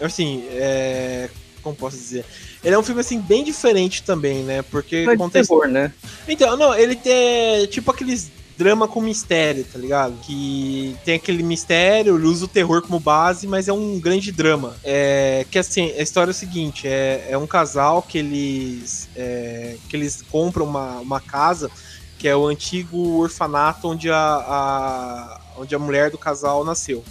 assim, 0.00 0.42
é... 0.52 1.28
como 1.62 1.76
posso 1.76 1.96
dizer? 1.96 2.24
Ele 2.62 2.74
é 2.74 2.78
um 2.78 2.82
filme, 2.82 3.00
assim, 3.00 3.20
bem 3.20 3.44
diferente 3.44 4.02
também, 4.02 4.42
né? 4.42 4.62
Porque 4.62 5.04
Não 5.04 5.12
é 5.12 5.14
acontece... 5.14 5.48
terror, 5.48 5.68
né? 5.68 5.92
Então, 6.28 6.56
não, 6.56 6.74
ele 6.74 6.96
tem 6.96 7.66
tipo 7.66 7.90
aqueles 7.90 8.30
drama 8.56 8.86
com 8.86 9.00
mistério, 9.00 9.64
tá 9.64 9.78
ligado? 9.78 10.14
Que 10.22 10.96
tem 11.04 11.16
aquele 11.16 11.42
mistério, 11.42 12.16
ele 12.16 12.26
usa 12.26 12.44
o 12.44 12.48
terror 12.48 12.82
como 12.82 13.00
base, 13.00 13.46
mas 13.46 13.68
é 13.68 13.72
um 13.72 13.98
grande 13.98 14.30
drama. 14.30 14.76
É, 14.84 15.44
que 15.50 15.58
assim, 15.58 15.90
a 15.92 16.02
história 16.02 16.30
é 16.30 16.32
o 16.32 16.34
seguinte: 16.34 16.86
é, 16.86 17.26
é 17.30 17.38
um 17.38 17.46
casal 17.46 18.02
que 18.02 18.18
eles, 18.18 19.08
é, 19.16 19.76
que 19.88 19.96
eles 19.96 20.22
compram 20.30 20.64
uma, 20.64 20.98
uma 20.98 21.20
casa 21.20 21.70
que 22.18 22.28
é 22.28 22.36
o 22.36 22.46
antigo 22.46 23.18
orfanato 23.18 23.88
onde 23.88 24.08
a, 24.08 24.16
a, 24.16 25.40
onde 25.58 25.74
a 25.74 25.78
mulher 25.78 26.08
do 26.08 26.16
casal 26.16 26.64
nasceu. 26.64 27.02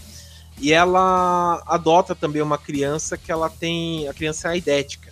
E 0.61 0.71
ela 0.71 1.61
adota 1.65 2.13
também 2.13 2.41
uma 2.41 2.57
criança 2.57 3.17
que 3.17 3.31
ela 3.31 3.49
tem. 3.49 4.07
A 4.07 4.13
criança 4.13 4.47
é 4.47 4.51
aidética. 4.51 5.11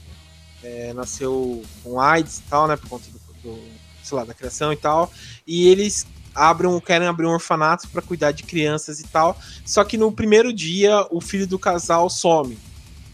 É, 0.64 0.94
nasceu 0.94 1.64
com 1.84 2.00
AIDS 2.00 2.38
e 2.38 2.42
tal, 2.44 2.68
né? 2.68 2.76
Por 2.78 2.88
conta 2.88 3.06
do, 3.10 3.20
do, 3.42 3.60
sei 4.04 4.16
lá, 4.16 4.24
da 4.24 4.34
criação 4.36 4.72
e 4.72 4.76
tal. 4.76 5.12
E 5.48 5.68
eles 5.68 6.06
abrem, 6.36 6.80
querem 6.80 7.08
abrir 7.08 7.26
um 7.26 7.32
orfanato 7.32 7.88
para 7.90 8.02
cuidar 8.02 8.32
de 8.32 8.44
crianças 8.44 9.00
e 9.00 9.08
tal. 9.08 9.36
Só 9.66 9.84
que 9.84 9.98
no 9.98 10.12
primeiro 10.12 10.54
dia 10.54 11.08
o 11.10 11.20
filho 11.20 11.48
do 11.48 11.58
casal 11.58 12.10
some. 12.12 12.56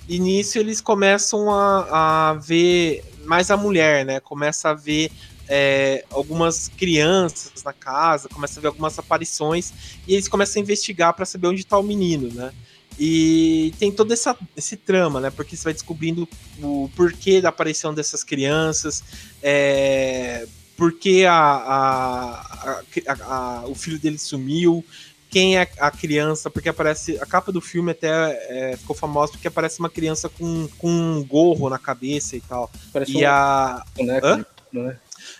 E 0.08 0.20
nisso 0.20 0.60
eles 0.60 0.82
começam 0.82 1.50
a, 1.50 2.32
a 2.32 2.34
ver 2.34 3.04
mais 3.24 3.50
a 3.50 3.56
mulher, 3.56 4.06
né? 4.06 4.20
Começa 4.20 4.72
a 4.72 4.74
ver 4.74 5.10
é, 5.48 6.04
algumas 6.10 6.68
crianças 6.70 7.64
na 7.64 7.74
casa, 7.74 8.30
começa 8.30 8.60
a 8.60 8.62
ver 8.62 8.68
algumas 8.68 8.98
aparições 8.98 9.74
e 10.08 10.14
eles 10.14 10.28
começam 10.28 10.60
a 10.60 10.64
investigar 10.64 11.14
para 11.14 11.26
saber 11.26 11.48
onde 11.48 11.62
está 11.62 11.78
o 11.78 11.84
menino, 11.84 12.34
né? 12.34 12.52
E 12.98 13.74
tem 13.78 13.92
todo 13.92 14.14
essa, 14.14 14.38
esse 14.56 14.78
trama, 14.78 15.20
né? 15.20 15.30
Porque 15.30 15.56
você 15.56 15.66
vai 15.66 15.74
descobrindo 15.74 16.28
o 16.62 16.90
porquê 16.96 17.42
da 17.42 17.50
aparição 17.50 17.94
dessas 17.94 18.24
crianças, 18.24 19.04
é, 19.44 20.48
porque 20.78 21.26
a, 21.28 21.36
a, 21.36 22.82
a, 23.20 23.64
o 23.68 23.76
filho 23.76 24.00
dele 24.00 24.18
sumiu, 24.18 24.84
quem 25.30 25.58
é 25.58 25.68
a 25.80 25.92
criança, 25.92 26.50
porque 26.50 26.70
aparece. 26.70 27.18
A 27.20 27.26
capa 27.26 27.52
do 27.52 27.60
filme 27.60 27.92
até 27.92 28.08
é, 28.08 28.78
ficou 28.78 28.96
famosa 28.96 29.34
porque 29.34 29.50
aparece 29.50 29.80
uma 29.80 29.90
criança 29.90 30.30
com, 30.30 30.68
com 30.78 30.90
um 30.90 31.24
gorro 31.26 31.70
na 31.70 31.78
cabeça 31.78 32.38
e 32.38 32.42
tal. 32.42 32.72
Parece 32.94 33.12
e 33.12 33.26
um 33.26 33.28
a. 33.28 33.84
boneco, 33.98 34.26
Hã? 34.26 34.46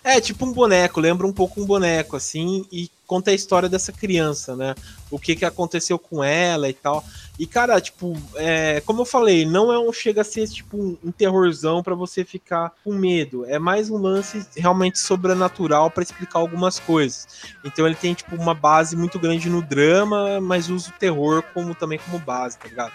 É, 0.06 0.22
tipo 0.22 0.46
um 0.46 0.54
boneco, 0.54 1.00
lembra 1.00 1.26
um 1.26 1.34
pouco 1.34 1.60
um 1.60 1.66
boneco, 1.66 2.16
assim, 2.16 2.64
e 2.72 2.92
conta 3.08 3.32
a 3.32 3.34
história 3.34 3.68
dessa 3.68 3.92
criança, 3.92 4.56
né? 4.56 4.76
O 5.12 5.20
que 5.20 5.36
que 5.36 5.46
aconteceu 5.46 6.00
com 6.00 6.24
ela 6.24 6.68
e 6.68 6.74
tal. 6.74 7.04
E, 7.38 7.46
cara, 7.46 7.80
tipo, 7.82 8.18
é, 8.36 8.82
como 8.86 9.02
eu 9.02 9.06
falei, 9.06 9.46
não 9.46 9.72
é 9.72 9.78
um 9.78 9.92
chega 9.92 10.22
a 10.22 10.24
ser 10.24 10.48
tipo 10.48 10.98
um, 11.04 11.12
terrorzão 11.12 11.84
para 11.84 11.94
você 11.94 12.24
ficar 12.24 12.72
com 12.84 12.94
medo. 12.94 13.46
É 13.46 13.60
mais 13.60 13.90
um 13.90 13.98
lance 13.98 14.46
realmente 14.56 14.98
sobrenatural 15.00 15.92
para 15.92 16.02
explicar 16.02 16.40
algumas 16.40 16.80
coisas. 16.80 17.28
Então 17.64 17.86
ele 17.86 17.96
tem, 17.96 18.14
tipo, 18.14 18.36
uma 18.36 18.54
base 18.54 18.96
muito 18.96 19.20
grande 19.20 19.50
no 19.50 19.62
drama, 19.62 20.40
mas 20.42 20.70
usa 20.70 20.90
o 20.90 20.94
terror 20.94 21.44
como 21.54 21.76
também 21.76 22.00
como 22.00 22.18
base, 22.20 22.58
tá 22.58 22.68
ligado? 22.68 22.94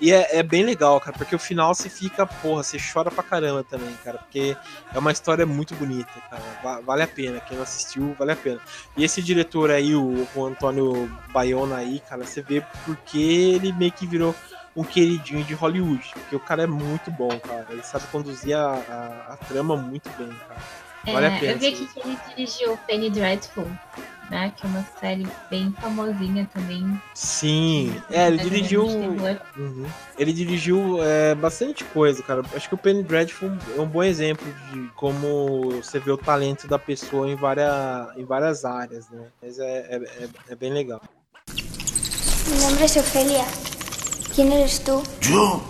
E 0.00 0.10
é, 0.12 0.38
é 0.38 0.42
bem 0.42 0.64
legal, 0.64 0.98
cara, 1.00 1.16
porque 1.16 1.36
o 1.36 1.38
final 1.38 1.74
você 1.74 1.88
fica, 1.88 2.26
porra, 2.26 2.62
você 2.62 2.78
chora 2.78 3.10
pra 3.10 3.22
caramba 3.22 3.62
também, 3.62 3.94
cara, 4.02 4.18
porque 4.18 4.56
é 4.92 4.98
uma 4.98 5.12
história 5.12 5.46
muito 5.46 5.74
bonita, 5.76 6.10
cara. 6.28 6.42
Va- 6.62 6.80
Vale 6.80 7.02
a 7.02 7.06
pena. 7.08 7.40
Quem 7.40 7.56
não 7.56 7.62
assistiu, 7.62 8.14
vale 8.18 8.32
a 8.32 8.36
pena. 8.36 8.60
E 8.96 9.04
esse 9.04 9.22
diretor 9.22 9.70
aí, 9.70 9.94
o, 9.94 10.26
o 10.34 10.44
Antônio 10.46 11.08
Baiona 11.52 11.76
aí, 11.76 12.00
cara, 12.00 12.24
você 12.24 12.40
vê 12.42 12.62
porque 12.84 13.18
ele 13.18 13.72
meio 13.72 13.92
que 13.92 14.06
virou 14.06 14.34
um 14.74 14.82
queridinho 14.82 15.44
de 15.44 15.54
Hollywood. 15.54 16.10
Porque 16.14 16.36
o 16.36 16.40
cara 16.40 16.62
é 16.62 16.66
muito 16.66 17.10
bom, 17.10 17.28
cara. 17.40 17.66
Ele 17.70 17.82
sabe 17.82 18.06
conduzir 18.06 18.56
a, 18.56 18.72
a, 18.72 19.34
a 19.34 19.36
trama 19.36 19.76
muito 19.76 20.08
bem, 20.16 20.28
cara. 20.48 20.60
Vale 21.04 21.26
a 21.26 21.30
É, 21.32 21.38
pena, 21.40 21.52
eu 21.52 21.58
vi 21.58 21.66
aqui 21.66 21.86
que 21.86 22.00
ele 22.00 22.18
dirigiu 22.28 22.78
Penny 22.86 23.10
Dreadful, 23.10 23.66
né? 24.30 24.52
Que 24.56 24.64
é 24.64 24.68
uma 24.68 24.86
série 25.00 25.26
bem 25.50 25.72
famosinha 25.80 26.48
também. 26.54 26.96
Sim, 27.12 28.00
é, 28.08 28.28
ele 28.28 28.38
É, 28.38 28.42
dirigiu. 28.44 28.86
Uhum. 28.86 29.86
Ele 30.16 30.32
dirigiu 30.32 31.02
é, 31.02 31.34
bastante 31.34 31.84
coisa, 31.86 32.22
cara. 32.22 32.42
Acho 32.54 32.68
que 32.68 32.74
o 32.74 32.78
Penny 32.78 33.02
Dreadful 33.02 33.50
é 33.76 33.80
um 33.80 33.86
bom 33.86 34.02
exemplo 34.02 34.46
de 34.70 34.88
como 34.94 35.72
você 35.82 35.98
vê 35.98 36.12
o 36.12 36.16
talento 36.16 36.68
da 36.68 36.78
pessoa 36.78 37.28
em 37.28 37.34
várias, 37.34 38.16
em 38.16 38.24
várias 38.24 38.64
áreas, 38.64 39.10
né? 39.10 39.26
Mas 39.42 39.58
é, 39.58 39.64
é, 39.64 39.96
é- 39.96 40.28
é 40.50 40.54
bem 40.54 40.72
legal. 40.72 41.02
Mi 42.50 42.58
nombre 42.58 42.84
es 42.84 42.96
Ofelia. 42.96 43.44
¿Quién 44.34 44.52
eres 44.52 44.82
tú? 44.82 45.02
¿Yo? 45.20 45.62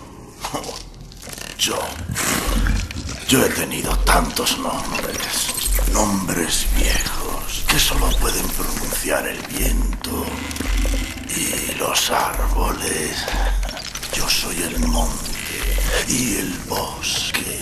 Yo. 1.57 1.79
Yo 3.27 3.45
he 3.45 3.49
tenido 3.49 3.95
tantos 3.99 4.57
nombres. 4.59 5.53
Nombres 5.91 6.65
viejos 6.75 7.63
que 7.67 7.79
solo 7.79 8.09
pueden 8.19 8.47
pronunciar 8.49 9.27
el 9.27 9.39
viento 9.47 10.25
y 11.35 11.73
los 11.77 12.09
árboles. 12.09 13.23
Yo 14.15 14.27
soy 14.29 14.61
el 14.63 14.79
monte 14.79 15.31
y 16.07 16.35
el 16.37 16.53
bosque 16.67 17.59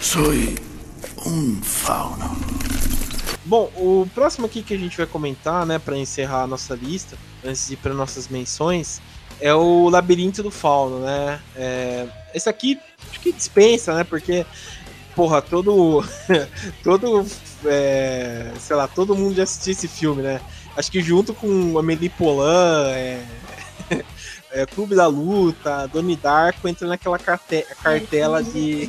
Soy 0.00 0.56
un 1.26 1.60
fauno. 1.62 2.36
Bom, 3.44 3.70
o 3.76 4.08
próximo 4.14 4.46
aqui 4.46 4.62
que 4.62 4.74
a 4.74 4.78
gente 4.78 4.96
vai 4.96 5.06
comentar, 5.06 5.66
né, 5.66 5.78
para 5.78 5.96
encerrar 5.98 6.42
a 6.42 6.46
nossa 6.46 6.74
lista, 6.74 7.16
antes 7.44 7.66
de 7.68 7.74
ir 7.74 7.76
para 7.76 7.92
nossas 7.92 8.28
menções, 8.28 9.00
é 9.40 9.52
o 9.54 9.88
Labirinto 9.88 10.42
do 10.42 10.50
Fauno, 10.50 11.00
né? 11.00 11.40
É, 11.56 12.06
esse 12.34 12.48
aqui 12.48 12.78
acho 13.10 13.20
que 13.20 13.32
dispensa, 13.32 13.94
né? 13.94 14.04
Porque, 14.04 14.44
porra, 15.14 15.40
todo. 15.40 16.04
todo. 16.84 17.26
é, 17.64 18.52
sei 18.58 18.76
lá, 18.76 18.86
todo 18.86 19.14
mundo 19.16 19.34
já 19.34 19.42
assistiu 19.44 19.72
esse 19.72 19.88
filme, 19.88 20.22
né? 20.22 20.40
Acho 20.76 20.90
que 20.90 21.02
junto 21.02 21.34
com 21.34 21.78
Amélie 21.78 22.08
Poulain, 22.10 22.46
é, 22.92 23.24
é, 24.52 24.66
Clube 24.66 24.94
da 24.94 25.06
Luta, 25.06 25.86
Donnie 25.88 26.16
Darko, 26.16 26.68
entra 26.68 26.86
naquela 26.86 27.18
carte- 27.18 27.66
cartela 27.82 28.42
de. 28.42 28.88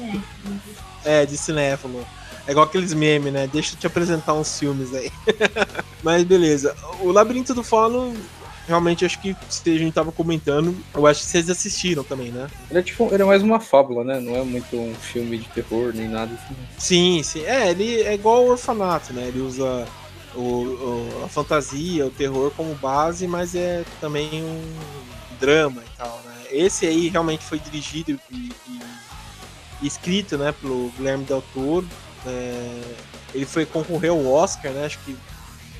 É, 1.06 1.26
de 1.26 1.38
cinéfilo. 1.38 2.06
É 2.48 2.52
igual 2.52 2.66
aqueles 2.66 2.94
memes, 2.94 3.32
né? 3.32 3.48
Deixa 3.48 3.76
eu 3.76 3.80
te 3.80 3.88
apresentar 3.88 4.34
uns 4.34 4.58
filmes 4.58 4.94
aí. 4.94 5.12
Mas 6.04 6.24
beleza. 6.24 6.76
O 7.00 7.12
Labirinto 7.12 7.54
do 7.54 7.64
Fauno, 7.64 8.16
realmente 8.68 9.06
acho 9.06 9.20
que 9.22 9.36
se 9.50 9.70
a 9.70 9.78
gente 9.78 9.94
tava 9.94 10.12
comentando, 10.12 10.76
eu 10.94 11.06
acho 11.06 11.22
que 11.22 11.28
vocês 11.28 11.50
assistiram 11.50 12.04
também, 12.04 12.32
né? 12.32 12.48
Ele 12.70 12.80
é 12.80 12.84
tipo, 12.84 13.10
ele 13.14 13.22
é 13.22 13.26
mais 13.26 13.44
uma 13.44 13.60
fábula, 13.60 14.04
né? 14.04 14.20
Não 14.20 14.36
é 14.36 14.44
muito 14.44 14.76
um 14.76 14.94
filme 14.96 15.38
de 15.38 15.48
terror 15.50 15.92
nem 15.94 16.08
nada 16.08 16.34
assim. 16.34 16.56
Sim, 16.78 17.22
sim. 17.24 17.44
É, 17.46 17.70
ele 17.70 18.02
é 18.02 18.14
igual 18.14 18.44
o 18.44 18.50
orfanato, 18.50 19.14
né? 19.14 19.28
Ele 19.28 19.40
usa 19.42 19.88
o, 20.34 20.40
o- 20.42 21.22
a 21.26 21.28
fantasia, 21.30 22.06
o 22.08 22.12
terror 22.12 22.52
como 22.58 22.74
base, 22.76 23.28
mas 23.28 23.54
é 23.54 23.84
também 24.00 24.44
um 24.44 24.74
drama 25.40 25.82
e 25.84 25.98
tal, 25.98 26.22
né? 26.26 26.32
Esse 26.52 26.86
aí 26.86 27.08
realmente 27.08 27.44
foi 27.46 27.60
dirigido 27.60 28.20
e- 28.32 28.52
e 28.68 28.81
escrito, 29.82 30.38
né, 30.38 30.52
pelo 30.52 30.92
Guilherme 30.98 31.26
Del 31.26 31.44
Toro. 31.54 31.88
É, 32.26 32.82
ele 33.34 33.46
foi 33.46 33.66
concorreu 33.66 34.14
ao 34.14 34.28
Oscar, 34.28 34.72
né? 34.72 34.86
Acho 34.86 35.00
que 35.00 35.16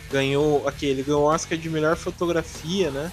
ganhou 0.10 0.68
aqui, 0.68 0.86
ele 0.86 1.04
ganhou 1.04 1.24
o 1.24 1.26
Oscar 1.26 1.58
de 1.58 1.70
melhor 1.70 1.96
fotografia, 1.96 2.90
né? 2.92 3.12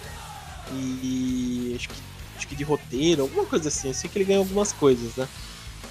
E 0.73 1.75
acho 1.77 1.89
que, 1.89 1.95
acho 2.37 2.49
que 2.49 2.55
de 2.55 2.65
roteiro, 2.65 3.23
alguma 3.23 3.45
coisa 3.45 3.69
assim. 3.69 3.89
Eu 3.89 3.95
sei 3.95 4.09
que 4.09 4.19
ele 4.19 4.25
ganhou 4.25 4.43
algumas 4.43 4.73
coisas, 4.73 5.15
né? 5.17 5.29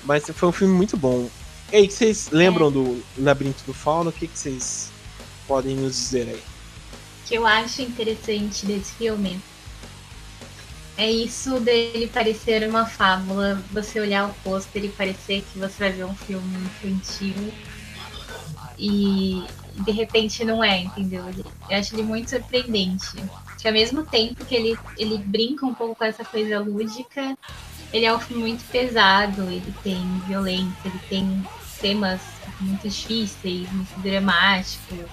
Mas 0.04 0.26
foi 0.26 0.50
um 0.50 0.52
filme 0.52 0.74
muito 0.74 0.95
bom. 0.95 1.30
E 1.72 1.76
aí, 1.76 1.91
vocês 1.91 2.30
lembram 2.32 2.72
do 2.72 3.04
Labirinto 3.18 3.64
do 3.66 3.74
Fauno? 3.74 4.10
O 4.10 4.14
que, 4.14 4.28
que 4.28 4.39
vocês 4.39 4.89
podem 5.48 5.76
nos 5.76 5.95
dizer 5.95 6.30
aí? 6.30 6.41
O 7.24 7.28
que 7.28 7.36
eu 7.36 7.45
acho 7.45 7.82
interessante 7.82 8.66
desse 8.66 8.93
filme 8.93 9.41
é 10.98 11.10
isso 11.10 11.60
dele 11.60 12.08
parecer 12.08 12.68
uma 12.68 12.86
fábula, 12.86 13.62
você 13.72 14.00
olhar 14.00 14.28
o 14.28 14.34
pôster 14.43 14.84
e 14.84 14.89
parecer 14.89 15.43
que 15.54 15.60
você 15.60 15.78
vai 15.78 15.91
ver 15.91 16.06
um 16.06 16.16
filme 16.16 16.58
infantil 16.58 17.54
e 18.80 19.43
de 19.76 19.91
repente 19.91 20.43
não 20.43 20.64
é, 20.64 20.80
entendeu? 20.80 21.24
Eu 21.70 21.78
acho 21.78 21.93
ele 21.93 22.04
muito 22.04 22.32
surpreendente. 22.32 23.16
Que 23.60 23.68
ao 23.68 23.74
mesmo 23.74 24.04
tempo 24.04 24.43
que 24.45 24.56
ele, 24.56 24.78
ele 24.98 25.18
brinca 25.20 25.66
um 25.66 25.74
pouco 25.74 25.95
com 25.95 26.04
essa 26.04 26.26
coisa 26.26 26.60
lúdica, 26.60 27.38
ele 27.93 28.06
é 28.06 28.14
um 28.14 28.20
filme 28.20 28.43
muito 28.43 28.64
pesado, 28.66 29.43
ele 29.43 29.74
tem 29.84 30.04
violência, 30.28 30.76
ele 30.86 31.00
tem 31.10 31.48
temas 31.80 32.22
muito 32.60 32.88
difíceis, 32.88 33.72
muito 33.72 34.00
dramáticos. 34.00 35.06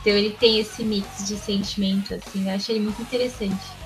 Então 0.00 0.12
ele 0.12 0.30
tem 0.30 0.58
esse 0.58 0.82
mix 0.82 1.28
de 1.28 1.36
sentimento, 1.36 2.14
assim, 2.14 2.48
eu 2.48 2.54
acho 2.54 2.72
ele 2.72 2.80
muito 2.80 3.00
interessante. 3.00 3.81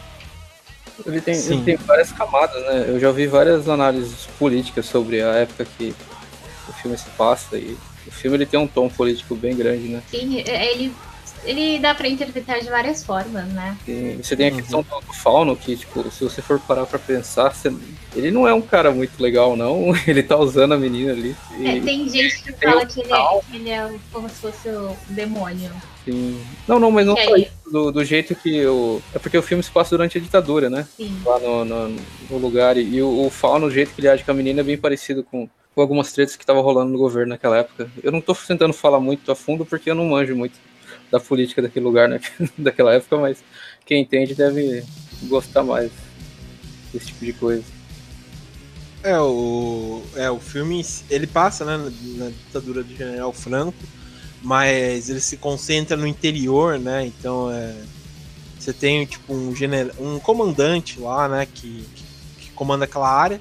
Ele 1.04 1.20
tem, 1.20 1.34
ele 1.34 1.62
tem 1.62 1.76
várias 1.76 2.10
camadas, 2.12 2.62
né? 2.64 2.86
Eu 2.88 2.98
já 2.98 3.08
ouvi 3.08 3.26
várias 3.26 3.68
análises 3.68 4.26
políticas 4.38 4.86
sobre 4.86 5.20
a 5.20 5.32
época 5.34 5.66
que 5.76 5.94
o 6.68 6.72
filme 6.72 6.96
se 6.96 7.08
passa 7.10 7.56
e 7.56 7.76
o 8.06 8.10
filme 8.10 8.36
ele 8.36 8.46
tem 8.46 8.58
um 8.58 8.66
tom 8.66 8.88
político 8.88 9.34
bem 9.34 9.54
grande, 9.54 9.88
né? 9.88 10.02
Sim, 10.10 10.40
é- 10.40 10.72
ele 10.72 10.94
ele 11.46 11.78
dá 11.78 11.94
pra 11.94 12.08
interpretar 12.08 12.60
de 12.60 12.68
várias 12.68 13.04
formas, 13.04 13.44
né? 13.52 13.76
E 13.86 14.18
você 14.22 14.36
tem 14.36 14.48
a 14.48 14.50
questão 14.52 14.82
do 14.82 15.12
fauno, 15.14 15.56
que, 15.56 15.76
tipo, 15.76 16.10
se 16.10 16.24
você 16.24 16.42
for 16.42 16.58
parar 16.60 16.84
pra 16.86 16.98
pensar, 16.98 17.54
você- 17.54 17.72
ele 18.14 18.30
não 18.30 18.46
é 18.48 18.52
um 18.54 18.62
cara 18.62 18.90
muito 18.90 19.20
legal, 19.22 19.56
não. 19.56 19.92
Ele 20.06 20.22
tá 20.22 20.36
usando 20.38 20.72
a 20.72 20.78
menina 20.78 21.12
ali. 21.12 21.36
E, 21.58 21.68
É, 21.68 21.80
tem 21.80 22.08
gente 22.08 22.42
que 22.42 22.52
tem 22.52 22.68
fala 22.70 22.86
que 22.86 23.00
ele, 23.00 23.12
é, 23.12 23.40
que 23.50 23.56
ele 23.56 23.70
é 23.70 23.94
como 24.12 24.26
se 24.28 24.36
fosse 24.36 24.68
o 24.70 24.96
demônio. 25.10 25.70
assim, 26.00 26.40
Não, 26.66 26.78
não, 26.80 26.90
mas 26.90 27.06
não 27.06 27.14
só 27.16 27.36
isso. 27.36 27.50
Do, 27.70 27.90
do 27.92 28.04
jeito 28.04 28.34
que 28.34 28.64
o. 28.66 29.02
É 29.14 29.18
porque 29.18 29.36
o 29.36 29.42
filme 29.42 29.62
se 29.62 29.70
passa 29.70 29.90
durante 29.90 30.16
a 30.16 30.20
ditadura, 30.20 30.70
né? 30.70 30.86
Sim. 30.96 31.20
Lá 31.26 31.38
no, 31.38 31.64
no, 31.64 31.96
no 32.30 32.38
lugar. 32.38 32.76
E 32.78 33.02
o, 33.02 33.26
o 33.26 33.30
fauno, 33.30 33.66
o 33.66 33.70
jeito 33.70 33.92
que 33.94 34.00
ele 34.00 34.08
age 34.08 34.24
com 34.24 34.30
a 34.30 34.34
menina 34.34 34.60
é 34.60 34.64
bem 34.64 34.78
parecido 34.78 35.22
com, 35.22 35.46
com 35.74 35.80
algumas 35.82 36.10
tretas 36.12 36.36
que 36.36 36.42
estavam 36.42 36.62
rolando 36.62 36.92
no 36.92 36.98
governo 36.98 37.30
naquela 37.30 37.58
época. 37.58 37.90
Eu 38.02 38.10
não 38.12 38.20
tô 38.22 38.34
tentando 38.34 38.72
falar 38.72 38.98
muito 39.00 39.30
a 39.30 39.36
fundo 39.36 39.66
porque 39.66 39.90
eu 39.90 39.94
não 39.94 40.06
manjo 40.06 40.34
muito 40.34 40.54
da 41.10 41.20
política 41.20 41.62
daquele 41.62 41.84
lugar, 41.84 42.08
né? 42.08 42.20
daquela 42.58 42.94
época, 42.94 43.16
mas 43.16 43.42
quem 43.84 44.02
entende 44.02 44.34
deve 44.34 44.84
gostar 45.24 45.62
mais 45.62 45.90
desse 46.92 47.06
tipo 47.06 47.24
de 47.24 47.32
coisa. 47.32 47.64
É, 49.02 49.20
o, 49.20 50.02
é, 50.16 50.30
o 50.30 50.40
filme, 50.40 50.84
ele 51.08 51.26
passa, 51.26 51.64
né, 51.64 51.76
na, 51.76 52.24
na 52.24 52.30
ditadura 52.30 52.82
do 52.82 52.96
General 52.96 53.32
Franco, 53.32 53.78
mas 54.42 55.08
ele 55.08 55.20
se 55.20 55.36
concentra 55.36 55.96
no 55.96 56.06
interior, 56.06 56.78
né, 56.78 57.06
então 57.06 57.50
é, 57.52 57.74
você 58.58 58.72
tem, 58.72 59.06
tipo, 59.06 59.32
um, 59.32 59.54
gener, 59.54 59.92
um 60.00 60.18
comandante 60.18 60.98
lá, 60.98 61.28
né, 61.28 61.46
que, 61.46 61.86
que, 61.94 62.04
que 62.40 62.50
comanda 62.50 62.84
aquela 62.84 63.08
área, 63.08 63.40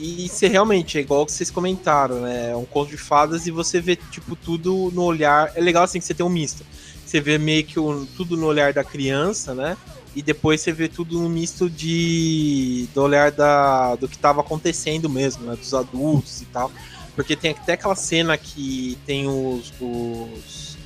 e 0.00 0.28
você 0.28 0.48
realmente, 0.48 0.96
é 0.98 1.00
igual 1.00 1.26
que 1.26 1.32
vocês 1.32 1.50
comentaram, 1.50 2.22
né, 2.22 2.52
é 2.52 2.56
um 2.56 2.64
conto 2.64 2.90
de 2.90 2.96
fadas 2.96 3.46
e 3.46 3.50
você 3.50 3.80
vê, 3.80 3.96
tipo, 3.96 4.34
tudo 4.34 4.90
no 4.94 5.02
olhar, 5.02 5.52
é 5.54 5.60
legal 5.60 5.84
assim 5.84 5.98
que 5.98 6.04
você 6.04 6.14
tem 6.14 6.24
um 6.24 6.30
misto, 6.30 6.64
você 7.04 7.20
vê 7.20 7.36
meio 7.38 7.64
que 7.64 7.78
o, 7.78 8.06
tudo 8.16 8.36
no 8.36 8.46
olhar 8.46 8.72
da 8.72 8.82
criança, 8.82 9.54
né, 9.54 9.76
e 10.16 10.22
depois 10.22 10.60
você 10.60 10.72
vê 10.72 10.88
tudo 10.88 11.20
no 11.20 11.28
misto 11.28 11.70
de 11.70 12.88
do 12.94 13.02
olhar 13.02 13.30
da, 13.30 13.94
do 13.94 14.08
que 14.08 14.16
estava 14.16 14.40
acontecendo 14.40 15.08
mesmo, 15.08 15.44
né, 15.44 15.54
dos 15.54 15.72
adultos 15.72 16.42
e 16.42 16.46
tal. 16.46 16.70
Porque 17.14 17.36
tem 17.36 17.52
até 17.52 17.74
aquela 17.74 17.94
cena 17.94 18.36
que 18.36 18.98
tem 19.06 19.28
os, 19.28 19.72
os 19.80 20.76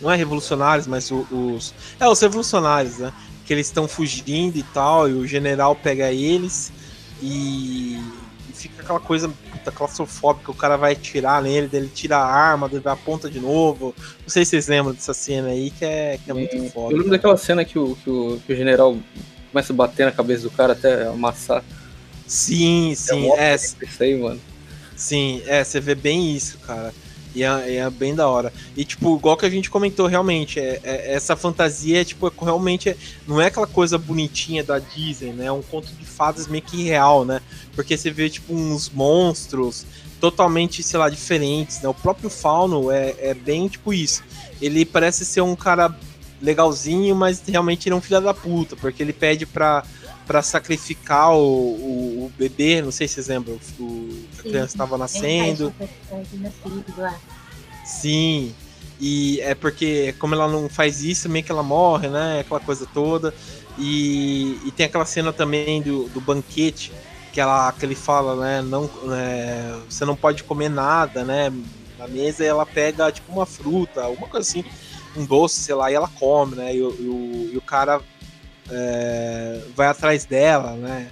não 0.00 0.10
é 0.10 0.16
revolucionários, 0.16 0.86
mas 0.86 1.10
o- 1.10 1.26
os 1.30 1.72
é 1.98 2.08
os 2.08 2.20
revolucionários, 2.20 2.98
né? 2.98 3.12
Que 3.46 3.52
eles 3.54 3.66
estão 3.66 3.86
fugindo 3.86 4.58
e 4.58 4.62
tal, 4.62 5.08
e 5.08 5.12
o 5.12 5.26
general 5.26 5.74
pega 5.74 6.12
eles 6.12 6.72
e 7.22 7.98
fica 8.56 8.82
aquela 8.82 9.00
coisa 9.00 9.28
puta, 9.50 9.70
claustrofóbica, 9.70 10.50
o 10.50 10.54
cara 10.54 10.76
vai 10.76 10.92
atirar 10.92 11.42
nele, 11.42 11.68
daí 11.68 11.80
ele 11.80 11.90
tira 11.90 12.16
a 12.16 12.26
arma, 12.26 12.68
daí 12.68 12.78
ele 12.78 12.88
aponta 12.88 13.30
de 13.30 13.38
novo. 13.38 13.94
Não 14.22 14.28
sei 14.28 14.44
se 14.44 14.50
vocês 14.50 14.68
lembram 14.68 14.94
dessa 14.94 15.14
cena 15.14 15.48
aí, 15.48 15.70
que 15.70 15.84
é, 15.84 16.18
que 16.24 16.30
é 16.30 16.34
muito 16.34 16.56
E 16.56 16.70
foda. 16.70 16.92
Eu 16.92 16.98
lembro 16.98 17.10
né? 17.10 17.16
daquela 17.16 17.36
cena 17.36 17.64
que 17.64 17.78
o, 17.78 17.96
que, 17.96 18.10
o, 18.10 18.40
que 18.46 18.52
o 18.52 18.56
general 18.56 18.96
começa 19.52 19.72
a 19.72 19.76
bater 19.76 20.06
na 20.06 20.12
cabeça 20.12 20.42
do 20.42 20.50
cara 20.50 20.72
até 20.72 21.06
amassar. 21.06 21.62
Sim, 22.26 22.92
sim, 22.96 23.28
mó 23.28 23.36
é, 23.36 23.54
Isso 23.54 23.76
aí, 24.00 24.18
mano. 24.18 24.40
Sim, 24.96 25.42
é, 25.46 25.62
você 25.62 25.78
vê 25.78 25.94
bem 25.94 26.34
isso, 26.34 26.58
cara. 26.58 26.92
E 27.36 27.42
é, 27.42 27.76
é 27.76 27.90
bem 27.90 28.14
da 28.14 28.26
hora. 28.26 28.50
E, 28.74 28.82
tipo, 28.82 29.14
igual 29.14 29.36
que 29.36 29.44
a 29.44 29.50
gente 29.50 29.68
comentou, 29.68 30.06
realmente, 30.06 30.58
é, 30.58 30.80
é- 30.82 31.12
essa 31.12 31.36
fantasia, 31.36 32.00
é, 32.00 32.04
tipo, 32.04 32.26
é, 32.26 32.30
realmente 32.40 32.88
é- 32.88 32.96
não 33.28 33.38
é 33.38 33.46
aquela 33.48 33.66
coisa 33.66 33.98
bonitinha 33.98 34.64
da 34.64 34.78
Disney, 34.78 35.34
né? 35.34 35.44
É 35.44 35.52
um 35.52 35.60
conto 35.60 35.88
de 35.92 36.06
fadas 36.06 36.46
meio 36.46 36.62
que 36.62 36.82
real, 36.82 37.26
né? 37.26 37.42
Porque 37.74 37.94
você 37.94 38.10
vê, 38.10 38.30
tipo, 38.30 38.54
uns 38.54 38.88
monstros 38.88 39.84
totalmente, 40.18 40.82
sei 40.82 40.98
lá, 40.98 41.10
diferentes, 41.10 41.82
né? 41.82 41.88
O 41.90 41.92
próprio 41.94 42.30
Fauno 42.30 42.90
é, 42.90 43.14
é 43.18 43.34
bem, 43.34 43.68
tipo, 43.68 43.92
isso. 43.92 44.24
Ele 44.58 44.86
parece 44.86 45.22
ser 45.26 45.42
um 45.42 45.54
cara 45.54 45.94
legalzinho, 46.40 47.14
mas 47.14 47.42
realmente 47.46 47.86
ele 47.86 47.94
é 47.94 47.98
um 47.98 48.00
filho 48.00 48.22
da 48.22 48.32
puta, 48.32 48.76
porque 48.76 49.02
ele 49.02 49.12
pede 49.12 49.44
pra, 49.44 49.84
pra 50.26 50.42
sacrificar 50.42 51.32
o, 51.32 51.38
o, 51.38 52.24
o 52.26 52.32
bebê, 52.36 52.82
não 52.82 52.90
sei 52.90 53.06
se 53.06 53.14
vocês 53.14 53.28
lembram, 53.28 53.58
o, 53.78 54.26
a 54.38 54.42
Sim. 54.42 54.48
criança 54.48 54.74
estava 54.74 54.98
nascendo. 54.98 55.72
Sim. 57.84 58.54
E 58.98 59.40
é 59.42 59.54
porque, 59.54 60.14
como 60.18 60.34
ela 60.34 60.48
não 60.48 60.68
faz 60.68 61.02
isso, 61.02 61.28
meio 61.28 61.44
que 61.44 61.52
ela 61.52 61.62
morre, 61.62 62.08
né? 62.08 62.40
Aquela 62.40 62.60
coisa 62.60 62.86
toda. 62.92 63.32
E, 63.78 64.58
e 64.64 64.72
tem 64.72 64.86
aquela 64.86 65.04
cena 65.04 65.32
também 65.32 65.82
do, 65.82 66.08
do 66.08 66.20
banquete, 66.20 66.92
que, 67.32 67.40
ela, 67.40 67.70
que 67.72 67.84
ele 67.84 67.94
fala, 67.94 68.34
né? 68.36 68.62
Não, 68.62 68.90
é, 69.12 69.78
você 69.88 70.04
não 70.04 70.16
pode 70.16 70.42
comer 70.42 70.70
nada, 70.70 71.24
né? 71.24 71.52
Na 71.98 72.08
mesa 72.08 72.42
e 72.42 72.46
ela 72.46 72.66
pega, 72.66 73.12
tipo, 73.12 73.30
uma 73.32 73.46
fruta, 73.46 74.02
alguma 74.02 74.28
coisa 74.28 74.48
assim, 74.48 74.64
um 75.14 75.24
doce, 75.24 75.60
sei 75.60 75.74
lá, 75.74 75.90
e 75.90 75.94
ela 75.94 76.08
come, 76.08 76.56
né? 76.56 76.74
E, 76.74 76.78
e 76.78 76.82
o, 76.82 77.50
e 77.52 77.56
o 77.56 77.60
cara 77.60 78.00
é, 78.70 79.62
vai 79.74 79.86
atrás 79.86 80.24
dela, 80.24 80.72
né? 80.72 81.10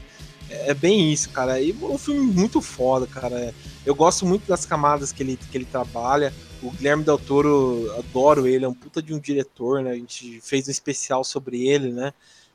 É 0.51 0.71
é 0.71 0.75
bem 0.75 1.13
isso, 1.13 1.31
cara. 1.31 1.61
E 1.61 1.71
é 1.71 1.85
um 1.85 1.99
filme 1.99 2.21
muito 2.21 2.61
foda, 2.61 3.07
cara. 3.07 3.55
Eu 3.85 3.95
gosto 3.95 4.25
muito 4.27 4.47
das 4.47 4.65
camadas 4.65 5.13
que 5.13 5.23
ele, 5.23 5.37
que 5.37 5.57
ele 5.57 5.65
trabalha. 5.65 6.33
O 6.63 6.71
Guilherme 6.71 7.05
Del 7.05 7.19
Toro, 7.19 7.93
adoro 7.99 8.47
ele, 8.47 8.65
é 8.65 8.69
um 8.69 8.75
puta 8.75 9.03
de 9.03 9.13
um 9.13 9.19
diretor, 9.19 9.83
né? 9.83 9.93
A 9.93 9.97
gente 9.97 10.41
fez 10.41 10.69
um 10.69 10.71
especial 10.71 11.25
sobre 11.25 11.67
ele, 11.67 11.93
né? 11.93 12.13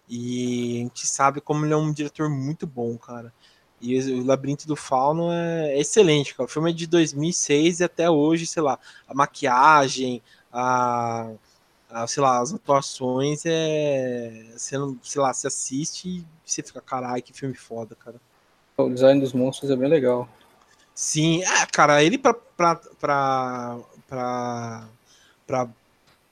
E 0.08 0.78
a 0.78 0.84
gente 0.84 1.08
sabe 1.08 1.41
como 1.41 1.66
ele 1.66 1.74
é 1.74 1.78
um 1.78 1.91
diretor 1.93 2.30
muito 2.30 2.66
bom, 2.66 2.97
cara. 2.97 3.34
E 3.82 3.97
o 4.12 4.26
Labirinto 4.26 4.68
do 4.68 4.76
Fauno 4.76 5.32
é 5.32 5.80
excelente, 5.80 6.36
cara. 6.36 6.47
O 6.47 6.52
filme 6.52 6.72
é 6.72 6.74
de 6.74 6.88
2006 6.88 7.80
e 7.80 7.84
até 7.84 8.10
hoje, 8.10 8.45
sei 8.45 8.62
lá, 8.64 8.80
a 9.08 9.14
maquiagem, 9.14 10.22
a, 10.52 11.32
a, 11.89 12.05
sei 12.07 12.21
lá, 12.21 12.39
as 12.39 12.53
atuações 12.53 13.43
é. 13.45 14.45
Você 14.55 14.77
não, 14.77 14.97
sei 15.03 15.21
lá, 15.21 15.33
você 15.33 15.47
assiste 15.47 16.07
e 16.07 16.25
você 16.45 16.61
fica, 16.61 16.79
caralho, 16.81 17.23
que 17.23 17.33
filme 17.33 17.55
foda, 17.55 17.95
cara. 17.95 18.17
O 18.77 18.89
design 18.89 19.19
dos 19.19 19.33
monstros 19.33 19.71
é 19.71 19.75
bem 19.75 19.89
legal. 19.89 20.29
Sim, 20.93 21.43
é, 21.43 21.65
cara, 21.65 22.03
ele 22.03 22.17
pra, 22.17 22.33
pra, 22.33 22.75
pra, 22.75 23.79
pra, 24.07 24.87
pra, 25.47 25.69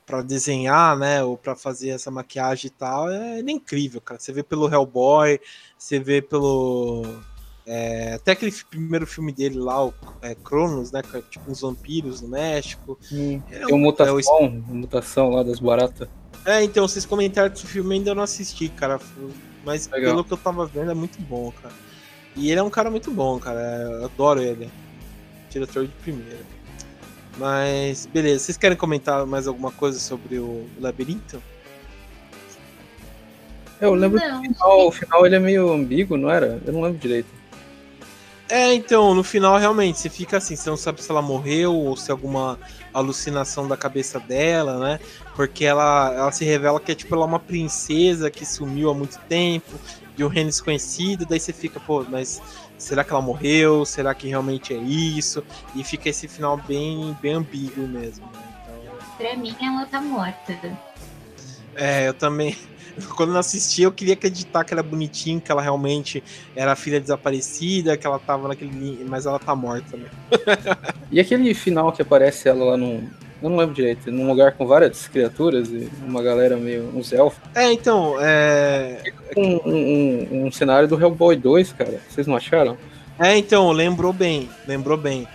pra 0.06 0.22
desenhar, 0.22 0.98
né, 0.98 1.24
ou 1.24 1.38
pra 1.38 1.56
fazer 1.56 1.90
essa 1.90 2.12
maquiagem 2.12 2.68
e 2.68 2.72
tal, 2.72 3.10
é, 3.10 3.40
ele 3.40 3.52
é 3.52 3.54
incrível, 3.54 4.00
cara. 4.00 4.20
Você 4.20 4.32
vê 4.32 4.44
pelo 4.44 4.72
Hellboy, 4.72 5.40
você 5.78 6.00
vê 6.00 6.22
pelo. 6.22 7.04
É, 7.70 8.14
até 8.14 8.32
aquele 8.32 8.52
primeiro 8.70 9.06
filme 9.06 9.34
dele 9.34 9.60
lá, 9.60 9.86
o 9.86 9.94
é, 10.22 10.34
Cronos, 10.36 10.92
né, 10.92 11.02
que 11.02 11.18
é 11.18 11.22
tipo 11.22 11.52
uns 11.52 11.60
vampiros 11.62 12.22
no 12.22 12.30
México. 12.30 12.98
Ele 13.12 13.42
é 13.52 13.66
Tem 13.66 13.68
uma 13.68 13.68
um- 13.68 13.70
é 13.70 13.74
o 13.76 13.78
mutação, 13.78 14.50
mutação 14.68 15.30
lá 15.32 15.44
das 15.44 15.60
baratas. 15.60 16.08
É, 16.46 16.64
então, 16.64 16.88
vocês 16.88 17.06
comentaram 17.06 17.50
desse 17.50 17.68
filme 17.68 17.96
ainda 17.96 18.12
eu 18.12 18.16
não 18.16 18.24
assisti, 18.24 18.70
cara. 18.70 19.00
Mas 19.66 19.88
Legal. 19.90 20.12
pelo 20.12 20.24
que 20.24 20.32
eu 20.32 20.38
tava 20.38 20.66
vendo, 20.66 20.92
é 20.92 20.94
muito 20.94 21.22
bom, 21.22 21.52
cara. 21.62 21.74
E 22.38 22.50
ele 22.50 22.60
é 22.60 22.64
um 22.64 22.70
cara 22.70 22.90
muito 22.90 23.12
bom, 23.12 23.38
cara. 23.38 23.60
Eu 23.60 24.06
adoro 24.06 24.42
ele. 24.42 24.70
Diretor 25.50 25.86
de 25.86 25.92
primeira. 25.96 26.40
Mas, 27.38 28.06
beleza. 28.06 28.46
Vocês 28.46 28.58
querem 28.58 28.78
comentar 28.78 29.26
mais 29.26 29.46
alguma 29.46 29.72
coisa 29.72 30.00
sobre 30.00 30.40
o 30.40 30.66
labirinto? 30.80 31.44
Eu 33.80 33.94
lembro 33.94 34.20
Não, 34.20 34.42
que 34.42 34.48
o 34.48 34.54
final, 34.54 34.88
o 34.88 34.92
final 34.92 35.26
ele 35.26 35.36
é 35.36 35.40
meio 35.40 35.70
ambíguo, 35.72 36.18
não 36.18 36.30
era? 36.32 36.62
Eu 36.66 36.74
não 36.74 36.82
lembro 36.82 36.98
direito. 36.98 37.28
É, 38.50 38.74
então, 38.74 39.14
no 39.14 39.24
final, 39.24 39.58
realmente, 39.58 40.00
você 40.00 40.10
fica 40.10 40.38
assim, 40.38 40.56
você 40.56 40.70
não 40.70 40.78
sabe 40.78 41.04
se 41.04 41.12
ela 41.12 41.22
morreu 41.22 41.76
ou 41.76 41.98
se 41.98 42.10
é 42.10 42.14
alguma 42.14 42.58
alucinação 42.94 43.68
da 43.68 43.76
cabeça 43.76 44.20
dela, 44.20 44.80
né? 44.80 45.00
Porque 45.36 45.66
ela, 45.66 46.14
ela 46.14 46.32
se 46.32 46.46
revela 46.46 46.80
que 46.80 46.92
é 46.92 46.96
tipo 46.96 47.14
ela 47.14 47.26
é 47.26 47.28
uma 47.28 47.40
princesa 47.40 48.32
que 48.32 48.46
sumiu 48.46 48.90
há 48.90 48.94
muito 48.94 49.20
tempo, 49.28 49.78
de 50.16 50.24
um 50.24 50.30
reino 50.30 50.50
desconhecido, 50.50 51.26
daí 51.26 51.40
você 51.40 51.52
fica, 51.52 51.80
pô, 51.80 52.06
mas 52.10 52.42
será 52.78 53.04
que 53.04 53.12
ela 53.12 53.22
morreu? 53.22 53.86
Será 53.86 54.16
que 54.16 54.28
realmente 54.28 54.74
é 54.74 54.78
isso? 54.78 55.44
E 55.76 55.84
fica 55.84 56.10
esse 56.10 56.28
final 56.28 56.58
bem, 56.58 57.16
bem 57.22 57.34
ambíguo 57.34 57.86
mesmo, 57.86 58.26
né? 58.28 58.42
Então, 58.64 58.98
pra 59.18 59.36
mim 59.36 59.56
ela 59.62 59.86
tá 59.86 60.00
morta. 60.02 60.58
É, 61.76 62.08
eu 62.08 62.14
também. 62.14 62.58
Quando 63.16 63.34
eu 63.34 63.38
assisti, 63.40 63.84
eu 63.84 63.92
queria 63.92 64.14
acreditar 64.14 64.64
que 64.64 64.74
era 64.74 64.82
bonitinho, 64.84 65.40
que 65.42 65.52
ela 65.52 65.62
realmente 65.62 66.24
era 66.56 66.72
a 66.72 66.76
filha 66.76 67.00
desaparecida, 67.00 67.96
que 67.98 68.06
ela 68.08 68.20
tava 68.20 68.48
naquele. 68.48 69.04
Mas 69.08 69.26
ela 69.26 69.40
tá 69.40 69.56
morta, 69.56 69.96
né? 69.98 70.06
E 71.12 71.20
aquele 71.20 71.54
final 71.54 71.92
que 71.92 72.02
aparece 72.02 72.50
ela 72.50 72.66
lá 72.72 72.78
num. 72.78 73.08
Eu 73.42 73.50
não 73.52 73.58
lembro 73.58 73.76
direito, 73.76 74.12
num 74.12 74.28
lugar 74.28 74.54
com 74.54 74.66
várias 74.66 75.08
criaturas 75.08 75.70
e 75.70 75.88
uma 76.06 76.22
galera 76.24 76.58
meio. 76.58 76.90
uns 76.94 77.14
elfos. 77.14 77.40
É, 77.56 77.72
então, 77.72 78.16
é. 78.20 79.02
Um, 79.38 79.56
um, 79.58 79.62
um- 80.34 80.46
um 80.48 80.52
cenário 80.52 80.88
do 80.88 81.00
Hellboy 81.00 81.36
2, 81.36 81.72
cara. 81.74 82.00
Vocês 82.10 82.26
não 82.28 82.36
acharam? 82.36 82.78
É, 83.20 83.38
então, 83.38 83.72
lembrou 83.72 84.12
bem, 84.12 84.50
lembrou 84.68 84.98
bem. 84.98 85.28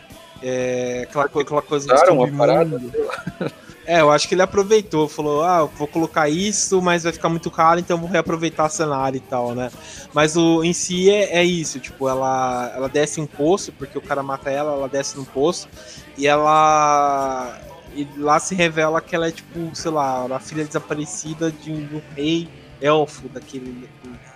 É, 0.43 1.07
aquela, 1.09 1.25
aquela 1.27 1.63
coisa 1.63 1.95
Usaram 1.95 2.19
uma 2.19 2.29
parada? 2.37 2.81
É, 3.93 4.01
eu 4.01 4.11
acho 4.11 4.27
que 4.27 4.35
ele 4.35 4.41
aproveitou, 4.41 5.07
falou, 5.07 5.43
ah, 5.45 5.65
vou 5.67 5.87
colocar 5.87 6.27
isso, 6.27 6.81
mas 6.81 7.03
vai 7.03 7.13
ficar 7.13 7.29
muito 7.29 7.51
caro, 7.51 7.79
então 7.79 7.99
vou 7.99 8.09
reaproveitar 8.09 8.65
o 8.65 8.71
cenário 8.71 9.19
e 9.19 9.21
tal, 9.21 9.55
né? 9.55 9.71
Mas 10.15 10.35
o 10.35 10.65
em 10.65 10.73
si 10.73 11.11
é, 11.11 11.41
é 11.41 11.45
isso, 11.45 11.79
tipo, 11.79 12.09
ela, 12.09 12.73
ela 12.75 12.89
desce 12.89 13.21
um 13.21 13.27
poço, 13.27 13.71
porque 13.71 13.99
o 13.99 14.01
cara 14.01 14.23
mata 14.23 14.51
ela, 14.51 14.73
ela 14.73 14.89
desce 14.89 15.19
no 15.19 15.27
poço, 15.27 15.69
e 16.17 16.27
ela 16.27 17.61
e 17.95 18.09
lá 18.17 18.41
se 18.41 18.55
revela 18.55 18.99
que 19.03 19.15
ela 19.15 19.29
é 19.29 19.31
tipo, 19.31 19.77
sei 19.77 19.91
lá, 19.91 20.25
a 20.25 20.41
filha 20.41 20.65
desaparecida 20.65 21.53
de 21.53 21.71
um, 21.71 21.87
de 21.87 21.97
um 21.97 22.03
rei 22.17 22.49
elfo 22.81 23.29
daquele. 23.29 23.87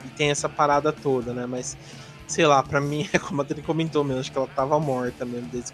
E 0.05 0.09
tem 0.19 0.31
essa 0.31 0.51
parada 0.51 0.93
toda, 0.93 1.33
né? 1.33 1.47
Mas, 1.47 1.79
sei 2.27 2.47
lá, 2.47 2.63
pra 2.63 2.79
mim, 2.79 3.09
é 3.11 3.19
como 3.19 3.41
a 3.41 3.45
Adri 3.47 3.63
comentou 3.63 4.05
mesmo, 4.05 4.21
acho 4.21 4.31
que 4.31 4.37
ela 4.37 4.49
tava 4.55 4.79
morta 4.79 5.25
mesmo, 5.25 5.49
desde, 5.49 5.73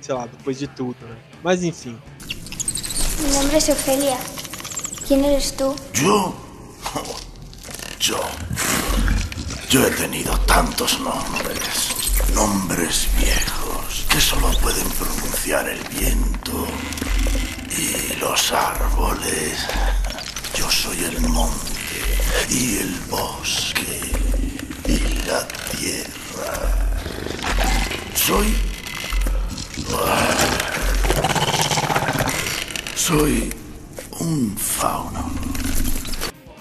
sei 0.00 0.12
lá, 0.12 0.26
depois 0.26 0.58
de 0.58 0.66
tudo, 0.66 0.96
né? 1.06 1.16
Mas 1.40 1.62
enfim. 1.62 1.96
Mi 3.20 3.30
nombre 3.32 3.58
es 3.58 3.68
Ofelia. 3.68 4.16
¿Quién 5.06 5.24
eres 5.24 5.56
tú? 5.56 5.74
¿Yo? 5.94 6.34
Yo. 8.00 8.20
Yo 9.68 9.86
he 9.86 9.90
tenido 9.90 10.38
tantos 10.40 10.98
nombres. 11.00 11.92
Nombres 12.34 13.08
viejos 13.18 14.06
que 14.08 14.20
solo 14.20 14.50
pueden 14.58 14.88
pronunciar 14.90 15.68
el 15.68 15.80
viento 15.88 16.66
y 17.76 18.16
los 18.20 18.52
árboles. 18.52 19.58
Yo 20.54 20.70
soy 20.70 21.04
el 21.04 21.20
monte 21.20 21.72
y 22.48 22.78
el 22.78 22.94
bosque 23.10 24.00
y 24.86 25.26
la 25.26 25.46
tierra. 25.48 26.52
Soy... 28.14 28.54
Soy 33.02 33.50
um 34.20 34.50
fauno. 34.56 35.18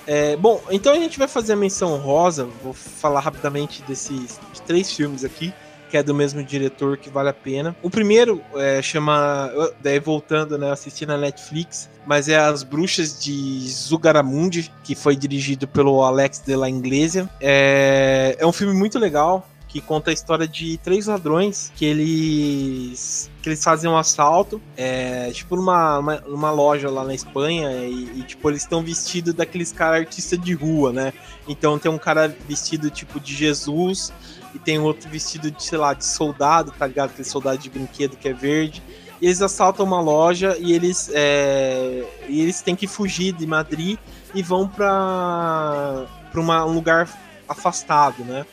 É, 0.08 0.36
bom, 0.36 0.60
então 0.72 0.92
a 0.92 0.96
gente 0.96 1.20
vai 1.20 1.28
fazer 1.28 1.54
a 1.54 1.56
menção 1.56 1.96
rosa. 1.98 2.50
Vou 2.64 2.74
falar 2.74 3.20
rapidamente 3.20 3.84
desses 3.84 4.40
de 4.52 4.62
três 4.64 4.92
filmes 4.92 5.24
aqui, 5.24 5.54
que 5.92 5.98
é 5.98 6.02
do 6.02 6.16
mesmo 6.16 6.44
diretor, 6.44 6.98
que 6.98 7.12
vale 7.12 7.30
a 7.30 7.34
pena. 7.34 7.76
O 7.84 7.92
primeiro 7.92 8.42
é, 8.56 8.82
chama. 8.82 9.52
Daí 9.84 10.00
voltando, 10.00 10.58
né? 10.58 10.72
Assisti 10.72 11.06
na 11.06 11.16
Netflix, 11.16 11.88
mas 12.08 12.28
é 12.28 12.38
As 12.38 12.64
Bruxas 12.64 13.24
de 13.24 13.70
Zugaramundi, 13.70 14.74
que 14.84 14.96
foi 14.96 15.16
dirigido 15.16 15.68
pelo 15.68 16.02
Alex 16.02 16.40
de 16.44 16.56
la 16.56 16.68
Iglesia. 16.68 17.30
É, 17.40 18.36
é 18.40 18.48
um 18.48 18.52
filme 18.52 18.74
muito 18.74 18.98
legal 18.98 19.48
que 19.72 19.80
conta 19.80 20.10
a 20.12 20.14
história 20.14 20.46
de 20.46 20.78
três 20.80 21.08
ladrões 21.08 21.72
que 21.76 21.86
eles 21.86 23.32
que 23.42 23.50
eles 23.50 23.64
fazem 23.64 23.90
um 23.90 23.98
assalto, 23.98 24.62
é, 24.76 25.32
tipo 25.32 25.56
numa, 25.56 25.98
uma, 25.98 26.16
numa 26.22 26.52
loja 26.52 26.90
lá 26.92 27.04
na 27.04 27.14
Espanha 27.16 27.72
e, 27.86 28.20
e 28.20 28.24
tipo 28.24 28.50
eles 28.50 28.64
estão 28.64 28.84
vestidos 28.84 29.34
daqueles 29.34 29.72
cara 29.72 29.96
artista 29.96 30.38
de 30.38 30.54
rua, 30.54 30.92
né? 30.92 31.14
Então 31.48 31.80
tem 31.80 31.90
um 31.90 31.98
cara 31.98 32.36
vestido 32.48 32.90
tipo 32.90 33.20
de 33.20 33.34
Jesus 33.34 34.12
e 34.54 34.60
tem 34.60 34.78
outro 34.78 35.10
vestido 35.10 35.50
de 35.50 35.64
sei 35.64 35.78
lá 35.78 35.94
de 35.94 36.06
soldado, 36.06 36.74
tá 36.78 36.86
ligado? 36.86 37.12
Aquele 37.12 37.28
soldado 37.28 37.58
de 37.58 37.70
brinquedo 37.70 38.18
que 38.18 38.28
é 38.28 38.34
verde. 38.34 38.84
E 39.22 39.26
eles 39.26 39.42
assaltam 39.42 39.86
uma 39.86 40.02
loja 40.02 40.58
e 40.60 40.74
eles 40.74 41.10
é, 41.14 42.04
e 42.28 42.42
eles 42.42 42.62
têm 42.62 42.76
que 42.76 42.88
fugir 42.88 43.32
de 43.32 43.48
Madrid 43.48 43.98
e 44.36 44.44
vão 44.44 44.68
para 44.68 46.06
para 46.30 46.42
um 46.42 46.74
lugar 46.74 47.10
afastado, 47.48 48.24
né? 48.24 48.46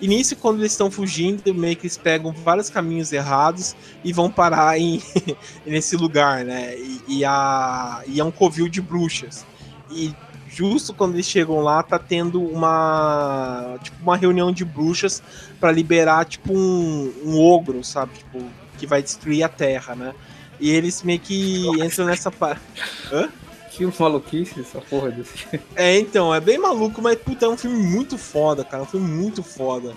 E 0.00 0.08
nisso, 0.08 0.36
quando 0.36 0.60
eles 0.60 0.72
estão 0.72 0.90
fugindo, 0.90 1.54
meio 1.54 1.76
que 1.76 1.86
eles 1.86 1.96
pegam 1.96 2.32
vários 2.32 2.68
caminhos 2.68 3.12
errados 3.12 3.76
e 4.02 4.12
vão 4.12 4.30
parar 4.30 4.78
em, 4.78 5.00
nesse 5.64 5.96
lugar, 5.96 6.44
né? 6.44 6.76
E, 6.76 7.00
e, 7.08 7.24
a, 7.24 8.02
e 8.06 8.20
é 8.20 8.24
um 8.24 8.30
covil 8.30 8.68
de 8.68 8.80
bruxas. 8.80 9.46
E 9.90 10.14
justo 10.48 10.94
quando 10.94 11.14
eles 11.14 11.26
chegam 11.26 11.60
lá, 11.60 11.82
tá 11.82 11.98
tendo 11.98 12.42
uma 12.42 13.76
tipo 13.82 13.96
uma 14.02 14.16
reunião 14.16 14.52
de 14.52 14.64
bruxas 14.64 15.22
para 15.58 15.72
liberar 15.72 16.24
tipo 16.24 16.52
um, 16.52 17.12
um 17.24 17.40
ogro, 17.40 17.82
sabe? 17.82 18.12
Tipo, 18.18 18.44
que 18.78 18.86
vai 18.86 19.02
destruir 19.02 19.42
a 19.42 19.48
Terra, 19.48 19.94
né? 19.94 20.14
E 20.60 20.70
eles 20.70 21.02
meio 21.02 21.20
que 21.20 21.66
entram 21.82 22.06
nessa 22.06 22.30
parte. 22.30 22.60
Hã? 23.12 23.28
Que 23.76 23.84
maluquice 24.00 24.60
essa 24.60 24.80
porra 24.80 25.10
desse. 25.10 25.60
É, 25.74 25.98
então, 25.98 26.32
é 26.32 26.40
bem 26.40 26.58
maluco, 26.58 27.02
mas 27.02 27.18
puta, 27.18 27.46
é 27.46 27.48
um 27.48 27.56
filme 27.56 27.76
muito 27.76 28.16
foda, 28.16 28.64
cara. 28.64 28.82
É 28.82 28.86
um 28.86 28.88
filme 28.88 29.08
muito 29.08 29.42
foda. 29.42 29.92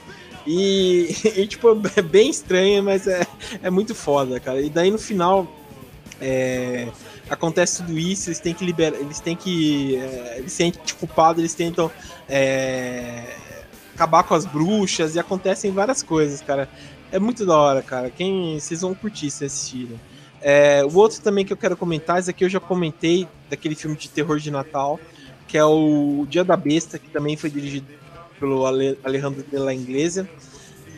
E, 0.48 1.16
e 1.38 1.46
tipo, 1.46 1.70
é 1.96 2.02
bem 2.02 2.30
estranho, 2.30 2.82
mas 2.82 3.06
é, 3.06 3.26
é 3.62 3.70
muito 3.70 3.94
foda, 3.94 4.40
cara. 4.40 4.62
E 4.62 4.70
daí 4.70 4.90
no 4.90 4.98
final. 4.98 5.48
É, 6.20 6.88
acontece 7.30 7.78
tudo 7.78 7.96
isso, 7.96 8.30
eles 8.30 8.40
têm 8.40 8.54
que 8.54 8.66
liberar. 8.66 8.98
Eles 8.98 9.20
têm 9.20 9.36
que. 9.36 9.96
É, 9.98 10.36
eles 10.40 10.52
se 10.52 10.58
sentem 10.58 10.82
culpados, 11.00 11.40
eles 11.40 11.54
tentam. 11.54 11.92
É, 12.28 13.36
acabar 13.94 14.24
com 14.24 14.36
as 14.36 14.46
bruxas 14.46 15.16
e 15.16 15.20
acontecem 15.20 15.72
várias 15.72 16.02
coisas, 16.02 16.42
cara. 16.42 16.70
É 17.12 17.20
muito 17.20 17.46
da 17.46 17.58
hora, 17.58 17.82
cara. 17.82 18.10
Quem 18.10 18.60
vocês 18.60 18.82
vão 18.82 18.94
curtir 18.94 19.30
se 19.30 19.46
assistirem. 19.46 20.00
É, 20.42 20.84
o 20.86 20.96
outro 20.96 21.22
também 21.22 21.46
que 21.46 21.52
eu 21.52 21.58
quero 21.58 21.76
comentar, 21.76 22.20
esse 22.20 22.30
aqui 22.30 22.46
eu 22.46 22.50
já 22.50 22.60
comentei, 22.60 23.28
daquele 23.50 23.76
filme 23.76 23.96
de 23.96 24.10
terror 24.10 24.40
de 24.40 24.52
Natal, 24.52 25.00
que 25.48 25.58
é 25.58 25.64
o 25.64 26.26
Dia 26.30 26.44
da 26.44 26.58
Besta, 26.58 27.00
que 27.00 27.10
também 27.10 27.38
foi 27.38 27.50
dirigido 27.50 27.88
pelo 28.40 28.66
Alejandro 28.66 29.44
de 29.44 29.58
la 29.58 29.74
Iglesia, 29.74 30.30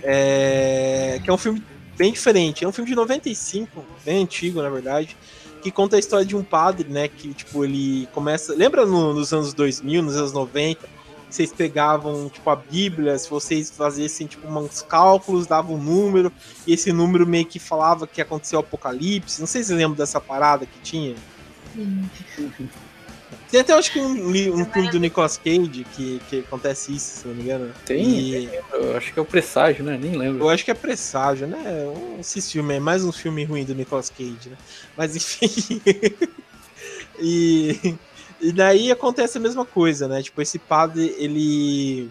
é, 0.03 1.19
que 1.23 1.29
é 1.29 1.33
um 1.33 1.37
filme 1.37 1.63
bem 1.97 2.11
diferente. 2.11 2.63
É 2.63 2.67
um 2.67 2.71
filme 2.71 2.89
de 2.89 2.95
95, 2.95 3.85
bem 4.05 4.23
antigo, 4.23 4.61
na 4.61 4.69
verdade, 4.69 5.15
que 5.61 5.71
conta 5.71 5.95
a 5.95 5.99
história 5.99 6.25
de 6.25 6.35
um 6.35 6.43
padre, 6.43 6.89
né, 6.89 7.07
que, 7.07 7.33
tipo, 7.33 7.63
ele 7.63 8.07
começa... 8.13 8.53
Lembra 8.55 8.85
no, 8.85 9.13
nos 9.13 9.33
anos 9.33 9.53
2000, 9.53 10.01
nos 10.01 10.15
anos 10.15 10.31
90, 10.31 10.87
vocês 11.29 11.53
pegavam, 11.53 12.29
tipo, 12.29 12.49
a 12.49 12.55
Bíblia, 12.55 13.17
se 13.17 13.29
vocês 13.29 13.69
fazessem, 13.69 14.27
tipo, 14.27 14.47
uns 14.47 14.81
cálculos, 14.81 15.47
davam 15.47 15.75
um 15.75 15.83
número, 15.83 16.31
e 16.65 16.73
esse 16.73 16.91
número 16.91 17.27
meio 17.27 17.45
que 17.45 17.59
falava 17.59 18.07
que 18.07 18.21
aconteceu 18.21 18.59
o 18.59 18.61
apocalipse. 18.61 19.39
Não 19.39 19.47
sei 19.47 19.61
se 19.61 19.67
vocês 19.67 19.79
lembram 19.79 19.97
dessa 19.97 20.19
parada 20.19 20.65
que 20.65 20.79
tinha. 20.81 21.15
Sim. 21.75 22.09
Tem 23.51 23.61
até, 23.61 23.73
acho 23.73 23.91
que 23.91 23.99
um, 23.99 24.27
um 24.29 24.65
filme 24.65 24.91
do 24.91 24.99
Nicolas 24.99 25.37
Cage 25.37 25.85
que, 25.95 26.21
que 26.29 26.39
acontece 26.39 26.93
isso, 26.95 27.21
se 27.21 27.27
não 27.27 27.33
me 27.33 27.41
engano. 27.41 27.73
Tem? 27.83 28.07
E... 28.07 28.59
Eu 28.71 28.95
acho 28.95 29.11
que 29.11 29.17
é 29.17 29.21
o 29.21 29.25
Presságio, 29.25 29.83
né? 29.83 29.97
Nem 29.99 30.15
lembro. 30.15 30.43
Eu 30.43 30.49
acho 30.49 30.63
que 30.63 30.69
é 30.69 30.75
Presságio, 30.75 31.47
né? 31.47 31.57
Esse 32.19 32.41
filme 32.41 32.75
é 32.75 32.79
mais 32.79 33.03
um 33.03 33.11
filme 33.11 33.43
ruim 33.43 33.65
do 33.65 33.73
Nicolas 33.73 34.09
Cage, 34.09 34.49
né? 34.49 34.57
Mas 34.95 35.15
enfim. 35.15 35.81
e 37.19 37.95
e 38.41 38.51
daí 38.51 38.91
acontece 38.91 39.37
a 39.37 39.41
mesma 39.41 39.65
coisa, 39.65 40.07
né? 40.07 40.21
Tipo, 40.21 40.41
esse 40.41 40.57
padre, 40.57 41.15
ele 41.17 42.09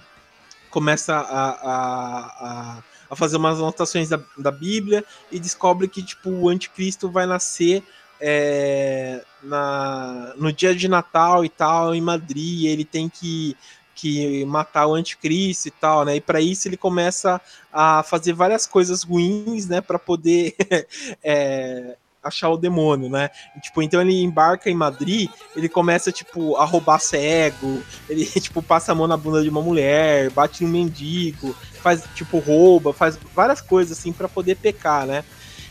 começa 0.71 1.15
a, 1.15 1.51
a, 1.51 2.19
a, 2.41 2.83
a 3.11 3.17
fazer 3.17 3.37
umas 3.37 3.59
anotações 3.59 4.09
da, 4.09 4.21
da 4.37 4.51
Bíblia 4.51 5.05
e 5.31 5.41
descobre 5.41 5.89
que, 5.89 6.03
tipo, 6.03 6.31
o 6.31 6.49
anticristo 6.49 7.11
vai 7.11 7.27
nascer 7.27 7.83
é, 8.21 9.25
na, 9.43 10.35
no 10.37 10.53
dia 10.53 10.75
de 10.75 10.89
Natal 10.89 11.45
e 11.45 11.49
tal, 11.49 11.95
em 11.95 12.01
Madrid, 12.01 12.65
ele 12.65 12.85
tem 12.85 13.09
que, 13.09 13.57
que 13.95 14.45
matar 14.45 14.87
o 14.87 14.95
anticristo 14.95 15.69
e 15.69 15.71
tal, 15.71 16.05
né? 16.05 16.17
E 16.17 16.21
para 16.21 16.41
isso 16.41 16.69
ele 16.69 16.77
começa 16.77 17.41
a 17.73 18.03
fazer 18.03 18.33
várias 18.33 18.67
coisas 18.67 19.03
ruins, 19.03 19.67
né? 19.67 19.81
Para 19.81 19.99
poder 19.99 20.55
é, 21.23 21.97
achar 22.29 22.51
o 22.51 22.57
demônio, 22.57 23.09
né? 23.09 23.31
E, 23.57 23.61
tipo, 23.61 23.83
então 23.83 24.01
ele 24.01 24.23
embarca 24.23 24.71
em 24.71 24.75
Madrid, 24.75 25.31
ele 25.57 25.69
começa, 25.69 26.13
tipo, 26.13 26.57
a 26.57 26.65
roubar 26.65 27.01
cego, 27.01 27.83
ele, 28.09 28.25
tipo, 28.41 28.63
passa 28.63 28.93
a 28.93 28.95
mão 28.95 29.07
na 29.07 29.17
bunda 29.17 29.43
de 29.43 29.49
uma 29.49 29.63
mulher, 29.63 30.31
bate 30.31 30.65
um 30.65 30.69
mendigo, 30.69 31.55
faz, 31.83 32.05
tipo, 32.15 32.39
rouba, 32.39 32.93
faz 32.93 33.19
várias 33.35 33.61
coisas, 33.61 33.99
assim, 33.99 34.13
para 34.13 34.29
poder 34.29 34.57
pecar, 34.57 35.07
né? 35.07 35.25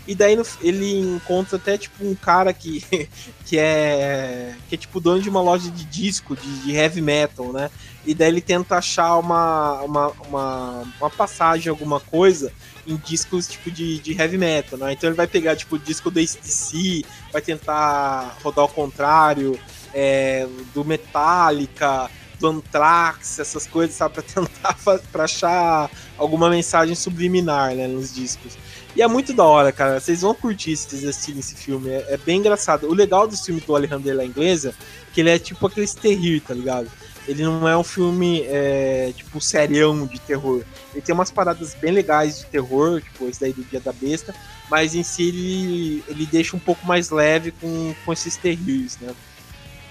E 0.08 0.16
daí 0.16 0.38
ele 0.62 1.00
encontra 1.00 1.58
até, 1.58 1.78
tipo, 1.78 2.06
um 2.06 2.16
cara 2.16 2.54
que, 2.54 2.82
que 3.46 3.58
é. 3.58 4.56
que 4.70 4.76
é 4.76 4.78
tipo 4.78 5.00
dono 5.02 5.22
de 5.22 5.30
uma 5.30 5.42
loja 5.42 5.70
de 5.70 5.84
disco, 5.84 6.36
de, 6.36 6.60
de 6.60 6.72
heavy 6.72 7.02
metal, 7.02 7.52
né? 7.52 7.70
E 8.06 8.14
daí 8.14 8.30
ele 8.30 8.40
tenta 8.40 8.78
achar 8.78 9.18
uma, 9.18 9.82
uma, 9.82 10.08
uma, 10.28 10.94
uma 10.98 11.10
passagem, 11.10 11.70
alguma 11.70 12.00
coisa, 12.00 12.54
em 12.88 12.96
discos 12.96 13.50
tipo 13.50 13.70
de, 13.70 14.00
de 14.00 14.14
heavy 14.14 14.38
metal, 14.38 14.80
né? 14.80 14.94
Então 14.94 15.10
ele 15.10 15.18
vai 15.18 15.28
pegar 15.28 15.58
tipo 15.58 15.76
o 15.76 15.80
disco 15.80 16.10
do 16.10 16.20
ACDC, 16.20 17.04
vai 17.34 17.42
tentar 17.42 18.38
rodar 18.42 18.64
ao 18.64 18.70
contrário, 18.70 19.60
é, 19.94 20.48
do 20.74 20.86
Metallica, 20.86 22.10
do 22.40 22.48
Anthrax, 22.48 23.40
essas 23.40 23.68
coisas, 23.68 23.96
sabe? 23.96 24.14
Pra 24.24 24.24
tentar 24.24 25.02
pra 25.12 25.24
achar 25.26 25.90
alguma 26.18 26.50
mensagem 26.50 26.96
subliminar, 26.96 27.76
né, 27.76 27.88
nos 27.88 28.14
discos. 28.14 28.58
E 28.96 29.02
é 29.02 29.08
muito 29.08 29.34
da 29.34 29.44
hora, 29.44 29.72
cara. 29.72 30.00
Vocês 30.00 30.22
vão 30.22 30.34
curtir 30.34 30.76
se 30.76 30.90
vocês 30.90 31.06
assistirem 31.06 31.40
esse 31.40 31.56
filme. 31.56 31.90
É, 31.90 32.14
é 32.14 32.18
bem 32.18 32.40
engraçado. 32.40 32.88
O 32.88 32.94
legal 32.94 33.28
desse 33.28 33.46
filme 33.46 33.62
do 33.62 33.76
Alejandro 33.76 34.16
La 34.16 34.26
Inglesa 34.26 34.74
que 35.14 35.22
ele 35.22 35.32
é 35.32 35.40
tipo 35.40 35.66
aquele 35.66 35.88
terrir, 35.88 36.42
tá 36.42 36.54
ligado? 36.54 36.88
Ele 37.28 37.44
não 37.44 37.68
é 37.68 37.76
um 37.76 37.84
filme, 37.84 38.44
é, 38.44 39.12
tipo, 39.16 39.42
serião 39.42 40.06
de 40.06 40.20
terror. 40.20 40.64
Ele 40.94 41.02
tem 41.02 41.14
umas 41.14 41.30
paradas 41.30 41.74
bem 41.74 41.92
legais 41.92 42.40
de 42.40 42.46
terror, 42.46 43.02
tipo 43.02 43.28
esse 43.28 43.42
daí 43.42 43.52
do 43.52 43.64
Dia 43.64 43.80
da 43.80 43.92
Besta, 43.92 44.34
mas 44.70 44.96
em 44.96 45.04
si 45.04 45.28
ele, 45.28 46.04
ele 46.08 46.26
deixa 46.26 46.56
um 46.56 46.60
pouco 46.60 46.86
mais 46.86 47.10
leve 47.10 47.52
com, 47.52 47.94
com 48.06 48.14
esses 48.14 48.38
terríveis, 48.38 48.98
né? 49.02 49.14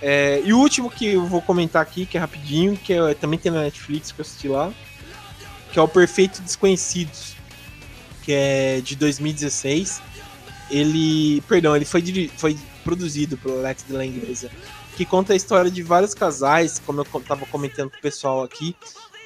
É, 0.01 0.41
e 0.45 0.53
o 0.53 0.59
último 0.59 0.91
que 0.91 1.15
eu 1.15 1.27
vou 1.27 1.43
comentar 1.43 1.83
aqui, 1.83 2.07
que 2.07 2.17
é 2.17 2.21
rapidinho, 2.21 2.77
que 2.77 2.93
é, 2.93 3.15
também 3.15 3.39
tem 3.39 3.53
na 3.53 3.63
Netflix 3.63 4.13
que 4.13 4.21
eu 4.21 4.25
assisti 4.25 4.49
lá, 4.49 4.73
que 5.73 5.79
é 5.79 5.83
o 5.83 5.89
Perfeito 5.89 6.41
Desconhecidos 6.41 7.36
que 8.27 8.33
é 8.33 8.81
de 8.81 8.97
2016. 8.97 10.03
Ele, 10.69 11.41
perdão, 11.43 11.77
ele 11.77 11.85
foi, 11.85 12.29
foi 12.37 12.59
produzido 12.83 13.39
pelo 13.39 13.61
Alex 13.61 13.85
de 13.87 13.93
Languesa, 13.93 14.51
que 14.97 15.05
conta 15.05 15.33
a 15.33 15.37
história 15.37 15.71
de 15.71 15.81
vários 15.81 16.13
casais, 16.13 16.83
como 16.85 17.01
eu 17.01 17.21
tava 17.21 17.47
comentando 17.47 17.89
com 17.91 17.99
o 17.99 18.03
pessoal 18.03 18.43
aqui, 18.43 18.75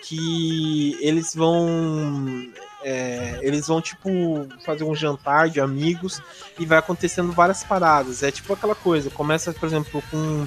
que 0.02 0.98
eles 1.00 1.34
vão 1.34 2.46
é, 2.82 3.38
eles 3.42 3.68
vão 3.68 3.80
tipo 3.80 4.46
fazer 4.64 4.84
um 4.84 4.94
jantar 4.94 5.48
de 5.48 5.60
amigos 5.60 6.20
e 6.58 6.66
vai 6.66 6.76
acontecendo 6.76 7.32
várias 7.32 7.64
paradas. 7.64 8.22
É 8.22 8.30
tipo 8.30 8.52
aquela 8.52 8.74
coisa, 8.74 9.08
começa, 9.08 9.50
por 9.54 9.66
exemplo, 9.66 10.02
com 10.10 10.46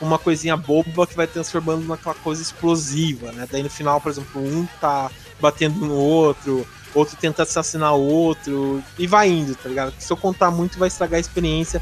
uma 0.00 0.18
coisinha 0.18 0.56
boba 0.56 1.06
que 1.06 1.14
vai 1.14 1.28
transformando 1.28 1.86
naquela 1.86 2.16
coisa 2.16 2.42
explosiva, 2.42 3.30
né? 3.30 3.46
Daí 3.48 3.62
no 3.62 3.70
final, 3.70 4.00
por 4.00 4.10
exemplo, 4.10 4.42
um 4.42 4.66
tá 4.80 5.08
batendo 5.40 5.86
no 5.86 5.94
outro, 5.94 6.66
outro 6.98 7.16
tenta 7.16 7.42
assassinar 7.42 7.94
o 7.94 8.02
outro, 8.02 8.82
e 8.98 9.06
vai 9.06 9.28
indo, 9.28 9.54
tá 9.54 9.68
ligado? 9.68 9.94
Se 9.98 10.12
eu 10.12 10.16
contar 10.16 10.50
muito, 10.50 10.78
vai 10.78 10.88
estragar 10.88 11.18
a 11.18 11.20
experiência, 11.20 11.80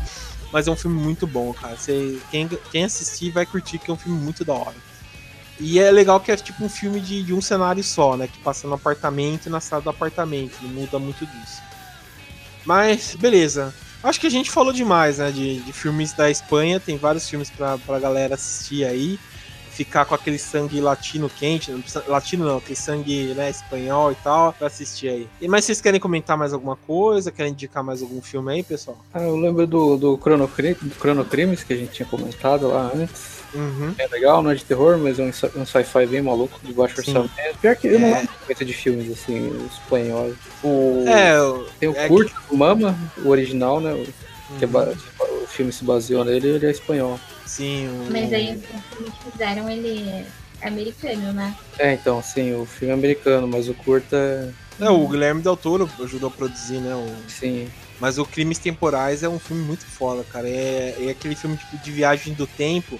mas 0.52 0.68
é 0.68 0.70
um 0.70 0.76
filme 0.76 1.00
muito 1.00 1.26
bom, 1.26 1.52
cara. 1.52 1.76
Você, 1.76 2.18
quem, 2.30 2.48
quem 2.70 2.84
assistir 2.84 3.30
vai 3.30 3.44
curtir, 3.46 3.78
que 3.78 3.90
é 3.90 3.94
um 3.94 3.96
filme 3.96 4.18
muito 4.18 4.44
da 4.44 4.52
hora. 4.52 4.76
E 5.58 5.78
é 5.78 5.90
legal 5.90 6.20
que 6.20 6.32
é 6.32 6.36
tipo 6.36 6.64
um 6.64 6.68
filme 6.68 7.00
de, 7.00 7.22
de 7.22 7.32
um 7.32 7.40
cenário 7.40 7.82
só, 7.82 8.16
né? 8.16 8.26
Que 8.26 8.38
passa 8.38 8.66
no 8.66 8.74
apartamento 8.74 9.46
e 9.46 9.50
na 9.50 9.60
sala 9.60 9.82
do 9.82 9.90
apartamento, 9.90 10.56
não 10.62 10.70
muda 10.70 10.98
muito 10.98 11.24
disso. 11.24 11.62
Mas, 12.64 13.14
beleza. 13.14 13.74
Acho 14.02 14.20
que 14.20 14.26
a 14.26 14.30
gente 14.30 14.50
falou 14.50 14.72
demais, 14.72 15.18
né? 15.18 15.30
De, 15.30 15.60
de 15.60 15.72
filmes 15.72 16.12
da 16.12 16.30
Espanha, 16.30 16.80
tem 16.80 16.98
vários 16.98 17.28
filmes 17.28 17.50
pra, 17.50 17.78
pra 17.78 17.98
galera 17.98 18.34
assistir 18.34 18.84
aí 18.84 19.18
ficar 19.74 20.04
com 20.04 20.14
aquele 20.14 20.38
sangue 20.38 20.80
latino 20.80 21.28
quente, 21.28 21.72
não 21.72 21.80
precisa, 21.80 22.04
latino 22.06 22.44
não, 22.46 22.58
aquele 22.58 22.76
sangue 22.76 23.34
né, 23.34 23.50
espanhol 23.50 24.12
e 24.12 24.14
tal, 24.16 24.52
pra 24.52 24.68
assistir 24.68 25.08
aí. 25.08 25.28
E, 25.40 25.48
mas 25.48 25.64
vocês 25.64 25.80
querem 25.80 25.98
comentar 25.98 26.38
mais 26.38 26.52
alguma 26.52 26.76
coisa? 26.76 27.32
Querem 27.32 27.52
indicar 27.52 27.82
mais 27.82 28.00
algum 28.00 28.22
filme 28.22 28.52
aí, 28.52 28.62
pessoal? 28.62 28.96
Ah, 29.12 29.22
eu 29.22 29.36
lembro 29.36 29.66
do, 29.66 29.96
do, 29.96 30.16
Chrono, 30.16 30.46
do 30.46 30.94
Chrono 30.94 31.24
Crimes 31.24 31.64
que 31.64 31.72
a 31.72 31.76
gente 31.76 31.92
tinha 31.92 32.06
comentado 32.06 32.68
lá 32.68 32.92
antes. 32.94 33.34
Uhum. 33.52 33.94
É 33.98 34.06
legal, 34.08 34.42
não 34.42 34.50
é 34.50 34.54
de 34.54 34.64
terror, 34.64 34.98
mas 34.98 35.18
é 35.18 35.22
um, 35.22 35.60
um 35.60 35.66
sci-fi 35.66 36.06
bem 36.06 36.22
maluco, 36.22 36.58
de 36.62 36.72
baixo 36.72 36.98
orçamento. 36.98 37.30
Pior 37.60 37.76
que 37.76 37.88
eu 37.88 37.98
não 37.98 38.08
é. 38.08 38.14
lembro 38.18 38.34
muito 38.46 38.64
de 38.64 38.72
filmes 38.72 39.12
assim, 39.12 39.68
espanhóis. 39.70 40.34
O, 40.62 41.04
é, 41.06 41.36
tem 41.78 41.88
o 41.88 41.96
é 41.96 42.08
Curto, 42.08 42.32
que... 42.32 42.54
o 42.54 42.56
Mama, 42.56 42.96
o 43.24 43.28
original, 43.28 43.80
né? 43.80 43.92
O, 43.92 44.58
que 44.58 44.64
é, 44.64 44.68
uhum. 44.68 45.42
o 45.42 45.46
filme 45.46 45.72
se 45.72 45.84
baseou 45.84 46.24
nele, 46.24 46.48
ele 46.48 46.66
é 46.66 46.70
espanhol. 46.70 47.18
Sim, 47.46 47.88
o... 47.88 48.10
Mas 48.10 48.32
aí 48.32 48.56
o 48.56 48.60
filme 48.60 49.10
que 49.10 49.30
fizeram, 49.30 49.68
ele 49.68 50.08
é 50.60 50.68
americano, 50.68 51.32
né? 51.32 51.54
É, 51.78 51.92
então, 51.92 52.22
sim, 52.22 52.54
o 52.54 52.64
filme 52.64 52.92
é 52.92 52.96
americano, 52.96 53.46
mas 53.46 53.68
o 53.68 53.74
curta. 53.74 54.52
É, 54.80 54.88
o 54.88 55.06
Guilherme 55.06 55.42
Del 55.42 55.56
Toro 55.56 55.88
ajudou 56.00 56.28
a 56.28 56.32
produzir, 56.32 56.78
né? 56.78 56.94
O... 56.94 57.30
Sim. 57.30 57.68
Mas 58.00 58.18
o 58.18 58.24
Crimes 58.24 58.58
Temporais 58.58 59.22
é 59.22 59.28
um 59.28 59.38
filme 59.38 59.62
muito 59.62 59.84
foda, 59.84 60.24
cara. 60.24 60.48
É, 60.48 60.96
é 60.98 61.10
aquele 61.10 61.36
filme 61.36 61.56
tipo, 61.56 61.76
de 61.78 61.90
viagem 61.90 62.34
do 62.34 62.46
tempo 62.46 62.98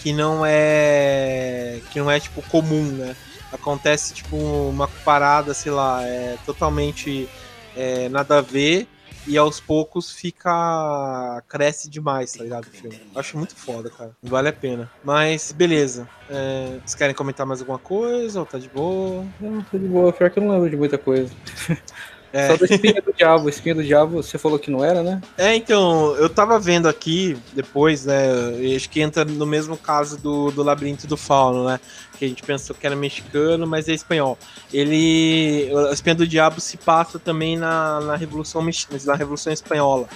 que 0.00 0.12
não 0.12 0.44
é. 0.44 1.80
que 1.90 1.98
não 1.98 2.10
é 2.10 2.20
tipo 2.20 2.42
comum, 2.42 2.82
né? 2.82 3.16
Acontece 3.52 4.12
tipo 4.12 4.36
uma 4.36 4.88
parada, 4.88 5.54
sei 5.54 5.72
lá, 5.72 6.04
é 6.04 6.36
totalmente 6.44 7.28
é, 7.76 8.08
nada 8.08 8.38
a 8.38 8.40
ver 8.40 8.88
e 9.26 9.36
aos 9.38 9.60
poucos 9.60 10.12
fica. 10.12 11.42
cresce 11.48 11.88
demais, 11.88 12.32
tá 12.32 12.44
ligado? 12.44 12.66
O 12.66 12.70
filme. 12.70 13.00
Acho 13.14 13.36
muito 13.38 13.54
foda, 13.56 13.90
cara. 13.90 14.10
Vale 14.22 14.48
a 14.48 14.52
pena. 14.52 14.90
Mas, 15.02 15.52
beleza. 15.52 16.08
É, 16.28 16.78
vocês 16.78 16.94
querem 16.94 17.14
comentar 17.14 17.46
mais 17.46 17.60
alguma 17.60 17.78
coisa 17.78 18.40
ou 18.40 18.46
tá 18.46 18.58
de 18.58 18.68
boa? 18.68 19.24
Não, 19.40 19.62
tá 19.62 19.78
de 19.78 19.86
boa. 19.86 20.12
Pior 20.12 20.30
que 20.30 20.38
eu 20.38 20.42
não 20.42 20.52
lembro 20.52 20.70
de 20.70 20.76
muita 20.76 20.98
coisa. 20.98 21.32
É. 22.34 22.48
Só 22.48 22.56
da 22.56 22.66
espinha 22.66 23.00
do 23.00 23.12
diabo. 23.12 23.48
Espinha 23.48 23.74
do 23.76 23.84
diabo, 23.84 24.20
você 24.20 24.36
falou 24.36 24.58
que 24.58 24.68
não 24.68 24.84
era, 24.84 25.04
né? 25.04 25.22
É, 25.38 25.54
então, 25.54 26.16
eu 26.16 26.28
tava 26.28 26.58
vendo 26.58 26.88
aqui 26.88 27.38
depois, 27.52 28.04
né? 28.04 28.26
Acho 28.74 28.90
que 28.90 29.00
entra 29.00 29.24
no 29.24 29.46
mesmo 29.46 29.76
caso 29.76 30.18
do, 30.18 30.50
do 30.50 30.64
Labirinto 30.64 31.06
do 31.06 31.16
Fauno, 31.16 31.64
né? 31.64 31.78
Que 32.18 32.24
a 32.24 32.28
gente 32.28 32.42
pensou 32.42 32.74
que 32.74 32.84
era 32.84 32.96
mexicano, 32.96 33.68
mas 33.68 33.88
é 33.88 33.92
espanhol. 33.92 34.36
Ele. 34.72 35.70
A 35.88 35.92
espinha 35.92 36.16
do 36.16 36.26
diabo 36.26 36.60
se 36.60 36.76
passa 36.76 37.20
também 37.20 37.56
na, 37.56 38.00
na 38.00 38.16
Revolução 38.16 38.60
na 39.04 39.14
Revolução 39.14 39.52
Espanhola. 39.52 40.08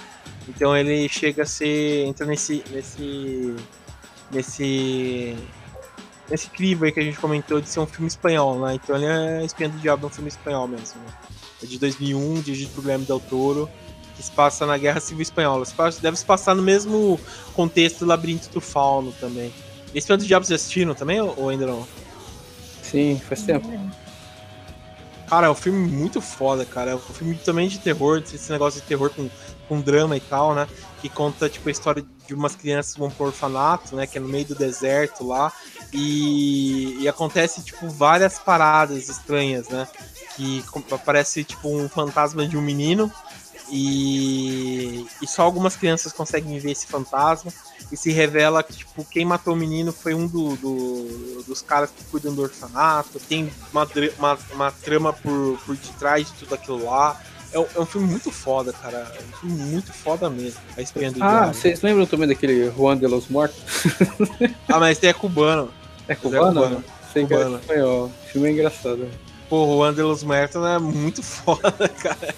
Então 0.49 0.75
ele 0.75 1.07
chega 1.07 1.43
a 1.43 1.45
ser. 1.45 2.05
entra 2.05 2.25
nesse. 2.25 2.61
nesse. 2.69 3.55
nesse. 4.29 5.37
nesse 6.29 6.49
crivo 6.49 6.83
aí 6.83 6.91
que 6.91 6.99
a 6.99 7.03
gente 7.03 7.17
comentou 7.17 7.61
de 7.61 7.69
ser 7.69 7.79
um 7.79 7.87
filme 7.87 8.07
espanhol, 8.07 8.59
né? 8.59 8.73
Então 8.75 8.97
ele 8.97 9.05
é 9.05 9.45
Espinha 9.45 9.69
do 9.69 9.77
Diabo, 9.77 10.05
é 10.05 10.07
um 10.07 10.13
filme 10.13 10.27
espanhol 10.27 10.67
mesmo, 10.67 10.99
né? 10.99 11.28
É 11.61 11.65
de 11.65 11.77
2001, 11.77 12.41
dirigido 12.41 12.71
por 12.71 12.81
Guilherme 12.81 13.05
Del 13.05 13.19
Toro, 13.19 13.69
que 14.15 14.23
se 14.23 14.31
passa 14.31 14.65
na 14.65 14.77
Guerra 14.77 14.99
Civil 14.99 15.21
Espanhola. 15.21 15.65
Deve 16.01 16.17
se 16.17 16.25
passar 16.25 16.55
no 16.55 16.61
mesmo 16.61 17.19
contexto 17.53 17.99
do 17.99 18.05
Labirinto 18.05 18.49
do 18.49 18.61
Fauno 18.61 19.11
também. 19.19 19.53
Esse 19.93 20.07
filme 20.07 20.21
do 20.21 20.27
Diabo 20.27 20.45
vocês 20.45 20.61
assistiram 20.61 20.93
também 20.93 21.19
ou 21.21 21.49
ainda 21.49 21.65
não? 21.65 21.87
Sim, 22.83 23.21
faz 23.27 23.43
tempo. 23.43 23.67
Cara, 25.29 25.45
é 25.45 25.49
um 25.49 25.55
filme 25.55 25.87
muito 25.87 26.19
foda, 26.21 26.65
cara. 26.65 26.91
É 26.91 26.95
um 26.95 26.99
filme 26.99 27.35
também 27.35 27.67
de 27.67 27.77
terror, 27.77 28.17
esse 28.17 28.51
negócio 28.51 28.81
de 28.81 28.87
terror 28.87 29.11
com, 29.11 29.29
com 29.67 29.79
drama 29.79 30.17
e 30.17 30.19
tal, 30.19 30.55
né? 30.55 30.67
Que 31.01 31.07
conta, 31.07 31.47
tipo, 31.47 31.69
a 31.69 31.71
história 31.71 32.03
de 32.27 32.33
umas 32.33 32.55
crianças 32.55 32.93
que 32.93 32.99
vão 32.99 33.11
pro 33.11 33.27
orfanato, 33.27 33.95
né? 33.95 34.07
Que 34.07 34.17
é 34.17 34.21
no 34.21 34.27
meio 34.27 34.45
do 34.45 34.55
deserto 34.55 35.25
lá. 35.25 35.53
E, 35.93 36.97
e 36.99 37.07
acontece, 37.07 37.63
tipo, 37.63 37.87
várias 37.89 38.39
paradas 38.39 39.07
estranhas, 39.07 39.69
né? 39.69 39.87
Que 40.39 40.93
aparece 40.93 41.43
tipo 41.43 41.69
um 41.69 41.89
fantasma 41.89 42.47
de 42.47 42.55
um 42.55 42.61
menino 42.61 43.11
e, 43.71 45.05
e 45.21 45.27
só 45.27 45.43
algumas 45.43 45.75
crianças 45.75 46.11
conseguem 46.11 46.57
ver 46.59 46.71
esse 46.71 46.87
fantasma 46.87 47.51
e 47.91 47.97
se 47.97 48.11
revela 48.11 48.63
que 48.63 48.73
tipo, 48.73 49.05
quem 49.05 49.25
matou 49.25 49.53
o 49.53 49.57
menino 49.57 49.91
foi 49.91 50.13
um 50.13 50.27
do, 50.27 50.55
do 50.57 51.43
dos 51.43 51.61
caras 51.61 51.89
que 51.89 52.03
cuidam 52.05 52.33
do 52.33 52.43
orfanato. 52.43 53.19
Tem 53.27 53.51
uma, 53.71 53.87
uma, 54.17 54.37
uma 54.53 54.71
trama 54.71 55.13
por, 55.13 55.59
por 55.65 55.75
detrás 55.75 56.27
de 56.27 56.33
tudo 56.33 56.55
aquilo 56.55 56.85
lá. 56.85 57.19
É 57.51 57.57
um, 57.57 57.65
é 57.75 57.79
um, 57.79 57.85
filme 57.85 58.07
muito 58.07 58.31
foda, 58.31 58.71
cara. 58.71 59.11
É 59.15 59.19
um 59.19 59.37
filme 59.37 59.63
muito 59.71 59.91
foda 59.91 60.29
mesmo. 60.29 60.59
A 60.77 60.81
Espinha 60.81 61.11
do 61.11 61.23
Ah, 61.23 61.47
vocês 61.47 61.81
lembram 61.81 62.05
também 62.05 62.27
daquele 62.27 62.71
Juan 62.71 62.97
de 62.97 63.07
los 63.07 63.27
Mortos? 63.27 63.59
ah, 64.67 64.79
mas 64.79 64.99
tem 64.99 65.09
é 65.09 65.13
cubano. 65.13 65.71
É 66.07 66.15
cubano? 66.15 66.47
É 66.47 66.63
cubano. 66.63 66.83
Sei 67.13 67.23
cubano. 67.23 67.59
Que 67.59 67.71
é 67.71 67.75
espanhol. 67.75 68.05
O 68.05 68.27
filme 68.31 68.47
é 68.47 68.51
engraçado. 68.51 69.07
Pô, 69.49 69.65
o 69.65 69.83
Andelos 69.83 70.23
Merton 70.23 70.65
é 70.65 70.77
muito 70.77 71.23
foda, 71.23 71.89
cara. 71.89 72.35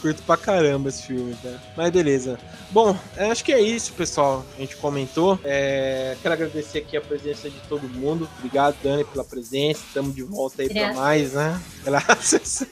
Curto 0.00 0.22
pra 0.22 0.36
caramba 0.36 0.88
esse 0.88 1.02
filme, 1.08 1.36
cara. 1.42 1.60
Mas 1.76 1.90
beleza. 1.90 2.38
Bom, 2.70 2.96
é, 3.16 3.30
acho 3.30 3.44
que 3.44 3.52
é 3.52 3.60
isso, 3.60 3.92
pessoal. 3.94 4.46
A 4.56 4.60
gente 4.60 4.76
comentou. 4.76 5.38
É, 5.42 6.16
quero 6.22 6.34
agradecer 6.34 6.78
aqui 6.78 6.96
a 6.96 7.00
presença 7.00 7.50
de 7.50 7.58
todo 7.68 7.88
mundo. 7.88 8.28
Obrigado, 8.38 8.76
Dani, 8.82 9.04
pela 9.04 9.24
presença. 9.24 9.80
Estamos 9.88 10.14
de 10.14 10.22
volta 10.22 10.62
aí 10.62 10.68
Graças. 10.68 10.92
pra 10.92 11.02
mais, 11.02 11.32
né? 11.32 11.60
Graças. 11.84 12.62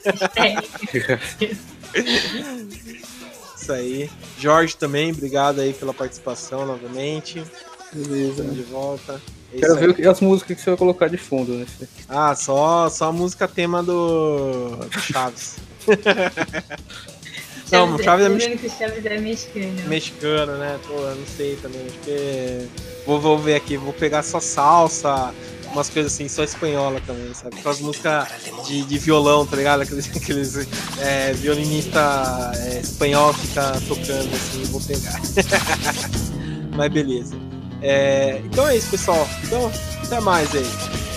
isso 3.57 3.71
aí. 3.73 4.09
Jorge 4.37 4.77
também, 4.77 5.11
obrigado 5.11 5.59
aí 5.59 5.73
pela 5.73 5.93
participação 5.93 6.65
novamente. 6.65 7.43
Beleza. 7.91 8.29
Estamos 8.31 8.55
de 8.55 8.63
volta. 8.63 9.21
Quero 9.57 9.75
ver 9.75 10.07
as 10.07 10.21
músicas 10.21 10.57
que 10.57 10.63
você 10.63 10.69
vai 10.69 10.77
colocar 10.77 11.07
de 11.07 11.17
fundo 11.17 11.53
nesse. 11.53 11.89
Ah, 12.07 12.35
só, 12.35 12.89
só 12.89 13.09
a 13.09 13.11
música 13.11 13.47
tema 13.47 13.81
do, 13.81 14.75
do 14.75 14.99
Chaves. 14.99 15.57
não, 17.71 17.95
o 17.95 18.03
Chaves 18.03 18.25
é, 18.25 18.29
mexicano. 18.29 18.69
Chaves 18.77 19.05
é 19.05 19.17
mexicano. 19.17 19.87
Mexicano, 19.87 20.57
né? 20.57 20.79
Pô, 20.87 20.93
eu 20.93 21.15
não 21.15 21.25
sei 21.25 21.55
também. 21.55 21.81
Acho 21.87 21.99
que. 21.99 22.67
Vou, 23.07 23.19
vou 23.19 23.39
ver 23.39 23.55
aqui, 23.55 23.75
vou 23.75 23.91
pegar 23.91 24.21
só 24.21 24.39
salsa, 24.39 25.33
umas 25.71 25.89
coisas 25.89 26.13
assim, 26.13 26.27
só 26.27 26.43
espanhola 26.43 27.01
também, 27.07 27.33
sabe? 27.33 27.57
Aquelas 27.57 27.79
músicas 27.79 28.27
de, 28.67 28.83
de 28.83 28.97
violão, 28.99 29.47
tá 29.47 29.55
ligado? 29.55 29.81
Aqueles, 29.81 30.15
aqueles 30.15 30.67
é, 30.99 31.33
violinista 31.33 32.51
é, 32.55 32.79
espanhol 32.81 33.33
que 33.33 33.47
tá 33.47 33.71
tocando 33.87 34.29
assim, 34.35 34.63
vou 34.65 34.81
pegar. 34.81 35.19
Mas 36.77 36.91
beleza. 36.91 37.35
É, 37.81 38.41
então 38.43 38.67
é 38.67 38.77
isso, 38.77 38.89
pessoal. 38.91 39.27
Então, 39.43 39.71
até 40.03 40.19
mais 40.19 40.53
aí. 40.55 41.08